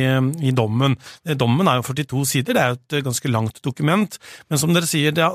i, 0.50 0.54
dommen. 0.56 0.98
Dommen 1.40 1.70
er 1.70 1.80
jo 1.80 1.88
42 1.90 2.26
sider, 2.34 2.58
det 2.58 2.64
er 2.64 2.74
jo 2.74 2.80
et 2.82 3.08
ganske 3.08 3.32
langt 3.32 3.62
dokument, 3.66 4.20
men 4.52 4.62
som 4.62 4.74
dere 4.76 4.90
sier, 4.90 5.16
det, 5.16 5.28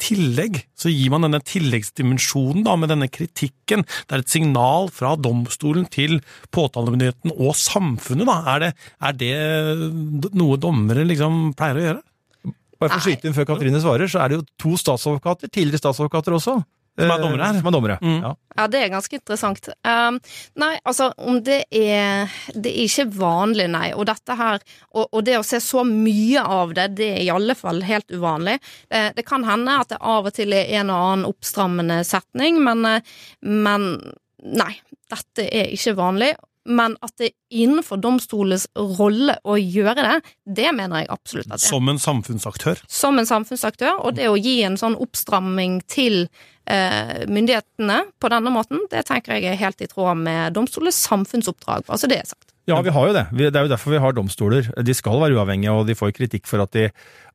tillegg 0.00 0.60
så 0.78 0.92
gir 0.92 1.12
man 1.12 1.26
denne 1.26 1.40
tilleggsdimensjonen 1.44 2.64
da, 2.66 2.76
med 2.78 2.92
denne 2.92 3.08
kritikken. 3.12 3.84
Det 4.06 4.16
er 4.16 4.24
et 4.24 4.32
signal 4.32 4.90
fra 4.94 5.14
domstolen 5.18 5.88
til 5.92 6.20
påtalemyndigheten 6.54 7.34
og 7.34 7.56
samfunnet. 7.58 8.28
da. 8.28 8.38
Er 8.54 8.64
det, 8.66 8.72
er 9.02 9.18
det 9.18 10.32
noe 10.38 10.58
dommere 10.60 11.06
liksom 11.08 11.52
pleier 11.58 11.80
å 11.80 11.86
gjøre? 11.86 12.04
Bare 12.78 12.94
for 12.94 13.00
å 13.00 13.06
skyte 13.08 13.26
inn 13.26 13.34
før 13.34 13.48
Katrine 13.50 13.80
svarer, 13.82 14.10
så 14.10 14.22
er 14.22 14.30
det 14.30 14.38
jo 14.38 14.44
to 14.62 14.76
statsadvokater, 14.78 15.50
tidligere 15.50 15.82
statsadvokater 15.82 16.36
også, 16.36 16.60
som 16.98 17.12
er 17.14 17.22
dommere 17.22 17.46
her. 17.46 17.58
Som 17.58 17.70
er 17.70 17.74
dommere, 17.76 17.96
mm. 18.02 18.16
ja. 18.24 18.32
ja. 18.56 18.66
det 18.72 18.82
er 18.82 18.92
ganske 18.92 19.18
interessant. 19.18 19.70
Um, 19.86 20.18
nei, 20.60 20.72
altså, 20.82 21.10
om 21.18 21.40
det 21.44 21.60
er 21.70 22.32
Det 22.54 22.72
er 22.72 22.84
ikke 22.84 23.06
vanlig, 23.18 23.68
nei. 23.72 23.92
Og 23.94 24.08
dette 24.08 24.36
her 24.38 24.60
Og, 24.92 25.06
og 25.06 25.22
det 25.26 25.38
å 25.38 25.46
se 25.46 25.60
så 25.62 25.84
mye 25.86 26.42
av 26.42 26.74
det, 26.76 26.88
det 26.98 27.10
er 27.16 27.24
i 27.26 27.32
alle 27.32 27.56
fall 27.58 27.82
helt 27.86 28.10
uvanlig. 28.10 28.58
Det, 28.90 29.04
det 29.16 29.26
kan 29.28 29.46
hende 29.46 29.78
at 29.82 29.92
det 29.92 30.00
av 30.00 30.28
og 30.28 30.34
til 30.36 30.54
er 30.56 30.74
en 30.80 30.92
og 30.92 31.04
annen 31.08 31.28
oppstrammende 31.28 32.02
setning, 32.06 32.60
men, 32.64 32.84
men 33.42 33.88
nei. 34.42 34.72
Dette 35.08 35.46
er 35.48 35.70
ikke 35.72 35.94
vanlig 35.96 36.34
men 36.68 36.96
at 37.04 37.14
det 37.20 37.30
er 37.30 37.62
innenfor 37.64 38.00
domstolens 38.02 38.66
rolle 38.76 39.38
å 39.48 39.56
gjøre 39.58 40.04
det, 40.04 40.16
det 40.60 40.68
mener 40.76 41.02
jeg 41.02 41.10
absolutt 41.14 41.48
at 41.48 41.56
det 41.56 41.64
er. 41.64 41.72
Som 41.72 41.88
en 41.90 42.00
samfunnsaktør? 42.02 42.82
Som 42.86 43.18
en 43.20 43.28
samfunnsaktør, 43.28 44.02
og 44.04 44.18
det 44.18 44.28
å 44.28 44.36
gi 44.36 44.60
en 44.66 44.78
sånn 44.80 44.98
oppstramming 45.00 45.80
til 45.88 46.26
eh, 46.68 47.24
myndighetene 47.28 48.02
på 48.20 48.32
denne 48.32 48.52
måten, 48.54 48.84
det 48.92 49.06
tenker 49.08 49.38
jeg 49.38 49.52
er 49.52 49.62
helt 49.62 49.82
i 49.84 49.90
tråd 49.90 50.20
med 50.20 50.56
domstolens 50.56 51.00
samfunnsoppdrag. 51.08 51.88
Altså 51.88 52.10
det 52.10 52.22
er 52.22 52.30
sagt. 52.30 52.47
Ja, 52.68 52.78
vi 52.84 52.92
har 52.92 53.08
jo 53.08 53.14
det. 53.16 53.24
Det 53.32 53.48
er 53.48 53.64
jo 53.64 53.70
derfor 53.72 53.94
vi 53.94 54.00
har 54.02 54.12
domstoler. 54.12 54.66
De 54.84 54.94
skal 54.96 55.20
være 55.22 55.38
uavhengige, 55.38 55.72
og 55.72 55.88
de 55.88 55.96
får 55.96 56.12
kritikk 56.16 56.44
for 56.48 56.60
at 56.60 56.74
de 56.76 56.88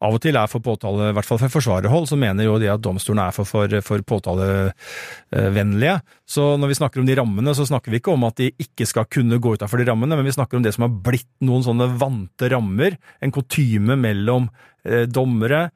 av 0.04 0.14
og 0.14 0.22
til 0.22 0.38
er 0.38 0.52
for 0.52 0.62
påtale, 0.64 1.10
i 1.10 1.16
hvert 1.16 1.28
fall 1.28 1.40
for 1.42 1.54
forsvarerhold, 1.54 2.06
så 2.10 2.18
mener 2.20 2.46
jo 2.46 2.60
de 2.62 2.70
at 2.70 2.82
domstolene 2.84 3.30
er 3.32 3.36
for, 3.36 3.48
for, 3.50 3.74
for 3.88 4.04
påtalevennlige. 4.14 5.96
Så 6.30 6.54
når 6.60 6.74
vi 6.74 6.78
snakker 6.78 7.02
om 7.02 7.08
de 7.08 7.18
rammene, 7.18 7.56
så 7.58 7.66
snakker 7.70 7.94
vi 7.94 8.02
ikke 8.02 8.14
om 8.14 8.28
at 8.28 8.38
de 8.42 8.52
ikke 8.62 8.86
skal 8.90 9.08
kunne 9.10 9.40
gå 9.42 9.56
utafor 9.58 9.82
de 9.82 9.88
rammene, 9.90 10.18
men 10.20 10.28
vi 10.28 10.36
snakker 10.36 10.60
om 10.60 10.66
det 10.66 10.76
som 10.76 10.86
har 10.88 10.94
blitt 11.08 11.32
noen 11.46 11.66
sånne 11.66 11.88
vante 12.02 12.52
rammer, 12.54 13.00
en 13.24 13.34
kutyme 13.34 13.98
mellom 14.00 14.52
eh, 14.86 15.08
dommere, 15.10 15.70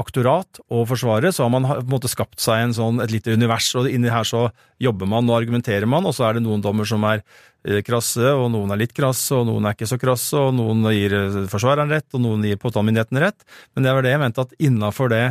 aktorat 0.00 0.60
og 0.72 0.86
Forsvaret, 0.90 1.34
så 1.34 1.44
har 1.44 1.52
man 1.52 1.66
på 1.66 1.80
en 1.82 1.90
måte 1.92 2.10
skapt 2.10 2.40
seg 2.42 2.64
en 2.64 2.74
sånn, 2.76 3.00
et 3.04 3.12
lite 3.12 3.34
univers, 3.34 3.70
og 3.78 3.88
inni 3.90 4.12
her 4.12 4.26
så 4.28 4.46
jobber 4.82 5.10
man 5.10 5.28
og 5.30 5.38
argumenterer 5.38 5.88
man, 5.90 6.06
og 6.08 6.16
så 6.16 6.28
er 6.28 6.38
det 6.38 6.44
noen 6.46 6.64
dommer 6.64 6.88
som 6.88 7.04
er 7.08 7.22
eh, 7.22 7.82
krasse, 7.86 8.32
og 8.34 8.48
noen 8.54 8.74
er 8.74 8.82
litt 8.84 8.94
krasse, 8.96 9.34
og 9.36 9.48
noen 9.50 9.68
er 9.68 9.76
ikke 9.76 9.90
så 9.90 10.00
krasse, 10.00 10.38
og 10.40 10.56
noen 10.58 10.86
gir 10.94 11.16
eh, 11.18 11.42
forsvareren 11.52 11.92
rett, 11.94 12.08
og 12.16 12.24
noen 12.24 12.46
gir 12.48 12.60
påtalemyndigheten 12.62 13.22
rett. 13.22 13.46
Men 13.74 13.86
det 13.86 13.94
var 13.96 14.06
det 14.06 14.14
jeg 14.14 14.24
mente, 14.24 14.46
at 14.46 14.56
innafor 14.70 15.12
det 15.12 15.24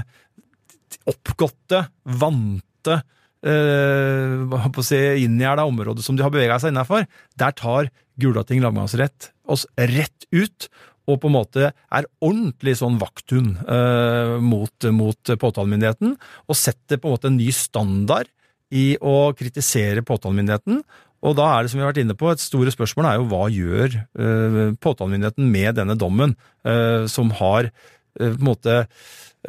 oppgåtte, 1.09 1.85
vante 2.21 3.01
eh, 3.43 4.47
på 4.47 4.83
å 4.83 4.85
si, 4.85 5.01
inngjerda 5.25 5.67
området 5.67 6.05
som 6.05 6.17
de 6.17 6.25
har 6.25 6.33
bevega 6.33 6.59
seg 6.61 6.75
innafor, 6.75 7.07
der 7.39 7.57
tar 7.57 7.91
Gulating 8.21 8.61
lagmannsrett 8.61 9.31
oss 9.49 9.65
rett 9.75 10.27
ut 10.29 10.67
og 11.09 11.19
på 11.19 11.29
en 11.29 11.35
måte 11.35 11.71
er 11.71 12.07
ordentlig 12.23 12.77
sånn 12.79 12.99
vakthund 13.01 13.57
eh, 13.67 14.35
mot, 14.43 14.87
mot 14.95 15.33
påtalemyndigheten, 15.41 16.15
og 16.47 16.59
setter 16.59 16.99
på 16.99 17.09
en 17.09 17.17
måte 17.17 17.31
en 17.31 17.39
ny 17.39 17.49
standard 17.55 18.31
i 18.73 18.93
å 19.03 19.33
kritisere 19.37 20.05
påtalemyndigheten. 20.07 20.81
Og 21.23 21.35
da 21.39 21.49
er 21.53 21.63
det 21.63 21.71
som 21.71 21.79
vi 21.79 21.85
har 21.85 21.93
vært 21.93 22.03
inne 22.03 22.17
på, 22.19 22.31
et 22.31 22.43
store 22.43 22.71
spørsmål 22.73 23.07
er 23.07 23.19
jo 23.19 23.27
hva 23.31 23.43
gjør 23.53 23.97
eh, 23.99 24.61
påtalemyndigheten 24.83 25.51
med 25.51 25.79
denne 25.79 25.95
dommen, 25.99 26.35
eh, 26.67 27.05
som 27.11 27.31
har 27.39 27.69
eh, 27.69 28.31
på 28.33 28.33
en 28.33 28.49
måte 28.49 28.81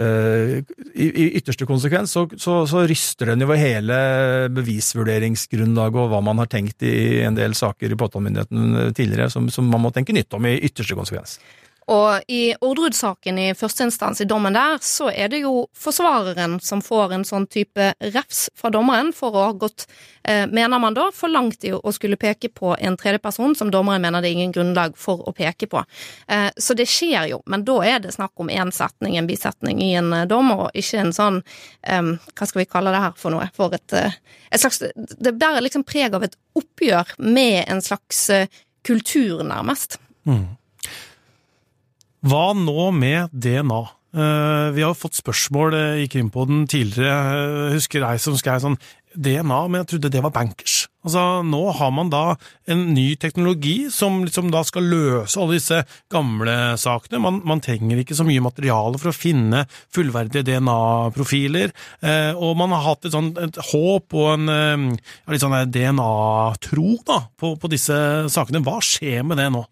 eh, 0.00 0.60
i, 0.94 1.06
i, 1.08 1.26
ytterste 1.40 1.66
konsekvens 1.68 2.14
så, 2.16 2.26
så, 2.36 2.60
så, 2.70 2.84
ryster 2.88 3.32
den 3.32 3.44
over 3.46 3.60
hele 3.60 3.98
bevisvurderingsgrunnlaget 4.54 6.00
og 6.02 6.12
hva 6.12 6.22
man 6.24 6.42
har 6.42 6.50
tenkt 6.52 6.84
i 6.86 7.22
en 7.26 7.38
del 7.38 7.56
saker 7.58 7.92
i 7.92 8.00
påtalemyndigheten 8.00 8.94
tidligere, 8.96 9.30
som, 9.32 9.50
som 9.52 9.68
man 9.70 9.84
må 9.84 9.92
tenke 9.94 10.16
nytt 10.16 10.34
om 10.36 10.50
i 10.50 10.58
ytterste 10.58 10.98
konsekvens. 10.98 11.38
Og 11.92 12.32
i 12.32 12.54
Orderud-saken 12.64 13.38
i 13.38 13.46
første 13.56 13.84
instans 13.88 14.22
i 14.22 14.26
dommen 14.28 14.56
der, 14.56 14.78
så 14.84 15.10
er 15.12 15.28
det 15.32 15.42
jo 15.42 15.66
forsvareren 15.76 16.56
som 16.64 16.82
får 16.84 17.12
en 17.16 17.26
sånn 17.28 17.46
type 17.50 17.90
refs 18.14 18.46
fra 18.56 18.70
dommeren 18.72 19.12
for 19.16 19.36
å 19.36 19.46
ha 19.48 19.52
gått, 19.64 19.86
eh, 20.24 20.46
mener 20.46 20.80
man 20.80 20.96
da, 20.96 21.10
for 21.12 21.28
langt 21.28 21.64
i 21.64 21.72
å 21.74 21.92
skulle 21.92 22.16
peke 22.20 22.48
på 22.48 22.74
en 22.78 22.96
tredjeperson 22.96 23.56
som 23.56 23.70
dommeren 23.70 24.02
mener 24.02 24.22
det 24.22 24.30
er 24.30 24.38
ingen 24.38 24.54
grunnlag 24.54 24.96
for 24.96 25.28
å 25.28 25.34
peke 25.36 25.68
på. 25.68 25.84
Eh, 26.28 26.50
så 26.56 26.74
det 26.74 26.88
skjer 26.88 27.28
jo, 27.34 27.42
men 27.46 27.64
da 27.64 27.78
er 27.84 28.00
det 28.00 28.14
snakk 28.16 28.32
om 28.40 28.48
én 28.48 28.72
setning, 28.72 29.18
en 29.18 29.28
bisetning 29.28 29.82
i 29.82 29.92
en 29.94 30.12
eh, 30.12 30.26
dom, 30.30 30.52
og 30.56 30.70
ikke 30.74 31.04
en 31.04 31.12
sånn 31.12 31.42
eh, 31.82 32.02
Hva 32.34 32.46
skal 32.46 32.62
vi 32.62 32.70
kalle 32.70 32.92
det 32.94 33.00
her 33.02 33.14
for 33.16 33.34
noe? 33.34 33.50
For 33.54 33.74
et, 33.76 33.92
eh, 33.92 34.16
et 34.50 34.60
slags 34.60 34.80
Det 34.94 35.32
bærer 35.36 35.64
liksom 35.64 35.84
preg 35.84 36.14
av 36.14 36.24
et 36.24 36.36
oppgjør 36.56 37.16
med 37.18 37.64
en 37.68 37.82
slags 37.82 38.28
eh, 38.30 38.46
kultur, 38.84 39.42
nærmest. 39.44 39.98
Mm. 40.28 40.56
Hva 42.24 42.54
nå 42.56 42.88
med 42.96 43.32
DNA? 43.36 43.82
Uh, 44.14 44.70
vi 44.72 44.84
har 44.86 44.94
fått 44.96 45.18
spørsmål 45.18 45.74
uh, 45.74 46.02
i 46.04 46.08
Krimpoden 46.08 46.64
tidligere. 46.70 47.16
Uh, 47.68 47.74
husker 47.74 48.00
jeg 48.00 48.22
som 48.22 48.38
skrev 48.38 48.62
sånn 48.62 48.78
DNA, 49.14 49.58
men 49.68 49.82
jeg 49.82 49.90
trodde 49.92 50.10
det 50.14 50.22
var 50.24 50.32
bankers. 50.34 50.84
Altså, 51.04 51.42
Nå 51.44 51.60
har 51.76 51.92
man 51.92 52.08
da 52.08 52.22
en 52.70 52.86
ny 52.94 53.14
teknologi 53.20 53.90
som 53.92 54.22
liksom 54.24 54.48
da 54.54 54.62
skal 54.64 54.88
løse 54.88 55.36
alle 55.40 55.58
disse 55.58 55.82
gamle 56.12 56.56
sakene. 56.80 57.20
Man, 57.22 57.42
man 57.44 57.60
trenger 57.64 58.00
ikke 58.00 58.16
så 58.16 58.26
mye 58.26 58.42
materiale 58.44 59.00
for 59.00 59.12
å 59.12 59.16
finne 59.16 59.66
fullverdige 59.94 60.46
DNA-profiler. 60.48 61.74
Eh, 62.00 62.32
og 62.32 62.56
man 62.60 62.72
har 62.72 62.86
hatt 62.88 63.04
et, 63.04 63.14
sånt, 63.14 63.36
et 63.36 63.60
håp 63.70 64.16
og 64.16 64.30
en 64.32 64.54
eh, 64.54 65.10
litt 65.34 65.44
sånn 65.44 65.58
DNA-tro 65.74 67.00
da, 67.04 67.20
på, 67.36 67.54
på 67.60 67.72
disse 67.72 67.98
sakene. 68.32 68.64
Hva 68.64 68.80
skjer 68.84 69.26
med 69.28 69.42
det 69.42 69.50
nå? 69.52 69.66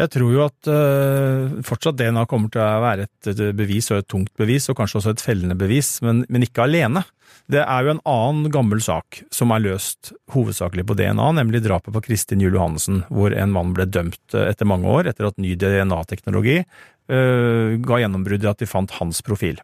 Jeg 0.00 0.12
tror 0.14 0.32
jo 0.32 0.44
at 0.46 0.68
uh, 0.70 1.60
fortsatt 1.66 1.98
DNA 1.98 2.24
kommer 2.30 2.52
til 2.52 2.62
å 2.64 2.82
være 2.82 3.06
et, 3.06 3.30
bevis, 3.56 3.90
og 3.92 4.00
et 4.00 4.08
tungt 4.08 4.32
bevis, 4.40 4.70
og 4.70 4.78
kanskje 4.78 5.00
også 5.00 5.14
et 5.14 5.24
fellende 5.24 5.56
bevis, 5.60 5.98
men, 6.04 6.22
men, 6.32 6.46
ikke 6.46 6.64
alene. 6.64 7.02
Det 7.50 7.60
er 7.60 7.84
jo 7.84 7.92
en 7.94 8.02
annen 8.08 8.52
gammel 8.52 8.80
sak 8.84 9.20
som 9.34 9.52
er 9.52 9.64
løst 9.64 10.12
hovedsakelig 10.32 10.86
på 10.88 10.96
DNA, 10.98 11.26
nemlig 11.36 11.62
drapet 11.64 11.92
på 11.94 12.04
Kristin 12.06 12.40
Juel 12.42 12.56
Johannessen, 12.56 13.02
hvor 13.12 13.34
en 13.34 13.52
mann 13.52 13.74
ble 13.76 13.88
dømt 13.90 14.36
eh, 14.36 14.48
etter 14.52 14.68
mange 14.70 14.88
år 14.88 15.10
etter 15.10 15.28
at 15.28 15.40
ny 15.42 15.52
DNA-teknologi 15.58 16.60
uh, 16.62 17.76
ga 17.82 18.00
gjennombrudd 18.00 18.46
i 18.46 18.50
at 18.50 18.62
de 18.62 18.70
fant 18.70 18.96
hans 19.00 19.20
profil. 19.26 19.60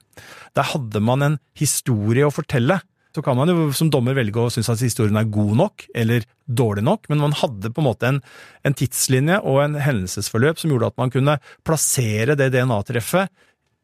Der 0.58 0.68
hadde 0.74 1.02
man 1.04 1.24
en 1.24 1.40
historie 1.58 2.26
å 2.26 2.34
fortelle 2.34 2.80
så 3.16 3.24
kan 3.24 3.38
man 3.38 3.50
jo 3.50 3.70
som 3.76 3.88
dommer 3.92 4.16
velge 4.16 4.42
å 4.42 4.52
synes 4.52 4.68
at 4.74 4.84
historien 4.84 5.16
er 5.16 5.30
god 5.32 5.56
nok 5.62 5.86
eller 5.96 6.26
dårlig 6.44 6.84
nok, 6.86 7.08
men 7.10 7.22
man 7.24 7.36
hadde 7.40 7.72
på 7.72 7.82
en 7.82 7.88
måte 7.88 8.10
en, 8.10 8.22
en 8.66 8.76
tidslinje 8.76 9.40
og 9.40 9.62
en 9.64 9.80
hendelsesforløp 9.80 10.60
som 10.60 10.72
gjorde 10.72 10.92
at 10.92 11.00
man 11.00 11.12
kunne 11.14 11.38
plassere 11.66 12.36
det 12.38 12.52
DNA-treffet 12.54 13.32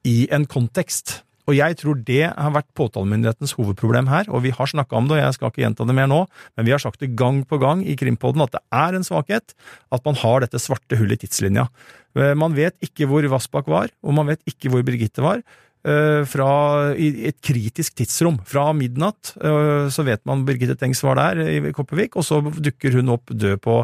i 0.09 0.27
en 0.35 0.45
kontekst. 0.51 1.23
Og 1.51 1.57
jeg 1.57 1.75
tror 1.81 1.99
det 2.07 2.29
har 2.31 2.53
vært 2.55 2.69
påtalemyndighetens 2.79 3.57
hovedproblem 3.59 4.07
her, 4.13 4.29
og 4.31 4.45
vi 4.45 4.53
har 4.55 4.69
snakka 4.71 4.95
om 4.99 5.09
det, 5.09 5.17
og 5.17 5.25
jeg 5.25 5.37
skal 5.37 5.51
ikke 5.51 5.65
gjenta 5.65 5.87
det 5.89 5.97
mer 5.99 6.11
nå, 6.11 6.21
men 6.55 6.69
vi 6.69 6.75
har 6.75 6.83
sagt 6.83 7.03
det 7.03 7.17
gang 7.19 7.41
på 7.49 7.59
gang 7.63 7.83
i 7.83 7.97
Krimpodden 7.99 8.45
at 8.45 8.55
det 8.55 8.63
er 8.79 8.95
en 8.95 9.07
svakhet 9.07 9.57
at 9.91 10.07
man 10.07 10.19
har 10.23 10.45
dette 10.45 10.61
svarte 10.63 10.99
hullet 11.01 11.19
i 11.19 11.27
tidslinja. 11.27 11.67
Eh, 12.15 12.37
man 12.39 12.55
vet 12.55 12.77
ikke 12.85 13.09
hvor 13.11 13.27
Vassbakk 13.35 13.71
var, 13.73 13.91
og 14.07 14.15
man 14.21 14.31
vet 14.31 14.43
ikke 14.47 14.71
hvor 14.71 14.87
Birgitte 14.87 15.25
var. 15.25 15.43
Eh, 15.83 16.23
fra, 16.31 16.49
et 16.95 17.41
kritisk 17.43 17.97
tidsrom. 17.99 18.37
Fra 18.47 18.69
midnatt 18.77 19.33
eh, 19.43 19.89
så 19.91 20.05
vet 20.07 20.23
man 20.29 20.45
Birgitte 20.47 20.77
Tengs 20.79 21.03
var 21.03 21.19
der 21.19 21.41
i 21.43 21.73
Kopervik, 21.75 22.15
og 22.15 22.27
så 22.27 22.39
dukker 22.39 22.95
hun 23.01 23.11
opp 23.17 23.33
død 23.35 23.59
på, 23.65 23.81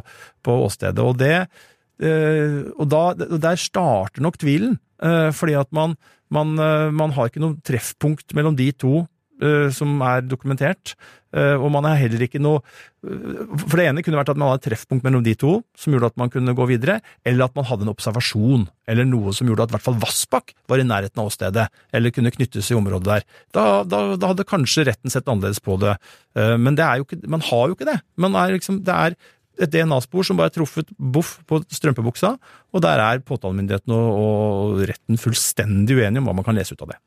på 0.47 0.59
åstedet. 0.69 1.03
Og, 1.03 1.19
det, 1.19 1.49
eh, 1.99 2.61
og 2.79 2.87
da, 2.93 3.03
der 3.19 3.59
starter 3.59 4.23
nok 4.23 4.39
tvilen, 4.39 4.79
fordi 4.99 5.53
at 5.55 5.69
man, 5.71 5.93
man, 6.35 6.57
man 6.91 7.13
har 7.15 7.29
ikke 7.29 7.39
noe 7.39 7.55
treffpunkt 7.63 8.35
mellom 8.35 8.57
de 8.59 8.73
to 8.75 9.05
som 9.75 10.01
er 10.03 10.25
dokumentert. 10.27 10.97
Eh, 11.37 11.61
og 11.61 11.69
man 11.75 11.85
er 11.85 11.99
heller 12.01 12.23
ikke 12.25 12.41
noe 12.41 12.63
eh, 13.05 13.41
For 13.69 13.77
det 13.77 13.91
ene 13.91 14.01
kunne 14.01 14.17
vært 14.17 14.31
at 14.33 14.39
man 14.41 14.49
hadde 14.49 14.63
et 14.63 14.67
treffpunkt 14.71 15.05
mellom 15.05 15.21
de 15.27 15.35
to, 15.37 15.59
som 15.77 15.93
gjorde 15.93 16.09
at 16.09 16.21
man 16.21 16.31
kunne 16.33 16.55
gå 16.57 16.69
videre, 16.71 17.03
eller 17.29 17.45
at 17.45 17.59
man 17.59 17.67
hadde 17.69 17.85
en 17.85 17.93
observasjon, 17.93 18.65
eller 18.89 19.09
noe 19.09 19.35
som 19.37 19.51
gjorde 19.51 19.67
at 19.67 19.75
i 19.75 19.77
hvert 19.77 19.85
fall 19.85 19.99
Vassbakk 20.01 20.55
var 20.73 20.81
i 20.81 20.87
nærheten 20.89 21.21
av 21.21 21.29
åstedet, 21.29 21.67
eller 21.93 22.15
kunne 22.17 22.33
knyttes 22.33 22.71
i 22.73 22.79
området 22.79 23.11
der. 23.11 23.27
Da, 23.53 23.67
da, 23.85 24.01
da 24.17 24.31
hadde 24.33 24.49
kanskje 24.49 24.87
retten 24.89 25.13
sett 25.13 25.29
annerledes 25.29 25.61
på 25.65 25.77
det, 25.83 25.99
men 26.61 26.79
det 26.79 26.87
ikke, 27.03 27.21
man 27.29 27.45
har 27.45 27.69
jo 27.69 27.77
ikke 27.77 27.89
det. 27.91 27.99
Er 28.01 28.55
liksom, 28.55 28.81
det 28.87 28.95
er 28.95 29.19
et 29.59 29.75
DNA-spor 29.75 30.25
som 30.25 30.39
bare 30.39 30.53
er 30.53 30.57
truffet 30.57 30.91
boff 30.97 31.37
på 31.51 31.61
strømpebuksa, 31.77 32.33
og 32.73 32.85
der 32.85 33.05
er 33.05 33.25
påtalemyndigheten 33.27 33.93
og, 33.93 34.09
og 34.23 34.83
retten 34.89 35.21
fullstendig 35.21 35.99
uenige 35.99 36.23
om 36.23 36.31
hva 36.31 36.39
man 36.41 36.47
kan 36.47 36.57
lese 36.57 36.79
ut 36.79 36.87
av 36.87 36.95
det. 36.95 37.01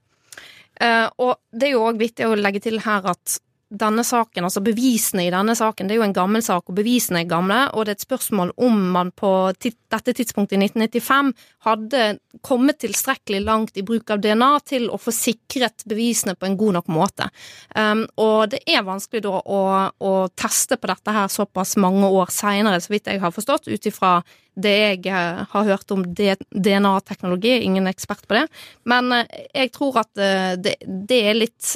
Uh, 0.82 1.08
og 1.22 1.36
det 1.54 1.70
er 1.70 1.76
jo 1.76 1.86
òg 1.86 2.00
viktig 2.02 2.26
å 2.26 2.38
legge 2.40 2.64
til 2.64 2.80
her 2.82 3.06
at 3.12 3.38
denne 3.72 4.04
saken, 4.04 4.46
altså 4.48 4.62
bevisene 4.64 5.24
i 5.26 5.32
denne 5.32 5.56
saken, 5.56 5.88
det 5.88 5.96
er 5.96 6.02
jo 6.02 6.08
en 6.08 6.16
gammel 6.16 6.44
sak, 6.44 6.68
og 6.68 6.76
bevisene 6.76 7.22
er 7.22 7.30
gamle, 7.30 7.60
og 7.72 7.86
det 7.86 7.94
er 7.94 8.00
et 8.00 8.06
spørsmål 8.06 8.52
om 8.60 8.82
man 8.96 9.14
på 9.16 9.32
dette 9.64 10.16
tidspunktet 10.18 10.58
i 10.58 10.66
1995 10.66 11.32
hadde 11.68 12.04
kommet 12.44 12.82
tilstrekkelig 12.84 13.42
langt 13.46 13.80
i 13.80 13.86
bruk 13.88 14.12
av 14.12 14.22
DNA 14.24 14.52
til 14.68 14.90
å 14.92 15.00
få 15.00 15.14
sikret 15.16 15.86
bevisene 15.88 16.36
på 16.36 16.50
en 16.50 16.58
god 16.60 16.80
nok 16.80 16.92
måte. 16.92 17.30
Um, 17.76 18.04
og 18.20 18.52
det 18.52 18.62
er 18.68 18.84
vanskelig 18.88 19.24
da 19.24 19.40
å, 19.40 19.62
å, 19.96 20.14
teste 20.36 20.78
på 20.80 20.92
dette 20.92 21.16
her 21.16 21.32
såpass 21.32 21.78
mange 21.80 22.10
år 22.12 22.32
seinere, 22.34 22.82
så 22.84 22.92
vidt 22.94 23.08
jeg 23.08 23.24
har 23.24 23.36
forstått, 23.36 23.72
ut 23.72 23.88
ifra 23.88 24.20
det 24.60 24.74
jeg 24.76 25.06
eh, 25.08 25.44
har 25.48 25.68
hørt 25.70 25.92
om 25.96 26.04
DNA-teknologi, 26.12 27.54
ingen 27.64 27.88
ekspert 27.88 28.26
på 28.28 28.36
det, 28.36 28.46
men 28.90 29.12
eh, 29.16 29.46
jeg 29.64 29.72
tror 29.78 30.02
at 30.04 30.20
eh, 30.20 30.54
det, 30.60 30.76
det 30.84 31.22
er 31.30 31.40
litt 31.40 31.72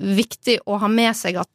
viktig 0.00 0.60
å 0.66 0.80
ha 0.80 0.88
med 0.90 1.16
seg 1.16 1.40
at 1.42 1.50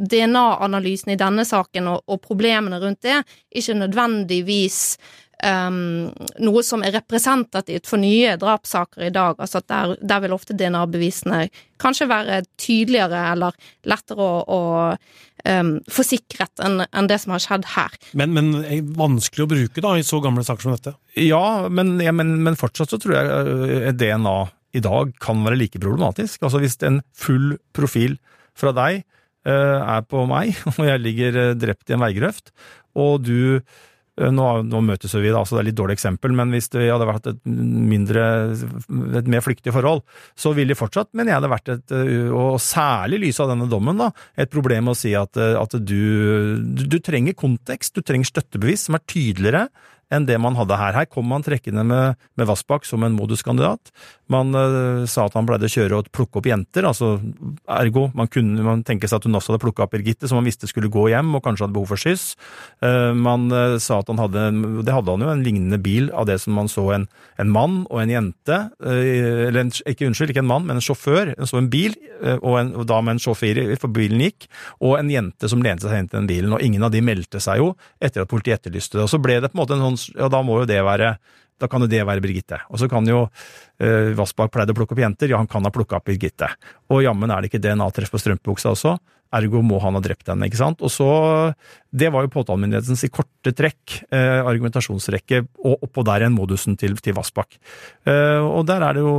DNA-analysen 0.00 1.12
i 1.12 1.18
denne 1.20 1.44
saken 1.44 1.90
og, 1.92 2.04
og, 2.08 2.20
problemene 2.24 2.80
rundt 2.80 3.02
det 3.04 3.18
ikke 3.52 3.76
nødvendigvis 3.82 4.80
um, 5.44 6.08
noe 6.40 6.62
som 6.64 6.84
er 6.84 6.94
representativt 6.96 7.88
for 7.88 8.00
nye 8.00 8.36
drapssaker 8.40 9.08
i 9.08 9.14
dag. 9.14 9.36
Altså 9.38 9.60
at 9.60 9.68
der, 9.68 9.96
der 10.00 10.22
vil 10.24 10.36
ofte 10.36 10.56
DNA-bevisene 10.56 11.48
kanskje 11.80 12.08
være 12.10 12.42
tydeligere 12.60 13.26
eller 13.32 13.56
lettere 13.88 14.24
å, 14.24 14.40
å 14.40 14.60
um, 15.44 15.74
forsikret 15.90 16.64
enn 16.64 16.84
en 16.86 17.10
det 17.10 17.20
som 17.22 17.34
har 17.36 17.44
skjedd 17.44 17.68
her. 17.74 17.98
Men, 18.16 18.32
men 18.36 18.54
vanskelig 18.96 19.46
å 19.46 19.52
bruke 19.52 19.84
da 19.84 19.96
i 19.98 20.06
så 20.06 20.22
gamle 20.24 20.46
saker 20.46 20.68
som 20.68 20.76
dette? 20.76 20.96
Ja, 21.18 21.68
men, 21.68 21.98
ja, 22.04 22.14
men, 22.16 22.38
men 22.46 22.58
fortsatt 22.60 22.92
så 22.92 23.00
tror 23.00 23.18
jeg 23.18 23.28
eh, 23.84 23.92
DNA 23.96 24.38
i 24.76 24.82
dag 24.84 25.14
kan 25.22 25.44
være 25.46 25.58
like 25.58 25.82
problematisk. 25.82 26.42
Altså 26.46 26.62
hvis 26.62 26.78
en 26.86 27.00
full 27.16 27.54
profil 27.76 28.18
fra 28.58 28.74
deg 28.76 29.02
eh, 29.02 29.78
er 29.80 30.08
på 30.08 30.26
meg, 30.30 30.56
og 30.78 30.82
jeg 30.86 31.04
ligger 31.04 31.44
eh, 31.44 31.54
drept 31.58 31.90
i 31.90 31.96
en 31.96 32.04
veigrøft, 32.04 32.52
og 32.98 33.22
du 33.26 33.58
eh, 33.58 34.30
nå, 34.30 34.46
nå, 34.68 34.82
møtes 34.86 35.14
vi, 35.16 35.32
da, 35.32 35.42
så 35.44 35.56
det 35.58 35.62
er 35.62 35.68
litt 35.70 35.80
dårlig 35.80 35.98
eksempel, 35.98 36.34
men 36.36 36.54
hvis 36.54 36.70
det 36.74 36.88
hadde 36.88 37.08
vært 37.08 37.30
et 37.32 37.42
mindre, 37.50 38.24
et 39.20 39.30
mer 39.30 39.44
flyktig 39.44 39.74
forhold, 39.74 40.04
så 40.38 40.54
ville 40.56 40.74
det 40.74 40.80
fortsatt, 40.80 41.12
men 41.18 41.30
jeg 41.30 41.40
hadde 41.40 41.54
vært 41.54 41.72
et, 41.76 41.96
og 42.30 42.58
særlig 42.62 43.20
i 43.20 43.24
lys 43.26 43.40
av 43.42 43.54
denne 43.54 43.70
dommen, 43.70 44.00
da, 44.00 44.10
et 44.38 44.52
problem 44.52 44.92
å 44.92 44.98
si 44.98 45.14
at, 45.18 45.38
at 45.38 45.78
du, 45.78 46.60
du, 46.60 46.84
du 46.86 47.00
trenger 47.02 47.38
kontekst, 47.38 47.96
du 47.96 48.06
trenger 48.06 48.30
støttebevis 48.30 48.86
som 48.88 48.98
er 48.98 49.08
tydeligere 49.08 49.70
enn 50.10 50.26
det 50.26 50.36
man 50.42 50.58
hadde 50.58 50.78
her. 50.78 50.96
Her 50.98 51.08
kom 51.08 51.28
man 51.30 51.44
trekkende 51.46 51.84
med, 51.86 52.18
med 52.38 52.48
Vassbakk 52.50 52.86
som 52.88 53.04
en 53.06 53.14
moduskandidat. 53.16 53.92
Man 54.30 54.54
uh, 54.54 55.06
sa 55.10 55.26
at 55.26 55.34
han 55.36 55.46
pleide 55.48 55.66
å 55.66 55.72
kjøre 55.72 55.98
og 55.98 56.10
plukke 56.14 56.40
opp 56.40 56.48
jenter, 56.48 56.86
altså 56.86 57.16
ergo 57.70 58.08
man 58.16 58.30
kunne 58.30 58.62
man 58.64 58.84
tenke 58.86 59.08
seg 59.10 59.20
at 59.20 59.26
hun 59.26 59.38
også 59.38 59.52
hadde 59.52 59.62
plukka 59.64 59.84
opp 59.84 59.94
Birgitte, 59.94 60.28
som 60.30 60.38
man 60.38 60.46
visste 60.46 60.68
skulle 60.70 60.90
gå 60.92 61.08
hjem 61.10 61.32
og 61.34 61.42
kanskje 61.42 61.66
hadde 61.66 61.74
behov 61.74 61.90
for 61.90 62.00
skyss. 62.00 62.36
Uh, 62.84 63.10
man 63.16 63.48
uh, 63.50 63.76
sa 63.82 63.98
at 64.00 64.12
han 64.12 64.22
hadde, 64.22 64.46
det 64.86 64.94
hadde 64.94 65.16
han 65.16 65.26
jo, 65.26 65.32
en 65.32 65.44
lignende 65.46 65.80
bil 65.82 66.12
av 66.14 66.28
det 66.30 66.38
som 66.42 66.54
man 66.56 66.70
så 66.70 66.86
en, 66.94 67.08
en 67.42 67.50
mann 67.50 67.82
og 67.88 68.02
en 68.04 68.14
jente, 68.14 68.60
eller 68.80 69.60
en, 69.64 69.72
ikke 69.90 70.06
unnskyld, 70.08 70.32
ikke 70.34 70.44
en 70.44 70.50
mann, 70.50 70.66
men 70.68 70.78
en 70.78 70.84
sjåfør. 70.84 71.34
Man 71.38 71.50
så 71.50 71.58
en 71.58 71.70
bil, 71.72 71.96
og, 72.36 72.54
en, 72.60 72.72
og 72.78 72.86
da 72.90 73.00
med 73.02 73.16
en 73.16 73.22
sjåfør 73.22 73.60
for 73.80 73.92
bilen 73.94 74.22
gikk, 74.22 74.46
og 74.84 74.96
en 74.98 75.10
jente 75.12 75.50
som 75.50 75.62
lente 75.64 75.88
seg 75.88 76.04
inn 76.04 76.10
til 76.10 76.20
den 76.20 76.30
bilen, 76.30 76.54
og 76.54 76.64
ingen 76.64 76.84
av 76.86 76.92
de 76.94 77.02
meldte 77.04 77.42
seg 77.42 77.62
jo 77.62 77.72
etter 77.98 78.24
at 78.24 78.30
politiet 78.30 78.60
etterlyste 78.60 78.98
det. 78.98 79.06
Og 79.06 79.12
så 79.12 79.20
ble 79.22 79.40
det 79.40 79.50
på 79.50 79.58
en 79.58 79.62
måte 79.62 79.76
en 79.76 79.86
sånn 79.90 80.16
ja, 80.20 80.30
da 80.32 80.42
må 80.46 80.60
jo 80.62 80.70
det 80.70 80.80
være 80.86 81.14
Da 81.60 81.68
kan 81.70 81.84
jo 81.84 81.90
det 81.90 82.00
være 82.08 82.24
Birgitte. 82.24 82.62
Og 82.72 82.80
så 82.80 82.88
kan 82.90 83.06
jo 83.08 83.26
eh, 83.80 84.12
Vassbakk 84.18 84.52
pleide 84.54 84.74
å 84.74 84.78
plukke 84.78 84.96
opp 84.96 85.04
jenter, 85.04 85.32
ja, 85.32 85.40
han 85.40 85.50
kan 85.50 85.66
ha 85.66 85.72
plukka 85.74 86.00
opp 86.00 86.08
Birgitte. 86.08 86.48
Og 86.90 87.04
jammen 87.04 87.30
er 87.30 87.42
det 87.42 87.50
ikke 87.50 87.62
DNA-treff 87.62 88.12
på 88.12 88.20
strømpebuksa 88.22 88.72
også, 88.72 88.96
ergo 89.36 89.60
må 89.62 89.78
han 89.82 89.94
ha 89.94 90.02
drept 90.02 90.28
henne, 90.30 90.48
ikke 90.48 90.58
sant. 90.58 90.82
Og 90.82 90.90
så, 90.92 91.08
Det 91.90 92.10
var 92.12 92.24
jo 92.24 92.32
påtalemyndighetens 92.34 93.04
i 93.06 93.10
korte 93.12 93.52
trekk 93.56 94.00
eh, 94.14 94.40
argumentasjonsrekke, 94.40 95.42
og 95.66 95.86
oppå 95.86 96.04
der 96.06 96.24
igjen 96.24 96.36
modusen 96.36 96.78
til, 96.80 96.96
til 97.02 97.16
Vassbakk. 97.16 97.58
Eh, 98.06 98.40
og 98.40 98.64
der 98.68 98.82
er 98.86 98.96
det 98.96 99.04
jo 99.04 99.14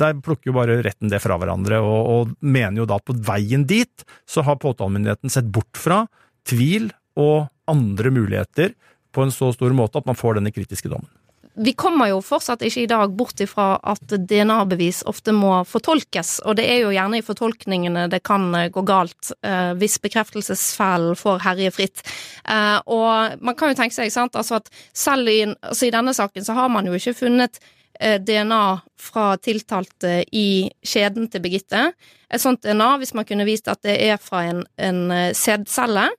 Der 0.00 0.16
plukker 0.20 0.50
jo 0.50 0.56
bare 0.56 0.80
retten 0.84 1.12
det 1.12 1.22
fra 1.22 1.38
hverandre, 1.40 1.80
og, 1.80 2.00
og 2.14 2.34
mener 2.40 2.82
jo 2.82 2.88
da 2.88 3.00
at 3.00 3.06
på 3.06 3.16
veien 3.16 3.64
dit 3.68 4.04
så 4.28 4.44
har 4.46 4.60
påtalemyndigheten 4.60 5.32
sett 5.32 5.48
bort 5.52 5.76
fra 5.76 6.04
tvil 6.48 6.90
og 7.20 7.48
andre 7.70 8.12
muligheter 8.12 8.74
på 9.12 9.24
en 9.24 9.32
så 9.34 9.50
stor 9.54 9.74
måte 9.76 10.00
at 10.00 10.06
man 10.08 10.18
får 10.18 10.38
denne 10.38 10.52
kritiske 10.54 10.90
dommen. 10.90 11.10
Vi 11.58 11.72
kommer 11.74 12.06
jo 12.12 12.20
fortsatt 12.22 12.62
ikke 12.62 12.84
i 12.84 12.90
dag 12.90 13.10
bort 13.18 13.40
ifra 13.42 13.72
at 13.90 14.12
DNA-bevis 14.14 15.02
ofte 15.10 15.32
må 15.34 15.56
fortolkes, 15.66 16.36
og 16.46 16.54
det 16.60 16.66
er 16.70 16.84
jo 16.84 16.92
gjerne 16.94 17.18
i 17.18 17.24
fortolkningene 17.26 18.06
det 18.12 18.22
kan 18.26 18.46
eh, 18.54 18.68
gå 18.70 18.84
galt 18.86 19.32
eh, 19.42 19.72
hvis 19.80 19.98
bekreftelsesfellen 20.04 21.18
får 21.18 21.42
herje 21.48 21.74
fritt. 21.74 22.04
Eh, 22.46 22.78
og 22.86 23.42
man 23.42 23.58
kan 23.58 23.72
jo 23.72 23.80
tenke 23.82 23.98
seg 23.98 24.14
sant, 24.14 24.38
altså 24.38 24.60
at 24.60 24.70
selv 24.94 25.30
i, 25.32 25.42
altså 25.50 25.90
i 25.90 25.92
denne 25.94 26.14
saken 26.14 26.46
så 26.46 26.54
har 26.54 26.70
man 26.70 26.86
jo 26.86 26.94
ikke 26.94 27.18
funnet 27.18 27.58
eh, 27.98 28.20
DNA 28.22 28.64
fra 29.10 29.34
tiltalte 29.42 30.20
i 30.30 30.70
skjeden 30.86 31.26
til 31.34 31.42
Birgitte. 31.42 31.88
Et 32.30 32.42
sånt 32.42 32.62
DNA, 32.62 32.92
hvis 33.02 33.16
man 33.18 33.26
kunne 33.26 33.48
vist 33.48 33.66
at 33.68 33.82
det 33.82 33.98
er 34.06 34.22
fra 34.22 34.46
en, 34.52 34.62
en 34.78 35.06
eh, 35.10 35.30
sædcelle, 35.34 36.12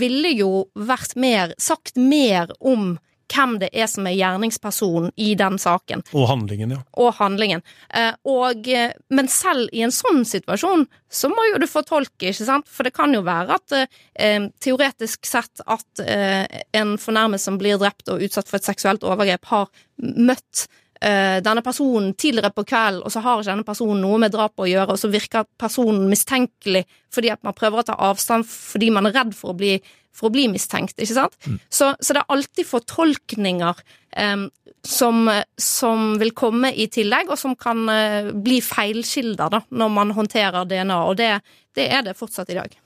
ville 0.00 0.30
jo 0.32 0.62
vært 0.80 1.10
mer, 1.20 1.50
sagt 1.60 1.98
mer 2.00 2.48
om 2.56 2.94
hvem 3.28 3.58
det 3.62 3.68
er 3.76 3.88
som 3.90 4.06
er 4.08 4.16
gjerningspersonen 4.16 5.12
i 5.20 5.32
den 5.38 5.58
saken. 5.60 6.02
Og 6.16 6.28
handlingen, 6.30 6.72
ja. 6.76 6.80
Og 7.00 7.12
handlingen. 7.18 7.62
Eh, 7.94 8.12
og, 8.28 8.68
eh, 8.68 8.94
men 9.14 9.30
selv 9.32 9.68
i 9.72 9.84
en 9.86 9.94
sånn 9.94 10.24
situasjon 10.28 10.86
så 11.08 11.30
må 11.32 11.46
jo 11.50 11.60
du 11.60 11.68
fortolke, 11.70 12.30
ikke 12.30 12.48
sant? 12.48 12.68
For 12.68 12.88
det 12.88 12.94
kan 12.96 13.14
jo 13.14 13.22
være 13.26 13.58
at 13.58 13.76
eh, 13.78 14.48
teoretisk 14.64 15.28
sett 15.28 15.64
at 15.66 16.04
eh, 16.04 16.44
en 16.76 16.96
fornærmet 17.00 17.42
som 17.42 17.60
blir 17.60 17.80
drept 17.80 18.10
og 18.12 18.24
utsatt 18.24 18.50
for 18.50 18.60
et 18.60 18.68
seksuelt 18.68 19.06
overgrep, 19.06 19.48
har 19.52 19.72
møtt 19.98 20.68
denne 20.98 21.62
personen 21.62 22.08
tidligere 22.18 22.50
på 22.50 22.64
kvelden, 22.66 23.04
og 23.06 23.12
så 23.14 23.20
har 23.22 23.38
ikke 23.38 23.52
denne 23.52 23.66
personen 23.68 24.00
noe 24.02 24.16
med 24.18 24.32
drapet 24.34 24.64
å 24.64 24.66
gjøre, 24.66 24.96
og 24.96 24.98
så 24.98 25.06
virker 25.12 25.46
personen 25.54 26.08
mistenkelig 26.10 26.82
fordi 27.14 27.30
at 27.30 27.38
man 27.46 27.54
prøver 27.54 27.78
å 27.78 27.84
ta 27.86 27.94
avstand 28.08 28.42
fordi 28.50 28.88
man 28.90 29.06
er 29.06 29.14
redd 29.14 29.30
for 29.38 29.52
å 29.52 29.58
bli, 29.60 29.76
for 30.18 30.28
å 30.28 30.34
bli 30.34 30.48
mistenkt, 30.50 30.98
ikke 30.98 31.16
sant? 31.16 31.38
Mm. 31.46 31.60
Så, 31.70 31.92
så, 32.00 32.14
det 32.14 32.24
er 32.24 32.34
alltid 32.34 32.68
fortolkninger 32.68 33.84
um, 34.18 34.48
som, 34.86 35.30
som, 35.60 36.10
vil 36.20 36.34
komme 36.38 36.72
i 36.74 36.88
tillegg, 36.92 37.30
og 37.30 37.38
som 37.40 37.54
kan 37.58 37.86
uh, 37.86 38.34
bli 38.34 38.60
feilkilder 38.64 39.54
da, 39.54 39.62
når 39.70 39.94
man 39.94 40.14
håndterer 40.18 40.68
DNA, 40.68 41.00
og 41.06 41.18
det, 41.20 41.32
det 41.78 41.88
er 41.94 42.06
det 42.10 42.18
fortsatt 42.18 42.50
i 42.54 42.58
dag. 42.58 42.78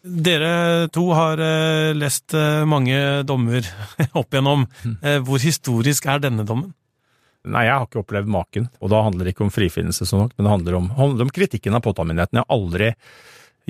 Dere 0.00 0.88
to 0.94 1.10
har 1.12 1.40
uh, 1.42 1.92
lest 1.92 2.32
uh, 2.32 2.64
mange 2.68 2.96
dommer 3.28 3.66
opp 4.20 4.32
igjennom. 4.32 4.64
Uh, 5.02 5.18
hvor 5.26 5.42
historisk 5.42 6.08
er 6.08 6.22
denne 6.24 6.46
dommen? 6.48 6.70
Nei, 7.48 7.66
jeg 7.66 7.72
har 7.72 7.86
ikke 7.86 8.02
opplevd 8.02 8.30
maken. 8.32 8.68
Og 8.80 8.92
da 8.92 9.02
handler 9.04 9.26
det 9.26 9.34
ikke 9.34 9.46
om 9.46 9.52
frifinnelse 9.52 10.08
sånn 10.08 10.26
nok, 10.26 10.32
men 10.36 10.46
det 10.46 10.54
handler 10.54 10.78
om, 10.78 10.88
handler 10.96 11.28
om 11.28 11.34
kritikken 11.34 11.76
av 11.76 11.84
påtalemyndigheten. 11.84 12.40
Jeg 12.40 12.46
har 12.46 12.56
aldri 12.56 12.90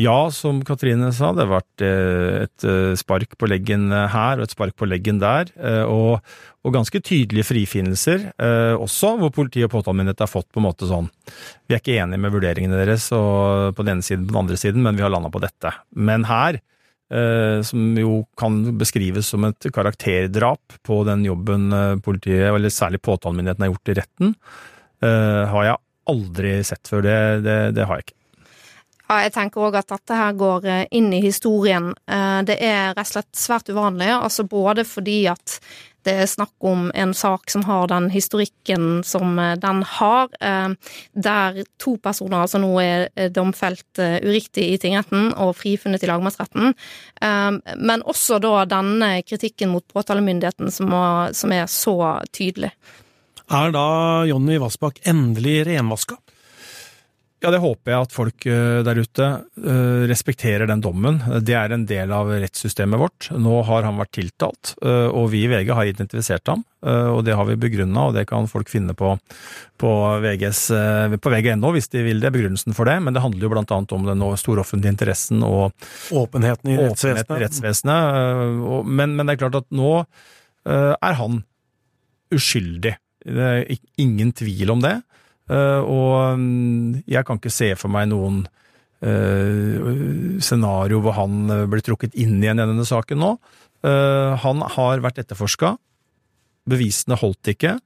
ja, 0.01 0.17
som 0.33 0.63
Katrine 0.67 1.11
sa, 1.13 1.33
det 1.37 1.45
har 1.45 1.53
vært 1.59 1.85
eh, 1.85 2.47
et 2.47 2.67
eh, 2.67 2.95
spark 2.99 3.37
på 3.37 3.51
leggen 3.51 3.91
her 3.93 4.41
og 4.41 4.47
et 4.47 4.55
spark 4.55 4.77
på 4.79 4.89
leggen 4.89 5.21
der, 5.23 5.53
eh, 5.61 5.85
og, 5.85 6.25
og 6.65 6.75
ganske 6.75 7.03
tydelige 7.05 7.49
frifinnelser 7.49 8.27
også, 8.81 9.15
hvor 9.21 9.31
politi 9.33 9.63
og 9.65 9.73
påtalemyndighet 9.73 10.25
har 10.25 10.29
fått 10.29 10.51
på 10.53 10.61
en 10.61 10.67
måte 10.67 10.85
sånn 10.89 11.07
Vi 11.65 11.73
er 11.73 11.81
ikke 11.81 11.97
enige 12.03 12.21
med 12.21 12.35
vurderingene 12.35 12.83
deres 12.83 13.07
og 13.17 13.77
på 13.77 13.87
den 13.87 13.95
ene 13.97 14.05
siden 14.05 14.27
på 14.27 14.35
den 14.35 14.43
andre 14.43 14.59
siden, 14.61 14.85
men 14.85 14.99
vi 14.99 15.05
har 15.07 15.13
landa 15.13 15.33
på 15.33 15.41
dette. 15.41 15.73
Men 15.97 16.27
her 16.29 16.61
Eh, 17.11 17.59
som 17.67 17.97
jo 17.99 18.21
kan 18.39 18.61
beskrives 18.79 19.33
som 19.33 19.43
et 19.49 19.67
karakterdrap 19.75 20.77
på 20.87 21.01
den 21.09 21.25
jobben 21.27 21.73
eh, 21.75 21.97
politiet, 21.99 22.53
eller 22.53 22.71
særlig 22.71 23.01
påtalemyndigheten, 23.03 23.65
har 23.67 23.73
gjort 23.73 23.91
i 23.91 23.97
retten, 23.99 24.35
eh, 25.03 25.43
har 25.51 25.67
jeg 25.67 25.81
aldri 26.13 26.53
sett 26.67 26.87
før. 26.87 27.03
Det, 27.03 27.19
det, 27.43 27.59
det 27.75 27.89
har 27.89 27.99
jeg 27.99 28.07
ikke. 28.07 28.20
Ja, 29.11 29.25
jeg 29.25 29.33
tenker 29.35 29.65
òg 29.67 29.75
at 29.75 29.91
dette 29.91 30.15
her 30.15 30.37
går 30.39 30.67
inn 30.95 31.09
i 31.11 31.19
historien. 31.25 31.89
Det 32.47 32.55
er 32.63 32.93
rett 32.95 33.09
og 33.09 33.11
slett 33.11 33.35
svært 33.35 33.71
uvanlig, 33.73 34.07
altså 34.15 34.45
både 34.47 34.85
fordi 34.87 35.25
at 35.33 35.57
det 36.07 36.15
er 36.23 36.29
snakk 36.29 36.55
om 36.65 36.89
en 36.97 37.13
sak 37.15 37.51
som 37.53 37.65
har 37.69 37.89
den 37.91 38.09
historikken 38.13 39.03
som 39.05 39.39
eh, 39.39 39.57
den 39.61 39.83
har, 39.85 40.31
eh, 40.41 40.71
der 41.13 41.61
to 41.81 41.97
personer 42.03 42.45
altså 42.45 42.61
nå 42.63 42.71
er 42.81 43.29
domfelt 43.35 44.01
eh, 44.01 44.19
uriktig 44.25 44.71
i 44.73 44.79
tingretten 44.81 45.33
og 45.37 45.55
frifunnet 45.59 46.03
i 46.05 46.11
lagmannsretten, 46.11 46.75
men 47.21 48.03
også 48.09 48.39
da 48.43 48.65
denne 48.69 49.11
kritikken 49.27 49.73
mot 49.73 49.85
påtalemyndigheten 49.93 50.71
som 50.73 51.53
er 51.53 51.67
så 51.71 51.97
tydelig. 52.33 52.71
Er 53.51 53.73
da 53.75 53.87
Jonny 54.29 54.59
Vassbakk 54.63 55.03
endelig 55.11 55.65
renvaska? 55.69 56.17
Ja, 57.41 57.49
det 57.49 57.63
håper 57.63 57.95
jeg 57.95 58.05
at 58.05 58.13
folk 58.13 58.45
eh, 58.53 58.83
der 58.85 58.99
ute 59.01 59.27
eh, 59.65 60.03
respekterer 60.11 60.69
den 60.69 60.83
dommen. 60.85 61.23
Det 61.41 61.55
er 61.57 61.73
en 61.73 61.87
del 61.89 62.13
av 62.13 62.29
rettssystemet 62.29 63.01
vårt. 63.01 63.31
Nå 63.33 63.63
har 63.65 63.87
han 63.87 63.97
vært 63.97 64.13
tiltalt, 64.19 64.75
eh, 64.85 65.07
og 65.09 65.31
vi 65.33 65.47
i 65.47 65.49
VG 65.49 65.73
har 65.73 65.89
identifisert 65.89 66.53
ham. 66.53 66.67
Og 66.81 67.19
det 67.27 67.35
har 67.37 67.45
vi 67.45 67.59
begrunna, 67.61 68.07
og 68.09 68.15
det 68.17 68.23
kan 68.25 68.47
folk 68.49 68.71
finne 68.73 68.95
på, 68.97 69.11
på, 69.77 69.91
VGs, 70.25 70.61
på 71.21 71.33
VG.no 71.35 71.75
hvis 71.77 71.91
de 71.93 72.01
vil 72.07 72.23
det, 72.25 72.31
begrunnelsen 72.33 72.73
for 72.73 72.89
det. 72.89 72.95
Men 73.05 73.13
det 73.13 73.21
handler 73.21 73.45
jo 73.45 73.51
blant 73.53 73.75
annet 73.77 73.93
om 73.93 74.07
den 74.09 74.25
store 74.41 74.63
offentlige 74.65 74.95
interessen 74.95 75.45
og 75.45 75.77
åpenheten 76.09 76.73
i 76.73 76.79
rettsvesenet. 76.79 77.27
Åpenheten 77.27 77.37
i 77.37 77.45
rettsvesenet. 77.45 78.89
Men, 78.89 79.13
men, 79.13 79.29
det 79.29 79.35
er 79.37 79.43
klart 79.43 79.61
at 79.61 79.69
nå 79.77 79.93
er 80.65 81.21
han 81.21 81.43
uskyldig. 82.33 82.95
Det 83.29 83.53
er 83.53 83.77
ingen 84.01 84.33
tvil 84.41 84.73
om 84.73 84.81
det. 84.81 84.97
Eh, 85.51 85.83
og 85.83 86.39
mm, 86.39 87.03
jeg 87.11 87.27
kan 87.27 87.41
ikke 87.41 87.53
se 87.53 87.73
for 87.79 87.91
meg 87.93 88.11
noen 88.13 88.45
eh, 89.03 90.39
scenario 90.45 91.01
hvor 91.03 91.17
han 91.19 91.51
eh, 91.51 91.67
blir 91.71 91.83
trukket 91.85 92.15
inn 92.15 92.39
igjen 92.39 92.63
i 92.63 92.69
denne 92.69 92.87
saken 92.87 93.23
nå. 93.23 93.35
Han 93.81 94.59
har 94.75 95.01
vært 95.01 95.23
etterforska. 95.23 95.71
Bevisene 96.69 97.17
holdt 97.17 97.49
ikke. 97.49 97.79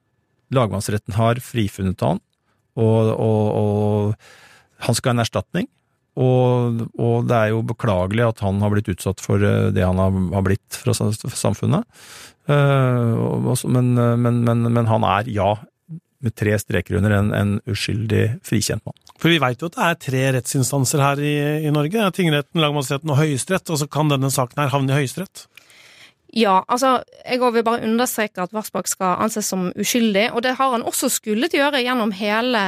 Lagmannsretten 0.50 1.14
har 1.14 1.38
frifunnet 1.38 2.02
han, 2.02 2.18
og, 2.74 3.12
og, 3.14 3.44
og 3.60 4.82
han 4.88 4.98
skal 4.98 5.12
ha 5.12 5.14
en 5.14 5.22
erstatning. 5.22 5.68
Og, 6.18 6.82
og, 6.98 7.28
det 7.30 7.36
er 7.38 7.52
jo 7.52 7.62
beklagelig 7.70 8.26
at 8.26 8.42
han 8.42 8.58
har 8.58 8.74
blitt 8.74 8.90
utsatt 8.90 9.22
for 9.22 9.38
det 9.38 9.86
han 9.86 10.02
har, 10.02 10.42
blitt 10.42 10.80
fra 10.82 10.96
samfunnet. 10.98 11.86
Men, 12.50 13.94
men, 13.94 14.42
men, 14.50 14.66
men 14.66 14.90
han 14.90 15.06
er, 15.14 15.30
ja, 15.30 15.52
med 16.24 16.34
tre 16.36 16.56
streker 16.60 16.98
under 16.98 17.14
en, 17.18 17.32
en 17.36 17.56
uskyldig 17.70 18.24
frikjent 18.46 18.84
mann. 18.86 18.96
For 19.20 19.30
vi 19.32 19.40
veit 19.42 19.62
jo 19.62 19.70
at 19.70 19.76
det 19.76 19.86
er 19.86 20.00
tre 20.08 20.22
rettsinstanser 20.38 21.02
her 21.04 21.20
i, 21.22 21.34
i 21.68 21.72
Norge. 21.74 22.10
Tingretten, 22.16 22.60
lagmannsretten 22.60 23.12
og 23.12 23.20
Høyesterett. 23.20 23.70
Og 23.70 23.80
så 23.80 23.88
kan 23.88 24.10
denne 24.12 24.32
saken 24.32 24.64
her 24.64 24.72
havne 24.74 24.92
i 24.92 25.02
Høyesterett. 25.02 25.46
Ja, 26.34 26.64
altså, 26.66 26.96
jeg 27.22 27.38
vil 27.38 27.62
bare 27.62 27.84
understreke 27.86 28.42
at 28.42 28.54
Varsbakk 28.54 28.88
skal 28.90 29.20
anses 29.22 29.46
som 29.52 29.68
uskyldig, 29.78 30.32
og 30.34 30.42
det 30.42 30.56
har 30.58 30.72
han 30.72 30.82
også 30.82 31.06
skullet 31.12 31.54
gjøre 31.54 31.82
gjennom 31.84 32.10
hele 32.18 32.62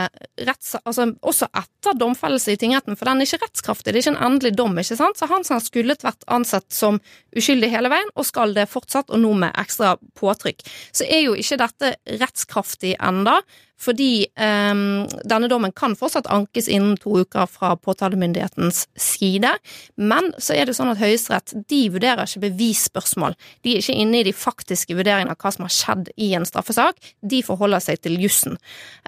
retts... 0.46 0.76
Altså 0.84 1.08
også 1.26 1.48
etter 1.50 1.98
domfellelse 1.98 2.54
i 2.54 2.60
tingretten, 2.62 2.94
for 2.94 3.10
den 3.10 3.24
er 3.24 3.26
ikke 3.26 3.42
rettskraftig, 3.42 3.90
det 3.90 3.98
er 3.98 4.04
ikke 4.04 4.14
en 4.14 4.28
endelig 4.28 4.54
dom, 4.54 4.78
ikke 4.78 4.98
sant? 5.00 5.18
Så 5.18 5.26
han 5.32 5.42
har 5.50 5.64
skullet 5.64 6.06
vært 6.06 6.22
ansett 6.30 6.68
som 6.70 7.00
uskyldig 7.34 7.72
hele 7.74 7.90
veien, 7.90 8.14
og 8.14 8.28
skal 8.28 8.54
det 8.54 8.68
fortsatt, 8.70 9.10
og 9.10 9.24
nå 9.24 9.34
med 9.42 9.58
ekstra 9.58 9.96
påtrykk. 10.20 10.62
Så 10.94 11.08
er 11.10 11.26
jo 11.26 11.34
ikke 11.34 11.58
dette 11.64 11.96
rettskraftig 12.22 12.94
enda, 13.02 13.40
fordi 13.80 14.26
um, 14.40 15.04
denne 15.28 15.48
dommen 15.50 15.72
kan 15.76 15.96
fortsatt 15.98 16.28
ankes 16.32 16.68
innen 16.72 16.96
to 17.00 17.20
uker 17.22 17.48
fra 17.50 17.74
påtalemyndighetens 17.76 18.86
side. 18.96 19.52
Men 19.96 20.32
så 20.38 20.56
er 20.56 20.66
det 20.68 20.76
sånn 20.78 20.92
at 20.92 21.00
Høyesterett 21.00 21.54
de 21.68 21.82
vurderer 21.92 22.24
ikke 22.24 22.46
bevisspørsmål. 22.46 23.36
De 23.64 23.74
er 23.74 23.84
ikke 23.84 23.98
inne 24.00 24.22
i 24.22 24.26
de 24.28 24.34
faktiske 24.36 24.96
vurderingene 24.96 25.36
av 25.36 25.40
hva 25.42 25.52
som 25.54 25.66
har 25.68 25.74
skjedd 25.76 26.10
i 26.16 26.32
en 26.38 26.48
straffesak. 26.48 26.98
De 27.20 27.42
forholder 27.46 27.84
seg 27.84 28.00
til 28.04 28.18
jussen. 28.22 28.56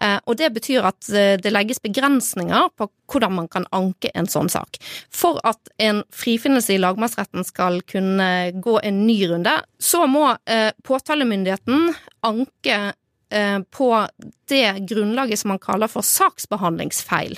Uh, 0.00 0.18
og 0.28 0.38
det 0.40 0.52
betyr 0.56 0.86
at 0.88 1.00
uh, 1.12 1.34
det 1.40 1.54
legges 1.54 1.82
begrensninger 1.84 2.70
på 2.76 2.90
hvordan 3.08 3.38
man 3.38 3.48
kan 3.48 3.64
anke 3.72 4.12
en 4.18 4.28
sånn 4.28 4.50
sak. 4.52 4.76
For 5.08 5.40
at 5.48 5.72
en 5.80 6.02
frifinnelse 6.12 6.74
i 6.74 6.80
lagmannsretten 6.82 7.46
skal 7.48 7.80
kunne 7.88 8.28
gå 8.60 8.78
en 8.84 9.04
ny 9.08 9.22
runde, 9.32 9.54
så 9.80 10.04
må 10.10 10.26
uh, 10.34 10.70
påtalemyndigheten 10.84 11.92
anke 12.28 12.78
Eh, 12.78 12.92
på 13.28 13.88
det 14.48 14.86
grunnlaget 14.88 15.42
som 15.42 15.50
man 15.52 15.60
kaller 15.60 15.90
for 15.92 16.06
saksbehandlingsfeil. 16.06 17.34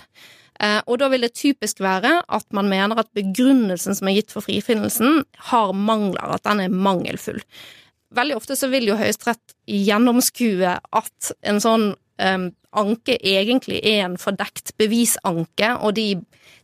Eh, 0.61 0.81
og 0.87 0.99
da 1.01 1.09
vil 1.09 1.25
det 1.25 1.33
typisk 1.39 1.81
være 1.81 2.21
at 2.29 2.47
man 2.57 2.69
mener 2.69 3.01
at 3.01 3.13
begrunnelsen 3.17 3.97
som 3.97 4.11
er 4.11 4.19
gitt 4.19 4.35
for 4.35 4.45
frifinnelsen, 4.45 5.23
har 5.51 5.73
mangler, 5.73 6.35
at 6.37 6.45
den 6.45 6.67
er 6.67 6.75
mangelfull. 6.75 7.41
veldig 8.11 8.37
ofte 8.37 8.57
så 8.59 8.69
vil 8.69 8.89
jo 8.89 8.99
Høyesterett 8.99 9.55
gjennomskue 9.71 10.73
at 10.75 11.31
en 11.47 11.61
sånn 11.63 11.85
um, 11.95 12.49
anke 12.75 13.15
egentlig 13.23 13.79
er 13.87 14.03
en 14.05 14.17
fordekt 14.19 14.75
bevisanke, 14.83 15.71
og 15.79 15.95
de, 15.95 16.17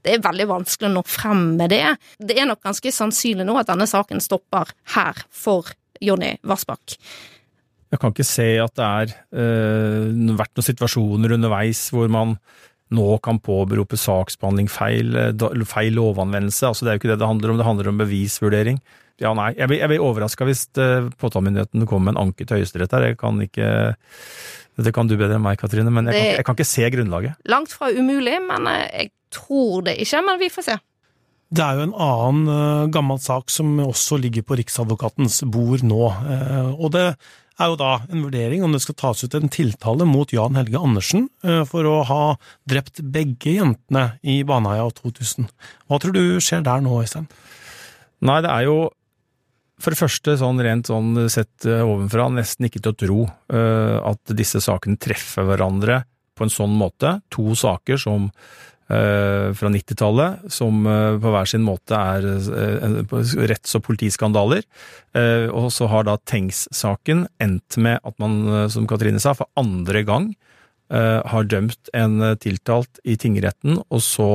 det 0.02 0.16
er 0.16 0.24
veldig 0.26 0.48
vanskelig 0.50 0.90
å 0.90 0.96
nå 0.96 1.04
frem 1.06 1.52
med 1.60 1.70
det. 1.70 1.84
Det 2.18 2.34
er 2.34 2.50
nok 2.50 2.64
ganske 2.66 2.92
sannsynlig 2.92 3.46
nå 3.46 3.54
at 3.60 3.70
denne 3.70 3.86
saken 3.86 4.20
stopper 4.20 4.74
her 4.96 5.22
for 5.30 5.70
Jonny 6.02 6.34
Vassbakk. 6.42 6.98
Jeg 7.92 8.02
kan 8.02 8.12
ikke 8.12 8.26
se 8.26 8.48
at 8.58 8.74
det 8.78 8.86
er 8.86 9.12
uh, 9.38 10.36
vært 10.38 10.56
noen 10.56 10.66
situasjoner 10.66 11.36
underveis 11.36 11.86
hvor 11.94 12.10
man 12.12 12.34
nå 12.94 13.06
kan 13.18 13.40
påberope 13.42 13.98
saksbehandling 13.98 14.68
feil, 14.70 15.16
eh, 15.18 15.64
feil 15.66 15.96
lovanvendelse. 15.98 16.68
Altså, 16.68 16.84
det 16.84 16.92
er 16.92 16.96
jo 16.96 17.00
ikke 17.02 17.10
det 17.10 17.18
det 17.18 17.30
handler 17.32 17.50
om, 17.50 17.58
det 17.58 17.66
handler 17.66 17.90
om 17.90 17.98
bevisvurdering. 17.98 18.78
Ja, 19.22 19.32
nei. 19.34 19.48
Jeg 19.56 19.70
blir, 19.70 19.80
jeg 19.80 19.90
blir 19.90 20.04
overraska 20.04 20.46
hvis 20.46 20.66
uh, 20.76 21.08
påtalemyndigheten 21.18 21.86
kommer 21.88 22.10
med 22.10 22.16
en 22.16 22.28
anke 22.28 22.44
til 22.44 22.60
Høyesterett 22.60 22.92
her. 22.92 23.08
Jeg 23.10 23.18
kan 23.20 23.40
ikke 23.42 23.70
Det 24.76 24.92
kan 24.92 25.08
du 25.08 25.16
bedre 25.16 25.38
enn 25.38 25.44
meg, 25.44 25.56
Katrine, 25.56 25.88
men 25.90 26.10
jeg, 26.10 26.14
det, 26.14 26.20
kan, 26.20 26.36
jeg 26.36 26.46
kan 26.46 26.56
ikke 26.58 26.68
se 26.68 26.90
grunnlaget. 26.92 27.38
Langt 27.48 27.72
fra 27.72 27.88
umulig, 27.96 28.36
men 28.44 28.68
eh, 28.68 28.84
jeg 28.92 29.10
tror 29.32 29.86
det 29.86 29.96
ikke. 30.04 30.20
Men 30.26 30.38
vi 30.42 30.50
får 30.52 30.66
se. 30.68 30.76
Det 31.56 31.64
er 31.64 31.78
jo 31.78 31.86
en 31.86 31.96
annen 31.96 32.52
uh, 32.52 32.92
gammel 32.92 33.18
sak 33.22 33.48
som 33.54 33.72
også 33.80 34.18
ligger 34.20 34.44
på 34.44 34.60
Riksadvokatens 34.60 35.40
bord 35.48 35.82
nå. 35.86 36.10
Uh, 36.12 36.74
og 36.76 36.92
det 36.92 37.06
er 37.56 37.72
jo 37.72 37.78
da 37.80 37.92
en 38.10 38.24
vurdering 38.26 38.64
om 38.64 38.74
det 38.74 38.82
skal 38.84 38.98
tas 39.00 39.24
ut 39.24 39.36
en 39.36 39.50
tiltale 39.52 40.06
mot 40.08 40.32
Jan 40.32 40.58
Helge 40.58 40.80
Andersen 40.80 41.28
uh, 41.46 41.62
for 41.68 41.88
å 41.88 42.02
ha 42.08 42.20
drept 42.68 43.00
begge 43.00 43.56
jentene 43.56 44.18
i 44.26 44.42
Baneheia 44.46 44.88
2000. 44.98 45.48
Hva 45.88 46.00
tror 46.02 46.16
du 46.16 46.38
skjer 46.44 46.64
der 46.66 46.84
nå, 46.84 47.00
Øystein? 47.02 47.28
Nei, 48.26 48.40
det 48.44 48.52
er 48.52 48.68
jo 48.68 48.78
for 49.82 49.92
det 49.92 50.00
første, 50.00 50.36
sånn 50.40 50.60
rent 50.64 50.88
sånn 50.88 51.26
sett 51.28 51.66
eh, 51.68 51.82
ovenfra, 51.84 52.30
nesten 52.32 52.64
ikke 52.64 52.80
til 52.80 52.94
å 52.94 52.96
tro 53.02 53.18
uh, 53.28 53.98
at 54.08 54.32
disse 54.38 54.62
sakene 54.64 54.96
treffer 54.96 55.44
hverandre 55.44 56.00
på 56.36 56.46
en 56.46 56.52
sånn 56.52 56.72
måte. 56.76 57.18
To 57.36 57.52
saker 57.56 58.00
som 58.00 58.30
fra 58.86 59.70
90-tallet, 59.74 60.44
som 60.54 60.84
uh, 60.86 61.16
på 61.18 61.30
hver 61.34 61.48
sin 61.50 61.64
måte 61.66 61.98
er 61.98 62.22
retts- 63.50 63.74
og 63.74 63.82
politiskandaler. 63.82 64.62
og 65.50 65.66
så 65.74 65.88
har 65.90 66.06
da 66.06 66.14
Tengs-saken 66.22 67.24
endt 67.42 67.78
med 67.82 67.98
at 68.04 68.14
man, 68.22 68.68
som 68.70 68.86
Katrine 68.86 69.18
sa, 69.18 69.32
for 69.34 69.50
andre 69.58 70.04
gang 70.06 70.28
har 70.86 71.48
dømt 71.50 71.90
en 71.98 72.20
tiltalt 72.38 73.00
i 73.02 73.16
tingretten, 73.18 73.80
og 73.90 74.04
så 74.06 74.28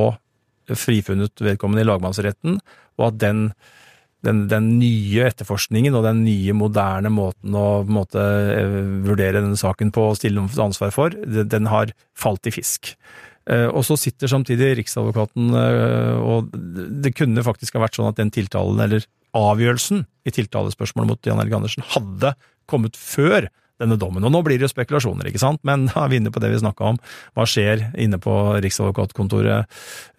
frifunnet 0.68 1.40
vedkommende 1.40 1.80
i 1.80 1.88
lagmannsretten, 1.88 2.58
og 3.00 3.06
at 3.08 3.22
den 3.24 3.46
den, 4.22 4.44
den, 4.50 4.68
nye 4.78 5.26
etterforskningen 5.26 5.96
og 5.98 6.06
den 6.06 6.22
nye, 6.26 6.54
moderne 6.54 7.10
måten 7.12 7.56
å 7.58 7.82
måte, 7.82 8.22
eh, 8.22 8.76
vurdere 9.02 9.40
denne 9.40 9.58
saken 9.58 9.90
på 9.94 10.08
og 10.12 10.18
stille 10.20 10.38
noen 10.38 10.66
ansvar 10.68 10.94
for, 10.94 11.14
den 11.16 11.68
har 11.70 11.94
falt 12.14 12.46
i 12.46 12.54
fisk. 12.54 12.94
Eh, 13.50 13.68
og 13.68 13.82
så 13.86 13.96
sitter 13.98 14.30
samtidig 14.30 14.76
Riksadvokaten, 14.78 15.50
eh, 15.58 16.20
og 16.22 16.52
det 17.02 17.14
kunne 17.18 17.46
faktisk 17.46 17.78
ha 17.78 17.86
vært 17.86 17.98
sånn 17.98 18.12
at 18.12 18.20
den 18.20 18.30
tiltalen, 18.34 18.78
eller 18.84 19.08
avgjørelsen 19.36 20.04
i 20.28 20.34
tiltalespørsmålet 20.34 21.14
mot 21.14 21.26
Jan 21.26 21.42
Helge 21.42 21.58
Andersen, 21.58 21.90
hadde 21.94 22.36
kommet 22.70 22.98
før 22.98 23.50
denne 23.82 23.96
dommen. 23.98 24.22
Og 24.22 24.30
nå 24.30 24.42
blir 24.46 24.60
det 24.60 24.68
jo 24.68 24.70
spekulasjoner, 24.70 25.26
ikke 25.26 25.42
sant, 25.42 25.58
men 25.66 25.86
da 25.90 26.04
er 26.04 26.12
vi 26.12 26.20
inne 26.20 26.30
på 26.30 26.42
det 26.44 26.52
vi 26.52 26.60
snakka 26.60 26.92
om. 26.92 27.00
Hva 27.34 27.46
skjer 27.50 27.88
inne 27.98 28.20
på 28.22 28.36
Riksadvokatkontoret 28.62 29.66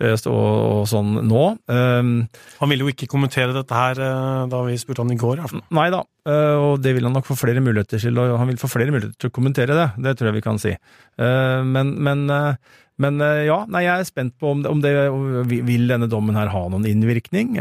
eh, 0.04 0.28
og, 0.28 0.84
sånn 0.92 1.22
nå? 1.30 1.46
Um, 1.72 2.16
han 2.60 2.74
ville 2.74 2.84
jo 2.84 2.92
ikke 2.92 3.08
kommentere 3.08 3.56
dette 3.56 3.78
her 3.78 4.02
da 4.52 4.64
vi 4.68 4.76
spurte 4.82 5.06
han 5.06 5.16
i 5.16 5.20
går, 5.22 5.38
i 5.38 5.46
hvert 5.46 5.54
fall. 5.54 5.64
Nei 5.80 5.88
da, 5.94 6.02
og 6.60 6.82
det 6.84 6.96
vil 6.98 7.08
han 7.08 7.16
nok 7.16 7.30
få 7.30 7.38
flere 7.40 7.64
muligheter 7.64 8.02
til, 8.02 8.20
og 8.20 8.36
han 8.42 8.52
vil 8.52 8.60
få 8.60 8.68
flere 8.72 8.92
muligheter 8.92 9.16
til 9.22 9.32
å 9.32 9.36
kommentere 9.36 9.78
det. 9.78 9.90
Det 10.04 10.18
tror 10.18 10.32
jeg 10.32 10.38
vi 10.42 10.44
kan 10.44 10.60
si. 10.60 10.74
Men, 11.20 11.94
men 12.04 12.26
men 13.02 13.20
ja, 13.48 13.64
nei, 13.72 13.86
jeg 13.88 14.04
er 14.04 14.08
spent 14.08 14.36
på 14.42 14.52
om, 14.54 14.64
det, 14.64 14.70
om 14.70 14.82
det, 14.84 14.94
vil 15.50 15.88
denne 15.90 16.10
dommen 16.12 16.38
her 16.38 16.52
ha 16.54 16.64
noen 16.70 16.86
innvirkning. 16.86 17.56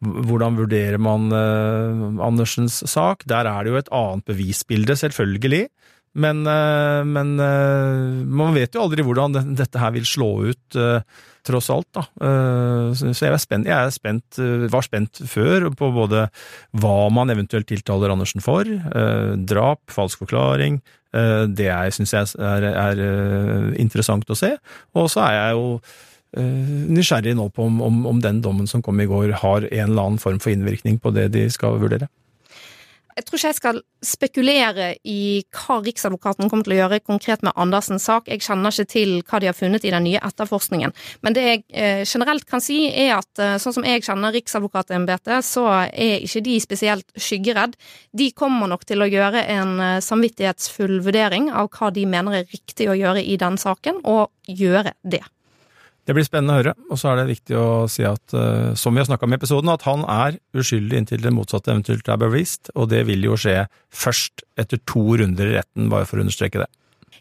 Hvordan 0.00 0.56
vurderer 0.56 1.00
man 1.02 1.26
uh, 1.34 2.22
Andersens 2.24 2.78
sak? 2.88 3.26
Der 3.28 3.48
er 3.50 3.66
det 3.66 3.72
jo 3.74 3.80
et 3.80 3.90
annet 3.92 4.28
bevisbilde, 4.30 4.96
selvfølgelig. 4.96 5.66
Men, 6.20 6.42
men 6.42 7.28
man 7.38 8.54
vet 8.56 8.74
jo 8.74 8.80
aldri 8.82 9.04
hvordan 9.06 9.52
dette 9.54 9.78
her 9.78 9.92
vil 9.94 10.08
slå 10.08 10.30
ut, 10.50 10.78
tross 11.46 11.68
alt. 11.70 11.86
da. 11.94 12.02
så 12.98 13.12
jeg, 13.14 13.38
spent, 13.38 13.68
jeg 13.70 13.92
spent, 13.94 14.40
var 14.74 14.82
spent 14.82 15.22
før 15.30 15.68
på 15.70 15.92
både 15.94 16.24
hva 16.82 16.96
man 17.14 17.30
eventuelt 17.30 17.70
tiltaler 17.70 18.10
Andersen 18.10 18.42
for, 18.42 18.66
drap, 19.46 19.84
falsk 19.94 20.24
forklaring. 20.24 20.80
Det 21.10 21.66
jeg 21.66 21.94
syns 21.96 22.12
er, 22.14 22.28
er, 22.38 23.00
er 23.00 23.72
interessant 23.82 24.28
å 24.30 24.36
se. 24.38 24.52
Og 24.94 25.08
så 25.10 25.24
er 25.26 25.34
jeg 25.34 25.58
jo 25.58 25.64
Eh, 26.30 26.86
nysgjerrig 26.94 27.32
nå 27.34 27.48
på 27.50 27.64
om, 27.66 27.80
om, 27.82 28.04
om, 28.06 28.18
den 28.22 28.38
dommen 28.42 28.68
som 28.70 28.82
kom 28.86 29.00
i 29.02 29.08
går, 29.10 29.32
har 29.42 29.64
en 29.66 29.88
eller 29.88 30.02
annen 30.04 30.20
form 30.22 30.38
for 30.38 30.54
innvirkning 30.54 31.00
på 31.02 31.10
det 31.14 31.26
de 31.34 31.48
skal 31.50 31.80
vurdere. 31.82 32.06
Jeg 33.20 33.26
tror 33.28 33.36
ikke 33.36 33.48
jeg 33.50 33.56
skal 33.58 33.78
spekulere 34.00 34.84
i 35.04 35.42
hva 35.52 35.74
Riksadvokaten 35.84 36.48
kommer 36.48 36.64
til 36.64 36.72
å 36.72 36.78
gjøre 36.78 37.02
konkret 37.04 37.42
med 37.44 37.52
Andersens 37.60 38.06
sak. 38.08 38.30
Jeg 38.32 38.40
kjenner 38.40 38.72
ikke 38.72 38.88
til 38.88 39.10
hva 39.28 39.40
de 39.42 39.50
har 39.50 39.56
funnet 39.58 39.84
i 39.84 39.92
den 39.92 40.06
nye 40.08 40.22
etterforskningen. 40.24 40.94
Men 41.20 41.36
det 41.36 41.42
jeg 41.44 41.60
eh, 41.68 42.00
generelt 42.08 42.46
kan 42.48 42.64
si, 42.64 42.78
er 42.88 43.18
at 43.18 43.42
eh, 43.44 43.58
sånn 43.60 43.76
som 43.76 43.84
jeg 43.84 44.06
kjenner 44.06 44.32
Riksadvokatembetet, 44.38 45.44
så 45.44 45.66
er 45.90 46.24
ikke 46.24 46.40
de 46.46 46.54
spesielt 46.64 47.12
skyggeredd. 47.12 47.76
De 48.16 48.30
kommer 48.32 48.72
nok 48.72 48.88
til 48.88 49.04
å 49.04 49.10
gjøre 49.10 49.44
en 49.52 49.74
eh, 49.84 49.98
samvittighetsfull 50.06 51.02
vurdering 51.04 51.50
av 51.52 51.68
hva 51.76 51.92
de 51.92 52.06
mener 52.08 52.40
er 52.40 52.48
riktig 52.48 52.88
å 52.88 52.96
gjøre 52.96 53.20
i 53.20 53.36
den 53.42 53.60
saken, 53.60 54.00
og 54.08 54.32
gjøre 54.48 54.96
det. 55.04 55.26
Det 56.10 56.16
blir 56.16 56.26
spennende 56.26 56.56
å 56.56 56.58
høre, 56.58 56.72
og 56.90 56.98
så 56.98 57.12
er 57.12 57.20
det 57.20 57.28
viktig 57.28 57.54
å 57.54 57.66
si 57.86 58.02
at, 58.02 58.32
uh, 58.34 58.72
som 58.74 58.96
vi 58.96 58.98
har 58.98 59.06
snakka 59.06 59.28
om 59.28 59.34
i 59.36 59.36
episoden, 59.38 59.70
at 59.70 59.84
han 59.86 60.00
er 60.10 60.40
uskyldig 60.58 60.98
inntil 60.98 61.22
det 61.22 61.30
motsatte 61.30 61.70
eventuelt 61.70 62.10
er 62.10 62.18
bevist, 62.18 62.72
og 62.74 62.88
det 62.90 63.04
vil 63.06 63.28
jo 63.28 63.38
skje 63.38 63.68
først 63.94 64.42
etter 64.58 64.82
to 64.90 65.04
runder 65.20 65.52
i 65.52 65.54
retten, 65.60 65.86
bare 65.92 66.08
for 66.10 66.18
å 66.18 66.24
understreke 66.26 66.64
det. 66.64 66.66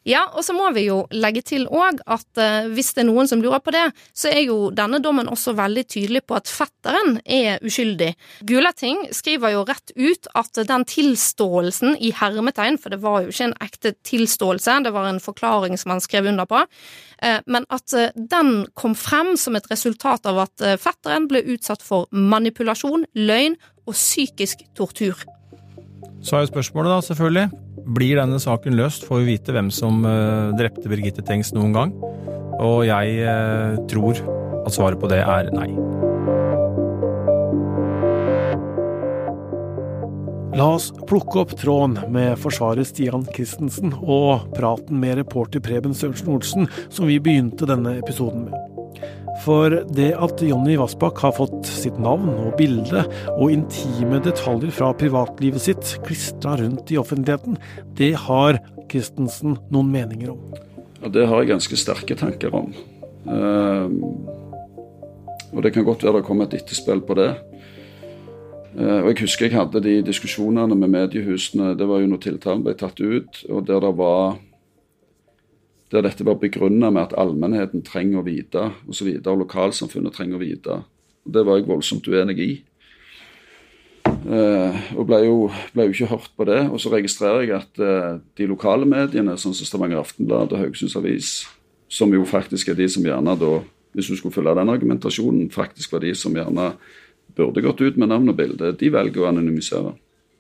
Ja, 0.08 0.24
og 0.34 0.44
så 0.46 0.56
må 0.56 0.70
vi 0.76 0.86
jo 0.88 1.02
legge 1.12 1.42
til 1.46 1.66
òg 1.68 2.00
at 2.10 2.40
uh, 2.40 2.70
hvis 2.74 2.94
det 2.96 3.04
er 3.04 3.10
noen 3.10 3.30
som 3.30 3.42
lurer 3.44 3.62
på 3.64 3.74
det, 3.76 3.86
så 4.16 4.32
er 4.32 4.44
jo 4.46 4.70
denne 4.76 5.02
dommen 5.04 5.30
også 5.32 5.56
veldig 5.58 5.86
tydelig 5.90 6.24
på 6.28 6.38
at 6.40 6.50
fetteren 6.50 7.20
er 7.26 7.60
uskyldig. 7.66 8.12
Gulating 8.48 9.06
skriver 9.16 9.56
jo 9.56 9.66
rett 9.68 9.94
ut 9.98 10.30
at 10.40 10.62
den 10.70 10.86
tilståelsen 10.90 11.98
i 12.00 12.14
hermetegn, 12.16 12.80
for 12.82 12.94
det 12.94 13.02
var 13.04 13.24
jo 13.24 13.34
ikke 13.34 13.50
en 13.50 13.58
ekte 13.66 13.94
tilståelse, 14.08 14.80
det 14.86 14.94
var 14.96 15.10
en 15.10 15.24
forklaring 15.24 15.78
som 15.80 15.96
han 15.96 16.04
skrev 16.04 16.30
under 16.32 16.48
på, 16.50 16.64
uh, 16.64 17.40
men 17.46 17.68
at 17.70 17.98
uh, 17.98 18.10
den 18.16 18.64
kom 18.80 18.96
frem 18.98 19.36
som 19.40 19.58
et 19.60 19.68
resultat 19.72 20.26
av 20.30 20.46
at 20.46 20.64
fetteren 20.82 21.28
ble 21.30 21.42
utsatt 21.54 21.84
for 21.86 22.08
manipulasjon, 22.12 23.06
løgn 23.16 23.58
og 23.88 23.96
psykisk 23.96 24.64
tortur. 24.78 25.20
Så 26.24 26.36
er 26.36 26.44
jo 26.44 26.52
spørsmålet 26.52 26.92
da, 26.92 27.02
selvfølgelig, 27.02 27.50
blir 27.94 28.20
denne 28.20 28.40
saken 28.42 28.78
løst, 28.78 29.08
får 29.08 29.24
vi 29.24 29.36
vite 29.36 29.56
hvem 29.56 29.72
som 29.74 30.04
uh, 30.06 30.56
drepte 30.60 30.90
Birgitte 30.92 31.26
Tengs 31.26 31.54
noen 31.56 31.76
gang. 31.76 31.96
Og 32.60 32.84
jeg 32.90 33.24
uh, 33.26 33.80
tror 33.92 34.20
at 34.66 34.76
svaret 34.76 35.00
på 35.02 35.10
det 35.12 35.24
er 35.24 35.52
nei. 35.56 35.72
La 40.60 40.66
oss 40.76 40.90
plukke 41.08 41.40
opp 41.40 41.54
tråden 41.56 41.96
med 42.12 42.34
forsvarer 42.42 42.84
Stian 42.84 43.24
Christensen 43.32 43.94
og 44.02 44.50
praten 44.58 45.00
med 45.00 45.22
reporter 45.22 45.64
Preben 45.64 45.96
Sørensen 45.96 46.34
Olsen, 46.34 46.68
som 46.92 47.08
vi 47.08 47.16
begynte 47.24 47.70
denne 47.70 47.96
episoden 48.02 48.50
med. 48.50 48.69
For 49.44 49.72
det 49.96 50.10
at 50.20 50.42
Jonny 50.44 50.76
Vassbakk 50.80 51.22
har 51.24 51.36
fått 51.38 51.68
sitt 51.70 52.00
navn 52.02 52.28
og 52.34 52.58
bilde 52.60 53.06
og 53.38 53.54
intime 53.54 54.20
detaljer 54.26 54.74
fra 54.76 54.92
privatlivet 54.98 55.64
sitt 55.64 55.94
klistra 56.06 56.58
rundt 56.60 56.92
i 56.92 57.00
offentligheten, 57.00 57.56
det 57.96 58.14
har 58.26 58.60
Christensen 58.92 59.56
noen 59.72 59.92
meninger 59.94 60.34
om. 60.34 60.42
Ja, 61.00 61.08
Det 61.08 61.28
har 61.28 61.40
jeg 61.40 61.54
ganske 61.54 61.80
sterke 61.80 62.18
tanker 62.20 62.56
om. 62.56 62.74
Uh, 63.30 63.88
og 65.54 65.64
det 65.64 65.74
kan 65.74 65.88
godt 65.88 66.04
være 66.04 66.20
det 66.20 66.28
kommer 66.28 66.50
et 66.50 66.60
etterspill 66.60 67.02
på 67.06 67.16
det. 67.20 67.32
Uh, 68.76 69.00
og 69.06 69.10
Jeg 69.14 69.22
husker 69.24 69.48
jeg 69.48 69.56
hadde 69.56 69.84
de 69.84 70.02
diskusjonene 70.04 70.76
med 70.76 70.92
mediehusene. 70.92 71.78
Det 71.80 71.88
var 71.88 72.04
jo 72.04 72.12
når 72.12 72.24
tiltalen 72.28 72.66
ble 72.68 72.76
tatt 72.76 73.00
ut, 73.00 73.44
og 73.50 73.68
der 73.68 73.80
det 73.88 73.96
var 73.96 74.38
der 75.90 76.06
dette 76.06 76.26
var 76.26 76.38
begrunna 76.42 76.92
med 76.94 77.08
at 77.08 77.18
allmennheten 77.18 77.84
trenger 77.86 78.22
å 78.22 78.26
vite, 78.28 78.70
og, 78.86 79.00
og 79.00 79.44
lokalsamfunnet 79.44 80.14
trenger 80.14 80.38
å 80.38 80.44
vite. 80.44 80.82
Og 81.26 81.34
Det 81.34 81.46
var 81.46 81.60
jeg 81.60 81.70
voldsomt 81.70 82.10
uenig 82.10 82.38
i. 82.46 82.52
Eh, 84.10 84.78
og 84.98 85.08
ble 85.10 85.22
jo, 85.24 85.36
ble 85.74 85.88
jo, 85.88 85.96
ikke 85.96 86.12
hørt 86.12 86.32
på 86.38 86.46
det. 86.50 86.62
Og 86.70 86.82
så 86.82 86.92
registrerer 86.94 87.46
jeg 87.46 87.56
at 87.58 87.82
eh, 87.82 88.20
de 88.38 88.50
lokale 88.50 88.88
mediene, 88.90 89.38
sånn 89.40 89.56
som 89.58 89.68
Stavanger 89.68 90.02
Aftenblad 90.02 90.54
og 90.54 90.62
Haugesunds 90.62 90.98
Avis, 91.00 91.34
som 91.90 92.14
jo 92.14 92.26
faktisk 92.28 92.70
er 92.70 92.78
de 92.78 92.90
som 92.92 93.06
gjerne 93.06 93.36
da, 93.40 93.54
hvis 93.98 94.12
du 94.12 94.18
skulle 94.20 94.36
følge 94.36 94.54
den 94.60 94.70
argumentasjonen, 94.70 95.50
faktisk 95.54 95.96
var 95.96 96.06
de 96.06 96.14
som 96.18 96.36
gjerne 96.38 96.72
burde 97.38 97.64
gått 97.66 97.82
ut 97.82 97.98
med 97.98 98.12
navn 98.12 98.30
og 98.30 98.38
bilde, 98.38 98.76
de 98.78 98.92
velger 98.94 99.24
å 99.24 99.30
anonymisere. 99.32 99.96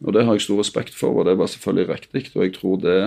Og 0.06 0.14
det 0.16 0.26
har 0.26 0.38
jeg 0.38 0.46
stor 0.46 0.62
respekt 0.62 0.96
for, 0.96 1.18
og 1.18 1.26
det 1.28 1.36
var 1.40 1.50
selvfølgelig 1.52 1.90
riktig. 1.90 2.24
Og 2.36 2.46
jeg 2.46 2.54
tror, 2.56 2.78
det, 2.84 3.00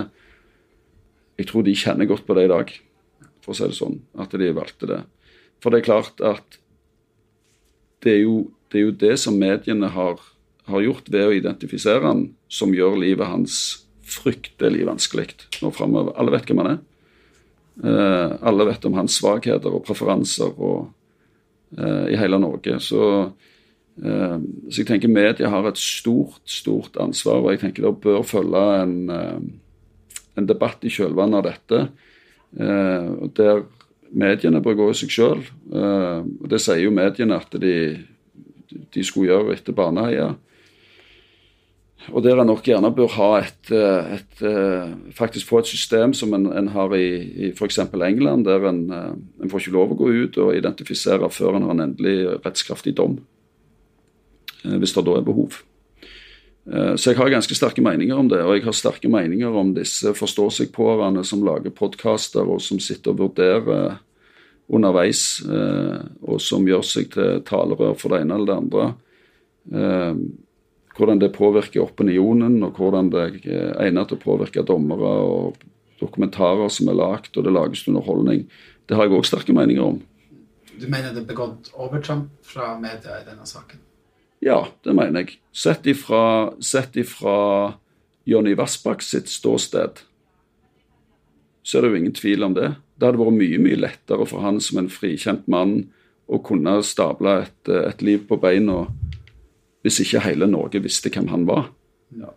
jeg 1.39 1.49
tror 1.49 1.65
de 1.65 1.75
kjenner 1.77 2.09
godt 2.09 2.25
på 2.27 2.35
det 2.37 2.47
i 2.47 2.51
dag, 2.51 2.73
for 3.43 3.53
å 3.53 3.57
si 3.57 3.67
det 3.67 3.77
sånn, 3.77 3.99
at 4.21 4.33
de 4.39 4.51
valgte 4.55 4.89
det. 4.89 5.01
For 5.63 5.73
det 5.73 5.81
er 5.81 5.87
klart 5.87 6.21
at 6.23 6.59
det 8.03 8.17
er 8.17 8.21
jo 8.25 8.37
det, 8.73 8.79
er 8.79 8.87
jo 8.87 8.95
det 9.03 9.17
som 9.21 9.37
mediene 9.37 9.91
har, 9.93 10.17
har, 10.65 10.81
gjort 10.81 11.11
ved 11.13 11.27
å 11.27 11.35
identifisere 11.37 12.01
han, 12.07 12.25
som 12.49 12.73
gjør 12.73 12.97
livet 13.03 13.29
hans 13.29 13.59
fryktelig 14.03 14.87
vanskelig 14.87 15.29
nå 15.61 15.69
framover. 15.73 16.15
Alle 16.19 16.33
vet 16.33 16.49
hvem 16.49 16.63
han 16.63 16.71
er. 16.73 16.81
Eh, 17.83 18.33
alle 18.49 18.67
vet 18.71 18.85
om 18.89 18.97
hans 18.97 19.19
svakheter 19.21 19.77
og 19.77 19.85
preferanser 19.85 20.57
og, 20.57 20.89
eh, 21.77 22.13
i 22.15 22.17
hele 22.19 22.41
Norge. 22.41 22.79
Så, 22.81 23.31
eh, 24.01 24.37
så, 24.41 24.81
jeg 24.81 24.89
tenker 24.89 25.13
media 25.13 25.49
har 25.53 25.69
et 25.69 25.77
stort, 25.77 26.41
stort 26.49 26.97
ansvar, 26.97 27.43
og 27.43 27.53
jeg 27.53 27.61
tenker 27.61 27.85
det 27.85 28.01
bør 28.01 28.25
følge 28.25 28.65
en, 28.81 28.97
eh, 29.09 29.39
en 30.39 30.49
debatt 30.49 30.83
i 30.85 30.91
kjølvannet 30.93 31.39
av 31.39 31.47
dette. 31.47 31.81
Eh, 32.59 33.11
der 33.37 33.65
mediene 34.13 34.61
bør 34.63 34.79
gå 34.79 34.89
i 34.91 34.97
seg 34.97 35.13
sjøl. 35.13 35.43
Eh, 35.73 36.23
det 36.49 36.61
sier 36.61 36.83
jo 36.85 36.95
mediene 36.95 37.39
at 37.41 37.53
de, 37.61 37.75
de 38.69 39.05
skulle 39.05 39.31
gjøre 39.31 39.57
etter 39.57 39.75
Baneheia. 39.77 40.33
Og 42.11 42.23
der 42.25 42.41
en 42.41 42.49
nok 42.51 42.65
gjerne 42.67 42.91
bør 42.91 43.13
ha 43.15 43.29
et, 43.39 43.69
et, 43.71 44.15
et, 44.17 44.41
eh, 44.49 44.95
faktisk 45.15 45.47
få 45.47 45.61
et 45.61 45.69
system 45.71 46.13
som 46.17 46.33
en, 46.35 46.49
en 46.51 46.71
har 46.73 46.95
i, 46.97 47.05
i 47.47 47.51
f.eks. 47.53 47.79
England, 47.79 48.45
der 48.45 48.67
en, 48.67 48.81
eh, 48.91 49.11
en, 49.41 49.51
får 49.51 49.63
ikke 49.63 49.75
lov 49.77 49.93
å 49.93 49.99
gå 50.01 50.09
ut 50.25 50.39
og 50.43 50.57
identifisere 50.57 51.29
før 51.31 51.57
en 51.57 51.69
har 51.69 51.77
en 51.77 51.85
endelig 51.87 52.17
rettskraftig 52.43 52.97
dom. 52.99 53.21
Hvis 54.63 54.95
det 54.95 55.05
da 55.07 55.15
er 55.19 55.27
behov. 55.27 55.61
Så 56.63 57.11
jeg 57.11 57.19
har 57.19 57.31
ganske 57.33 57.55
sterke 57.57 57.83
meninger 57.83 58.15
om 58.15 58.29
det, 58.31 58.39
og 58.39 58.53
jeg 58.55 58.63
har 58.63 58.75
sterke 58.77 59.09
meninger 59.11 59.51
om 59.51 59.73
disse 59.75 60.13
forstå-seg-på-erne 60.15 61.25
som 61.27 61.43
lager 61.43 61.73
podkaster 61.75 62.47
og 62.47 62.61
som 62.63 62.79
sitter 62.79 63.11
og 63.11 63.19
vurderer 63.19 63.97
underveis, 64.71 65.43
og 65.43 66.39
som 66.39 66.63
gjør 66.63 66.85
seg 66.87 67.09
til 67.11 67.43
talerør 67.43 67.97
for 67.99 68.15
det 68.15 68.21
ene 68.23 68.37
eller 68.39 68.47
det 68.47 68.59
andre 68.61 68.85
hvordan 70.97 71.19
det 71.19 71.33
påvirker 71.33 71.83
opinionen, 71.83 72.63
og 72.63 72.77
hvordan 72.77 73.09
det 73.13 73.23
er 73.49 73.77
egnet 73.81 74.09
til 74.09 74.19
å 74.19 74.23
påvirke 74.23 74.65
dommere 74.65 75.13
og 75.25 75.63
dokumentarer 76.01 76.69
som 76.73 76.91
er 76.91 76.99
lagd, 76.99 77.31
og 77.37 77.45
det 77.45 77.53
lages 77.53 77.87
underholdning. 77.89 78.45
Det 78.87 78.97
har 78.97 79.07
jeg 79.07 79.17
òg 79.17 79.25
sterke 79.27 79.55
meninger 79.55 79.85
om. 79.85 80.01
Du 80.73 80.85
mener 80.89 81.13
det 81.13 81.23
er 81.23 81.29
begått 81.29 81.71
overtramp 81.73 82.29
fra 82.45 82.73
media 82.81 83.21
i 83.21 83.25
denne 83.27 83.45
saken? 83.47 83.81
Ja, 84.43 84.59
det 84.83 84.93
mener 84.95 85.23
jeg. 85.23 85.37
Sett 85.55 85.87
ifra, 85.87 86.51
sett 86.59 86.97
ifra 86.99 87.37
Jonny 88.27 88.55
Vassbakk 88.59 89.03
sitt 89.03 89.29
ståsted, 89.31 90.01
så 91.63 91.77
er 91.77 91.85
det 91.85 91.91
jo 91.93 91.99
ingen 92.01 92.15
tvil 92.17 92.43
om 92.43 92.55
det. 92.57 92.73
Det 92.99 93.07
hadde 93.07 93.21
vært 93.21 93.37
mye 93.37 93.61
mye 93.63 93.79
lettere 93.79 94.27
for 94.27 94.43
han 94.43 94.59
som 94.63 94.81
en 94.81 94.91
frikjent 94.91 95.47
mann 95.51 95.77
å 96.27 96.39
kunne 96.43 96.75
stable 96.83 97.37
et, 97.45 97.71
et 97.71 98.03
liv 98.03 98.27
på 98.27 98.39
beina 98.41 98.85
hvis 99.83 99.99
ikke 100.03 100.23
hele 100.23 100.47
Norge 100.47 100.79
visste 100.83 101.11
hvem 101.11 101.27
han 101.31 101.47
var. 101.47 101.67
Ja. 102.15 102.31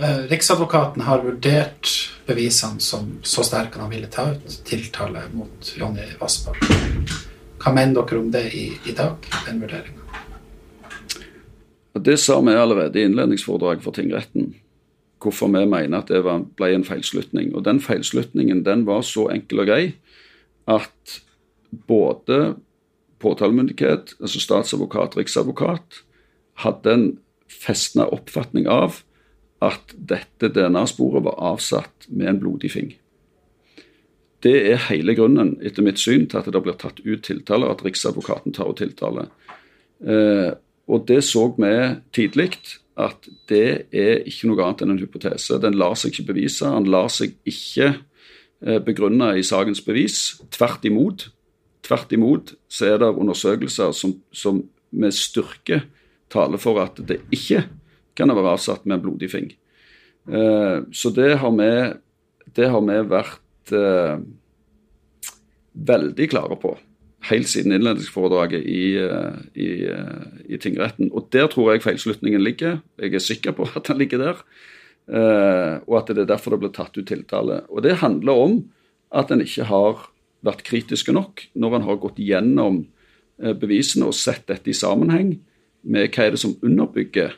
Eh, 0.00 0.24
Riksadvokaten 0.32 1.04
har 1.04 1.24
vurdert 1.24 1.88
bevisene 2.28 2.80
som 2.84 3.14
så 3.24 3.44
sterke 3.44 3.80
han 3.80 3.92
ville 3.92 4.08
ta 4.12 4.30
ut 4.32 4.60
tiltale 4.68 5.26
mot 5.36 5.72
Jonny 5.76 6.08
Vassbakk. 6.20 6.64
Hva 7.60 7.72
mener 7.76 8.00
dere 8.00 8.20
om 8.20 8.30
det 8.32 8.46
i, 8.56 8.66
i 8.88 8.96
dag, 8.96 9.20
den 9.46 9.60
vurderinga? 9.64 9.99
Det 12.04 12.16
sa 12.20 12.40
vi 12.40 12.54
allerede 12.56 13.00
i 13.00 13.04
innledningsforedraget 13.08 13.84
for 13.84 13.96
tingretten. 13.96 14.54
Hvorfor 15.20 15.50
vi 15.52 15.64
mener 15.68 16.00
at 16.00 16.08
det 16.08 16.22
ble 16.56 16.70
en 16.74 16.84
feilslutning. 16.84 17.52
Og 17.54 17.64
den 17.64 17.80
feilslutningen 17.80 18.64
den 18.64 18.86
var 18.86 19.02
så 19.06 19.28
enkel 19.32 19.64
og 19.64 19.70
grei 19.70 19.82
at 20.70 21.20
både 21.86 22.54
påtalemyndighet, 23.20 24.14
altså 24.20 24.40
statsadvokat, 24.40 25.16
riksadvokat, 25.16 26.00
hadde 26.64 26.94
en 26.94 27.06
festna 27.50 28.06
oppfatning 28.14 28.68
av 28.70 29.02
at 29.60 29.92
dette 29.92 30.48
DNA-sporet 30.54 31.24
var 31.26 31.36
avsatt 31.52 32.08
med 32.08 32.30
en 32.30 32.40
blodig 32.40 32.72
fing. 32.72 32.94
Det 34.40 34.54
er 34.72 34.86
hele 34.88 35.12
grunnen, 35.18 35.58
etter 35.60 35.84
mitt 35.84 36.00
syn, 36.00 36.24
til 36.30 36.40
at 36.40 36.48
det 36.48 36.62
blir 36.64 36.78
tatt 36.80 37.02
ut 37.04 37.22
tiltale, 37.26 37.68
at 37.68 37.84
Riksadvokaten 37.84 38.56
tar 38.56 38.70
ut 38.72 38.80
tiltale. 38.80 39.26
Eh, 40.00 40.54
og 40.90 41.06
det 41.08 41.22
så 41.24 41.46
vi 41.54 41.72
tidlig, 42.14 42.50
at 43.00 43.28
det 43.48 43.66
er 43.94 44.24
ikke 44.28 44.50
noe 44.50 44.64
annet 44.64 44.82
enn 44.84 44.94
en 44.96 45.00
hypotese. 45.00 45.60
Den 45.62 45.78
lar 45.78 45.94
seg 45.96 46.12
ikke 46.12 46.32
bevise. 46.32 46.68
Den 46.68 46.90
lar 46.90 47.08
seg 47.12 47.36
ikke 47.48 47.92
eh, 47.94 48.80
begrunne 48.84 49.32
i 49.38 49.46
sakens 49.46 49.80
bevis. 49.84 50.40
Tvert 50.52 50.84
imot. 50.88 51.28
Tvert 51.86 52.12
imot 52.12 52.54
så 52.68 52.90
er 52.90 53.00
det 53.00 53.12
undersøkelser 53.14 53.94
som, 53.96 54.18
som 54.34 54.64
med 54.90 55.16
styrke 55.16 55.84
taler 56.30 56.60
for 56.60 56.82
at 56.82 56.98
det 57.06 57.22
ikke 57.32 57.64
kan 58.18 58.34
være 58.34 58.56
avsatt 58.56 58.84
med 58.84 58.98
en 58.98 59.06
blodig 59.06 59.30
fing. 59.32 59.48
Eh, 60.28 60.76
så 60.92 61.14
det 61.14 61.32
har 61.40 61.56
vi, 61.56 61.72
det 62.58 62.68
har 62.74 62.84
vi 62.84 63.00
vært 63.14 63.74
eh, 63.78 64.20
veldig 65.90 66.30
klare 66.34 66.58
på 66.60 66.76
helt 67.28 67.48
siden 67.48 67.72
innledningsforedraget 67.72 68.64
i, 68.64 68.96
eh, 68.96 69.32
i, 69.54 69.68
eh, 69.84 70.26
i, 70.48 70.56
tingretten. 70.56 71.10
Og 71.12 71.28
der 71.32 71.46
tror 71.46 71.72
jeg 71.72 71.82
feilslutningen 71.82 72.42
ligger. 72.42 72.80
Jeg 72.98 73.14
er 73.14 73.18
sikker 73.18 73.52
på 73.52 73.68
at 73.76 73.88
den 73.88 73.98
ligger 73.98 74.18
der. 74.18 74.36
Eh, 75.10 75.80
og 75.86 75.98
at 75.98 76.14
det 76.14 76.24
er 76.24 76.32
derfor 76.32 76.50
det 76.50 76.60
ble 76.60 76.72
tatt 76.72 76.96
ut 76.96 77.06
tiltale. 77.06 77.62
Og 77.68 77.82
det 77.82 78.00
handler 78.00 78.32
om 78.32 78.64
at 79.12 79.30
en 79.30 79.40
ikke 79.40 79.64
har 79.64 80.08
vært 80.42 80.64
kritiske 80.64 81.12
nok 81.12 81.48
når 81.54 81.76
en 81.76 81.82
har 81.88 82.00
gått 82.00 82.16
gjennom 82.16 82.86
bevisene 83.40 84.04
og 84.06 84.14
sett 84.14 84.46
dette 84.48 84.68
i 84.68 84.76
sammenheng 84.76 85.38
med 85.82 86.12
hva 86.12 86.26
er 86.26 86.34
det 86.34 86.40
som 86.42 86.58
underbygger 86.60 87.32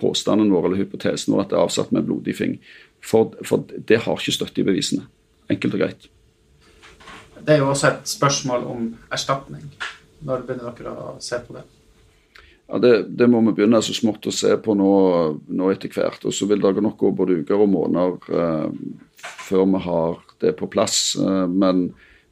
påstanden 0.00 0.52
vår 0.52 0.68
eller 0.68 0.82
hypotesen 0.84 1.32
vår 1.32 1.46
at 1.46 1.50
det 1.50 1.56
er 1.56 1.64
avsatt 1.64 1.92
med 1.92 2.04
blodig 2.04 2.36
fing. 2.36 2.58
For, 3.00 3.32
for 3.44 3.64
det 3.64 4.02
har 4.04 4.20
ikke 4.20 4.36
støtte 4.36 4.60
i 4.60 4.66
bevisene. 4.68 5.08
Enkelt 5.48 5.74
og 5.74 5.80
greit. 5.80 6.08
Det 7.44 7.54
er 7.54 7.62
jo 7.62 7.70
også 7.72 7.92
et 7.92 8.10
spørsmål 8.10 8.66
om 8.68 8.86
erstatning. 9.14 9.66
Når 10.26 10.46
begynner 10.46 10.74
dere 10.76 10.94
å 10.94 11.16
se 11.22 11.38
på 11.44 11.54
det? 11.56 11.64
Ja, 12.68 12.80
det, 12.82 12.92
det, 13.16 13.28
må 13.30 13.40
vi 13.46 13.54
begynne 13.56 13.80
så 13.84 13.94
smått 13.96 14.26
å 14.28 14.34
se 14.34 14.50
på 14.60 14.74
nå, 14.76 14.90
nå 15.48 15.70
etter 15.72 15.92
hvert. 15.94 16.26
Og 16.28 16.34
så 16.34 16.48
vil 16.50 16.60
det 16.64 16.84
nok 16.84 16.98
gå 17.00 17.14
både 17.16 17.38
uker 17.40 17.64
og 17.64 17.70
måneder 17.72 18.34
eh, 18.42 18.66
før 19.46 19.64
vi 19.72 19.82
har 19.86 20.20
det 20.42 20.52
på 20.58 20.68
plass. 20.70 21.00
Eh, 21.22 21.46
men 21.48 21.88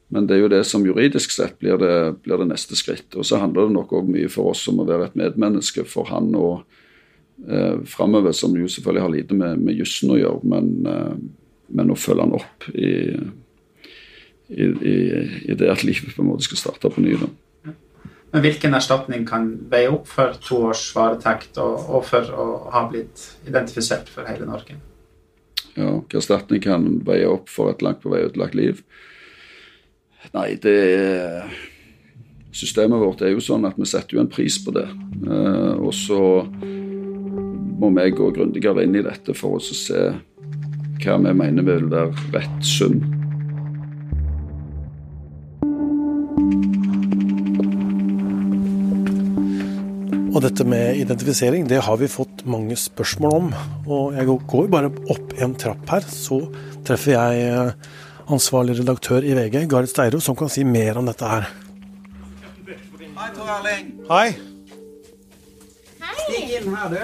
men 0.07 0.27
det 0.27 0.37
er 0.37 0.43
jo 0.45 0.51
det 0.51 0.61
som 0.67 0.85
juridisk 0.87 1.33
sett 1.35 1.57
blir 1.59 1.79
det, 1.81 1.95
blir 2.23 2.39
det 2.39 2.51
neste 2.53 2.77
skritt. 2.79 3.11
Og 3.19 3.27
så 3.27 3.41
handler 3.41 3.67
det 3.67 3.75
nok 3.75 3.91
òg 3.99 4.11
mye 4.11 4.29
for 4.31 4.53
oss 4.53 4.63
om 4.71 4.79
å 4.79 4.87
være 4.87 5.09
et 5.09 5.17
medmenneske 5.19 5.83
for 5.87 6.07
han 6.11 6.29
og 6.37 6.63
eh, 7.43 7.83
framover, 7.89 8.35
som 8.35 8.55
jo 8.55 8.69
selvfølgelig 8.71 9.03
har 9.03 9.13
lite 9.13 9.39
med, 9.39 9.65
med 9.67 9.81
jussen 9.81 10.13
å 10.15 10.19
gjøre, 10.19 10.47
men, 10.47 10.71
eh, 10.87 11.17
men, 11.75 11.91
å 11.91 11.99
følge 11.99 12.23
han 12.23 12.37
opp 12.39 12.69
i, 12.71 12.93
i, 14.49 14.63
i, 14.63 14.95
i, 15.51 15.55
det 15.57 15.69
at 15.71 15.83
livet 15.83 16.15
på 16.15 16.23
en 16.23 16.31
måte 16.31 16.47
skal 16.47 16.61
starte 16.61 16.91
på 16.93 17.03
ny. 17.03 17.17
Da. 17.19 17.73
Men 18.33 18.43
hvilken 18.43 18.75
erstatning 18.75 19.23
kan 19.27 19.49
veie 19.71 19.89
opp 19.91 20.07
for 20.11 20.35
to 20.43 20.61
års 20.69 20.83
varetekt 20.95 21.59
og, 21.63 21.87
og 21.87 22.05
for 22.07 22.27
å 22.31 22.47
ha 22.73 22.83
blitt 22.91 23.23
identifisert 23.47 24.11
for 24.11 24.27
hele 24.27 24.47
Norge? 24.49 24.77
Ja, 25.77 25.91
hvilken 25.93 26.21
erstatning 26.21 26.63
kan 26.63 26.89
veie 27.07 27.29
opp 27.29 27.51
for 27.51 27.71
et 27.71 27.83
langt 27.85 28.03
på 28.03 28.11
vei 28.13 28.25
utlagt 28.27 28.57
liv? 28.57 28.83
Nei, 30.33 30.51
det 30.59 30.77
er 30.97 31.57
Systemet 32.57 32.97
vårt 32.97 33.21
er 33.21 33.35
jo 33.35 33.41
sånn 33.43 33.67
at 33.67 33.75
vi 33.77 33.85
setter 33.85 34.17
jo 34.17 34.21
en 34.23 34.31
pris 34.31 34.55
på 34.63 34.71
det. 34.73 34.87
Eh, 34.87 35.73
og 35.77 35.91
så 35.93 36.21
må 37.77 37.91
vi 37.93 38.07
gå 38.17 38.31
grundigere 38.33 38.87
inn 38.87 38.97
i 38.97 39.03
dette 39.05 39.35
for 39.37 39.59
å 39.59 39.61
se 39.61 40.07
hva 41.03 41.19
vi 41.21 41.35
mener 41.37 41.67
vil 41.67 41.85
være 41.91 42.31
rett 42.33 42.65
sum. 42.65 42.97
Og 50.37 50.43
dette 50.45 50.61
med 50.69 50.99
identifisering, 51.01 51.63
det 51.65 51.79
har 51.81 51.95
vi 51.97 52.05
fått 52.05 52.43
mange 52.45 52.75
spørsmål 52.77 53.31
om. 53.33 53.47
Og 53.89 54.13
jeg 54.13 54.27
går 54.45 54.67
bare 54.69 54.91
opp 55.09 55.31
en 55.41 55.55
trapp 55.57 55.89
her, 55.89 56.05
så 56.13 56.37
treffer 56.85 57.15
jeg 57.15 57.47
eh, 57.47 57.71
ansvarlig 58.29 58.75
redaktør 58.77 59.25
i 59.25 59.33
VG, 59.33 59.63
Garit 59.71 59.89
Steiro, 59.89 60.21
som 60.21 60.37
kan 60.37 60.51
si 60.53 60.61
mer 60.61 60.99
om 61.01 61.09
dette 61.09 61.25
her. 61.31 61.49
Hei, 62.67 63.31
Tor 63.33 63.49
Erling. 63.55 63.89
Hei. 64.11 64.27
Stig 66.21 66.53
inn 66.59 66.69
her, 66.75 66.93
du. 66.93 67.01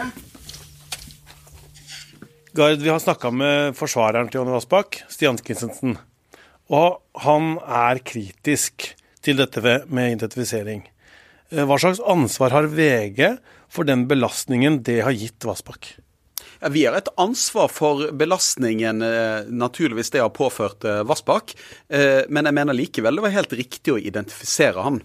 Gard, 2.54 2.86
vi 2.86 2.94
har 2.94 3.02
snakka 3.02 3.34
med 3.34 3.74
forsvareren 3.82 4.30
til 4.30 4.44
Jonny 4.44 4.54
Vassbakk, 4.60 5.02
Stian 5.10 5.42
Christensen. 5.42 5.98
Og 6.70 7.02
han 7.26 7.56
er 7.66 8.06
kritisk 8.06 8.94
til 9.26 9.42
dette 9.42 9.80
med 9.90 10.20
identifisering. 10.20 10.86
Eh, 11.54 11.66
hva 11.70 11.78
slags 11.78 12.00
ansvar 12.00 12.50
har 12.56 12.70
VG 12.72 13.38
for 13.70 13.86
den 13.86 14.08
belastningen 14.10 14.82
det 14.84 15.02
har 15.06 15.14
gitt 15.14 15.46
Vassbakk? 15.46 15.94
Ja, 16.60 16.72
vi 16.74 16.86
har 16.86 16.98
et 16.98 17.12
ansvar 17.20 17.70
for 17.70 18.08
belastningen 18.16 19.04
eh, 19.06 19.46
naturligvis 19.50 20.10
det 20.16 20.24
har 20.24 20.34
påført 20.34 20.86
eh, 20.88 21.04
Vassbakk, 21.06 21.56
men 21.94 22.48
jeg 22.48 22.56
mener 22.56 22.78
likevel 22.78 23.20
det 23.20 23.26
var 23.26 23.36
helt 23.36 23.54
riktig 23.54 23.94
å 23.94 24.02
identifisere 24.02 24.86
han. 24.86 25.02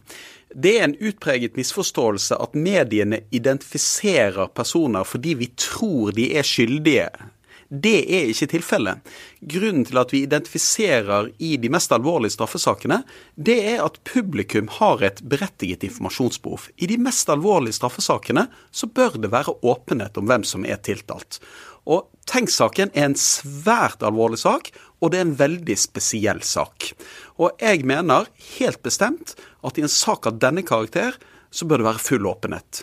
Det 0.49 0.79
er 0.79 0.87
en 0.87 0.97
utpreget 0.97 1.59
misforståelse 1.59 2.39
at 2.41 2.55
mediene 2.57 3.21
identifiserer 3.35 4.49
personer 4.57 5.05
fordi 5.05 5.35
vi 5.43 5.51
tror 5.61 6.15
de 6.17 6.31
er 6.39 6.47
skyldige 6.47 7.11
det 7.69 7.99
er 8.09 8.31
ikke 8.33 8.49
tilfellet. 8.55 9.15
Grunnen 9.45 9.85
til 9.85 10.01
at 10.01 10.13
vi 10.15 10.23
identifiserer 10.25 11.31
i 11.45 11.57
de 11.61 11.69
mest 11.73 11.93
alvorlige 11.93 12.33
straffesakene, 12.33 13.03
det 13.37 13.59
er 13.75 13.83
at 13.85 14.01
publikum 14.09 14.71
har 14.79 15.05
et 15.05 15.21
berettiget 15.21 15.85
informasjonsbehov. 15.85 16.71
I 16.81 16.89
de 16.89 16.97
mest 17.03 17.29
alvorlige 17.29 17.77
straffesakene 17.77 18.47
så 18.73 18.89
bør 18.89 19.21
det 19.21 19.33
være 19.35 19.59
åpenhet 19.61 20.17
om 20.17 20.31
hvem 20.31 20.47
som 20.49 20.65
er 20.65 20.81
tiltalt. 20.81 21.43
Og 21.89 22.09
Tenk-saken 22.29 22.91
er 22.93 23.07
en 23.09 23.17
svært 23.17 24.03
alvorlig 24.05 24.43
sak, 24.43 24.69
og 25.01 25.13
det 25.13 25.21
er 25.21 25.27
en 25.29 25.39
veldig 25.39 25.77
spesiell 25.81 26.43
sak. 26.45 26.91
Og 27.41 27.57
jeg 27.63 27.87
mener 27.89 28.29
helt 28.59 28.83
bestemt 28.85 29.33
at 29.65 29.79
i 29.79 29.85
en 29.87 29.93
sak 29.93 30.29
av 30.29 30.41
denne 30.43 30.65
karakter 30.67 31.17
så 31.49 31.65
bør 31.65 31.81
det 31.81 31.89
være 31.89 32.05
full 32.05 32.29
åpenhet. 32.29 32.83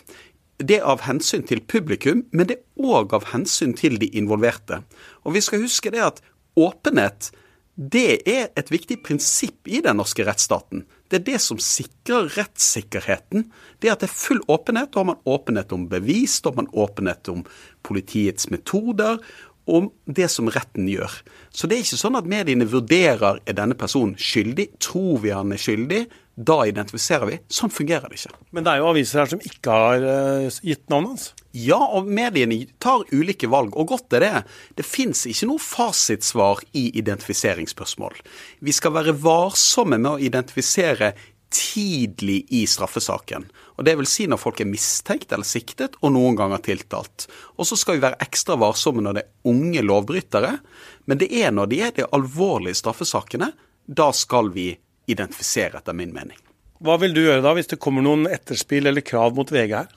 Det 0.58 0.78
er 0.78 0.86
av 0.88 1.02
hensyn 1.04 1.44
til 1.44 1.60
publikum, 1.68 2.24
men 2.32 2.48
det 2.48 2.58
er 2.60 2.92
òg 2.96 3.12
av 3.16 3.28
hensyn 3.34 3.74
til 3.76 3.98
de 4.00 4.08
involverte. 4.16 4.80
Og 5.24 5.36
vi 5.36 5.42
skal 5.44 5.64
huske 5.64 5.92
det 5.92 6.04
at 6.04 6.22
åpenhet 6.56 7.30
det 7.76 8.22
er 8.24 8.46
et 8.56 8.70
viktig 8.72 9.02
prinsipp 9.04 9.68
i 9.68 9.82
den 9.84 9.98
norske 10.00 10.24
rettsstaten. 10.24 10.86
Det 11.12 11.18
er 11.18 11.24
det 11.26 11.40
som 11.44 11.58
sikrer 11.60 12.30
rettssikkerheten. 12.32 13.50
Det 13.84 13.90
at 13.92 14.00
det 14.00 14.08
er 14.08 14.16
full 14.16 14.40
åpenhet. 14.48 14.94
Da 14.94 15.02
har 15.02 15.10
man 15.10 15.20
åpenhet 15.28 15.74
om 15.76 15.84
bevis, 15.90 16.38
da 16.40 16.54
har 16.54 16.62
man 16.62 16.72
åpenhet 16.72 17.28
om 17.28 17.44
politiets 17.84 18.48
metoder, 18.48 19.20
om 19.66 19.90
det 20.06 20.30
som 20.32 20.48
retten 20.48 20.88
gjør. 20.88 21.20
Så 21.50 21.68
det 21.68 21.76
er 21.76 21.84
ikke 21.84 22.00
sånn 22.00 22.16
at 22.16 22.30
mediene 22.30 22.68
vurderer 22.70 23.42
er 23.44 23.58
denne 23.58 23.76
personen 23.76 24.16
skyldig. 24.16 24.70
Tror 24.80 25.20
vi 25.26 25.34
han 25.36 25.52
er 25.52 25.60
skyldig? 25.60 26.06
Da 26.36 26.58
identifiserer 26.68 27.30
vi. 27.30 27.38
Sånn 27.48 27.72
fungerer 27.72 28.12
det 28.12 28.18
ikke. 28.18 28.34
Men 28.52 28.66
det 28.66 28.74
er 28.74 28.82
jo 28.82 28.90
aviser 28.90 29.22
her 29.22 29.30
som 29.30 29.40
ikke 29.40 29.72
har 29.72 30.02
uh, 30.04 30.58
gitt 30.60 30.84
navnet 30.92 31.14
hans? 31.14 31.30
Ja, 31.56 31.78
og 31.80 32.10
mediene 32.12 32.58
tar 32.82 33.06
ulike 33.08 33.48
valg, 33.48 33.72
og 33.72 33.88
godt 33.94 34.18
er 34.18 34.24
det. 34.26 34.42
Det 34.76 34.84
fins 34.84 35.24
ikke 35.30 35.48
noe 35.48 35.62
fasitsvar 35.62 36.60
i 36.76 36.90
identifiseringsspørsmål. 37.00 38.20
Vi 38.60 38.76
skal 38.76 38.92
være 38.98 39.16
varsomme 39.16 39.96
med 39.96 40.10
å 40.10 40.20
identifisere 40.28 41.14
tidlig 41.56 42.42
i 42.52 42.66
straffesaken. 42.68 43.46
Og 43.78 43.84
Det 43.84 43.96
vil 43.96 44.08
si 44.08 44.26
når 44.28 44.40
folk 44.40 44.60
er 44.60 44.68
mistenkt 44.68 45.32
eller 45.32 45.46
siktet, 45.48 45.96
og 46.02 46.12
noen 46.12 46.36
ganger 46.36 46.60
tiltalt. 46.60 47.30
Og 47.56 47.64
så 47.68 47.80
skal 47.80 47.96
vi 47.96 48.04
være 48.04 48.20
ekstra 48.20 48.58
varsomme 48.60 49.00
når 49.00 49.16
det 49.16 49.24
er 49.24 49.52
unge 49.52 49.84
lovbrytere. 49.88 50.58
Men 51.06 51.20
det 51.22 51.30
er 51.32 51.54
når 51.54 51.72
de 51.72 51.80
er 51.80 51.96
de 51.96 52.10
alvorlige 52.12 52.76
straffesakene, 52.82 53.54
da 53.86 54.10
skal 54.12 54.50
vi 54.52 54.74
identifisere, 55.10 55.80
etter 55.80 55.96
min 55.96 56.14
mening. 56.14 56.38
Hva 56.84 56.98
vil 57.00 57.14
du 57.16 57.22
gjøre 57.22 57.44
da, 57.44 57.54
hvis 57.56 57.70
det 57.70 57.80
kommer 57.80 58.04
noen 58.04 58.26
etterspill 58.28 58.88
eller 58.90 59.04
krav 59.04 59.36
mot 59.36 59.50
VG 59.52 59.78
her? 59.78 59.94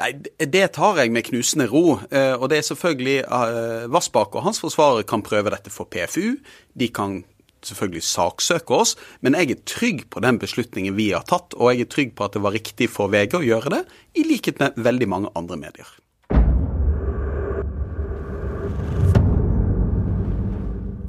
Nei, 0.00 0.12
Det 0.38 0.66
tar 0.76 0.98
jeg 0.98 1.12
med 1.14 1.26
knusende 1.26 1.66
ro. 1.70 1.98
Eh, 2.10 2.34
og 2.36 2.48
det 2.50 2.60
er 2.60 2.68
selvfølgelig 2.68 3.18
uh, 3.26 3.90
Vassbakk 3.92 4.36
og 4.36 4.46
hans 4.46 4.60
forsvarere 4.62 5.06
kan 5.08 5.24
prøve 5.26 5.52
dette 5.54 5.72
for 5.72 5.90
PFU. 5.90 6.36
De 6.74 6.88
kan 6.94 7.22
selvfølgelig 7.66 8.04
saksøke 8.06 8.76
oss, 8.76 8.94
men 9.20 9.36
jeg 9.36 9.52
er 9.52 9.64
trygg 9.68 10.06
på 10.12 10.22
den 10.24 10.38
beslutningen 10.40 10.96
vi 10.96 11.10
har 11.12 11.26
tatt, 11.28 11.52
og 11.58 11.74
jeg 11.74 11.84
er 11.84 11.90
trygg 11.92 12.14
på 12.16 12.24
at 12.24 12.36
det 12.36 12.44
var 12.44 12.56
riktig 12.56 12.88
for 12.88 13.12
VG 13.12 13.36
å 13.36 13.44
gjøre 13.44 13.74
det, 13.74 13.82
i 14.16 14.24
likhet 14.24 14.62
med 14.62 14.78
veldig 14.80 15.08
mange 15.12 15.32
andre 15.36 15.58
medier. 15.60 15.90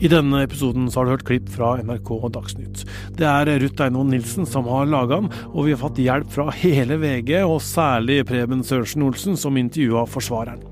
I 0.02 0.10
denne 0.10 0.40
episoden 0.42 0.88
har 0.90 1.06
du 1.06 1.12
hørt 1.14 1.28
klipp 1.28 1.50
fra 1.54 1.76
NRK 1.86 2.08
og 2.16 2.32
Dagsnytt. 2.34 2.80
Det 3.20 3.28
er 3.30 3.52
Ruth 3.62 3.84
Einoen 3.86 4.10
Nilsen 4.10 4.48
som 4.50 4.66
har 4.66 4.90
laga 4.90 5.20
den, 5.20 5.30
og 5.54 5.68
vi 5.68 5.76
har 5.76 5.82
fått 5.84 6.02
hjelp 6.02 6.32
fra 6.34 6.48
hele 6.58 6.98
VG, 6.98 7.36
og 7.46 7.60
særlig 7.62 8.24
Preben 8.32 8.66
Sørensen 8.66 9.06
Olsen, 9.06 9.38
som 9.38 9.60
intervjua 9.62 10.08
forsvareren. 10.10 10.66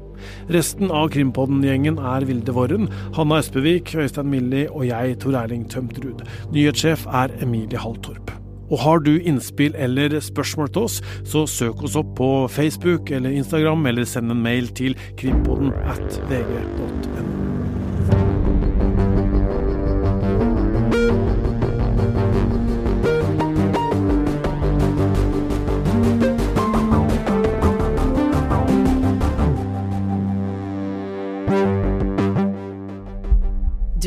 Resten 0.49 0.89
av 0.89 1.11
Krimpodden-gjengen 1.13 2.01
er 2.01 2.25
Vilde 2.27 2.55
Worren, 2.57 2.89
Hanna 3.15 3.37
Espevik, 3.43 3.93
Øystein 3.93 4.33
Milli 4.33 4.65
og 4.65 4.87
jeg, 4.89 5.19
Tor 5.21 5.37
Erling 5.43 5.69
Tømtrud. 5.69 6.25
Nyhetssjef 6.55 7.05
er 7.05 7.37
Emilie 7.45 7.79
Halltorp. 7.79 8.33
Og 8.69 8.81
har 8.81 9.05
du 9.05 9.13
innspill 9.17 9.77
eller 9.77 10.17
spørsmål 10.25 10.73
til 10.73 10.89
oss, 10.89 10.99
så 11.21 11.45
søk 11.49 11.85
oss 11.85 11.97
opp 12.01 12.17
på 12.17 12.31
Facebook 12.49 13.13
eller 13.13 13.37
Instagram, 13.37 13.85
eller 13.93 14.09
send 14.09 14.33
en 14.33 14.41
mail 14.45 14.73
til 14.73 14.97
krimpodden 15.21 15.73
at 15.85 16.21
vg.no. 16.33 17.58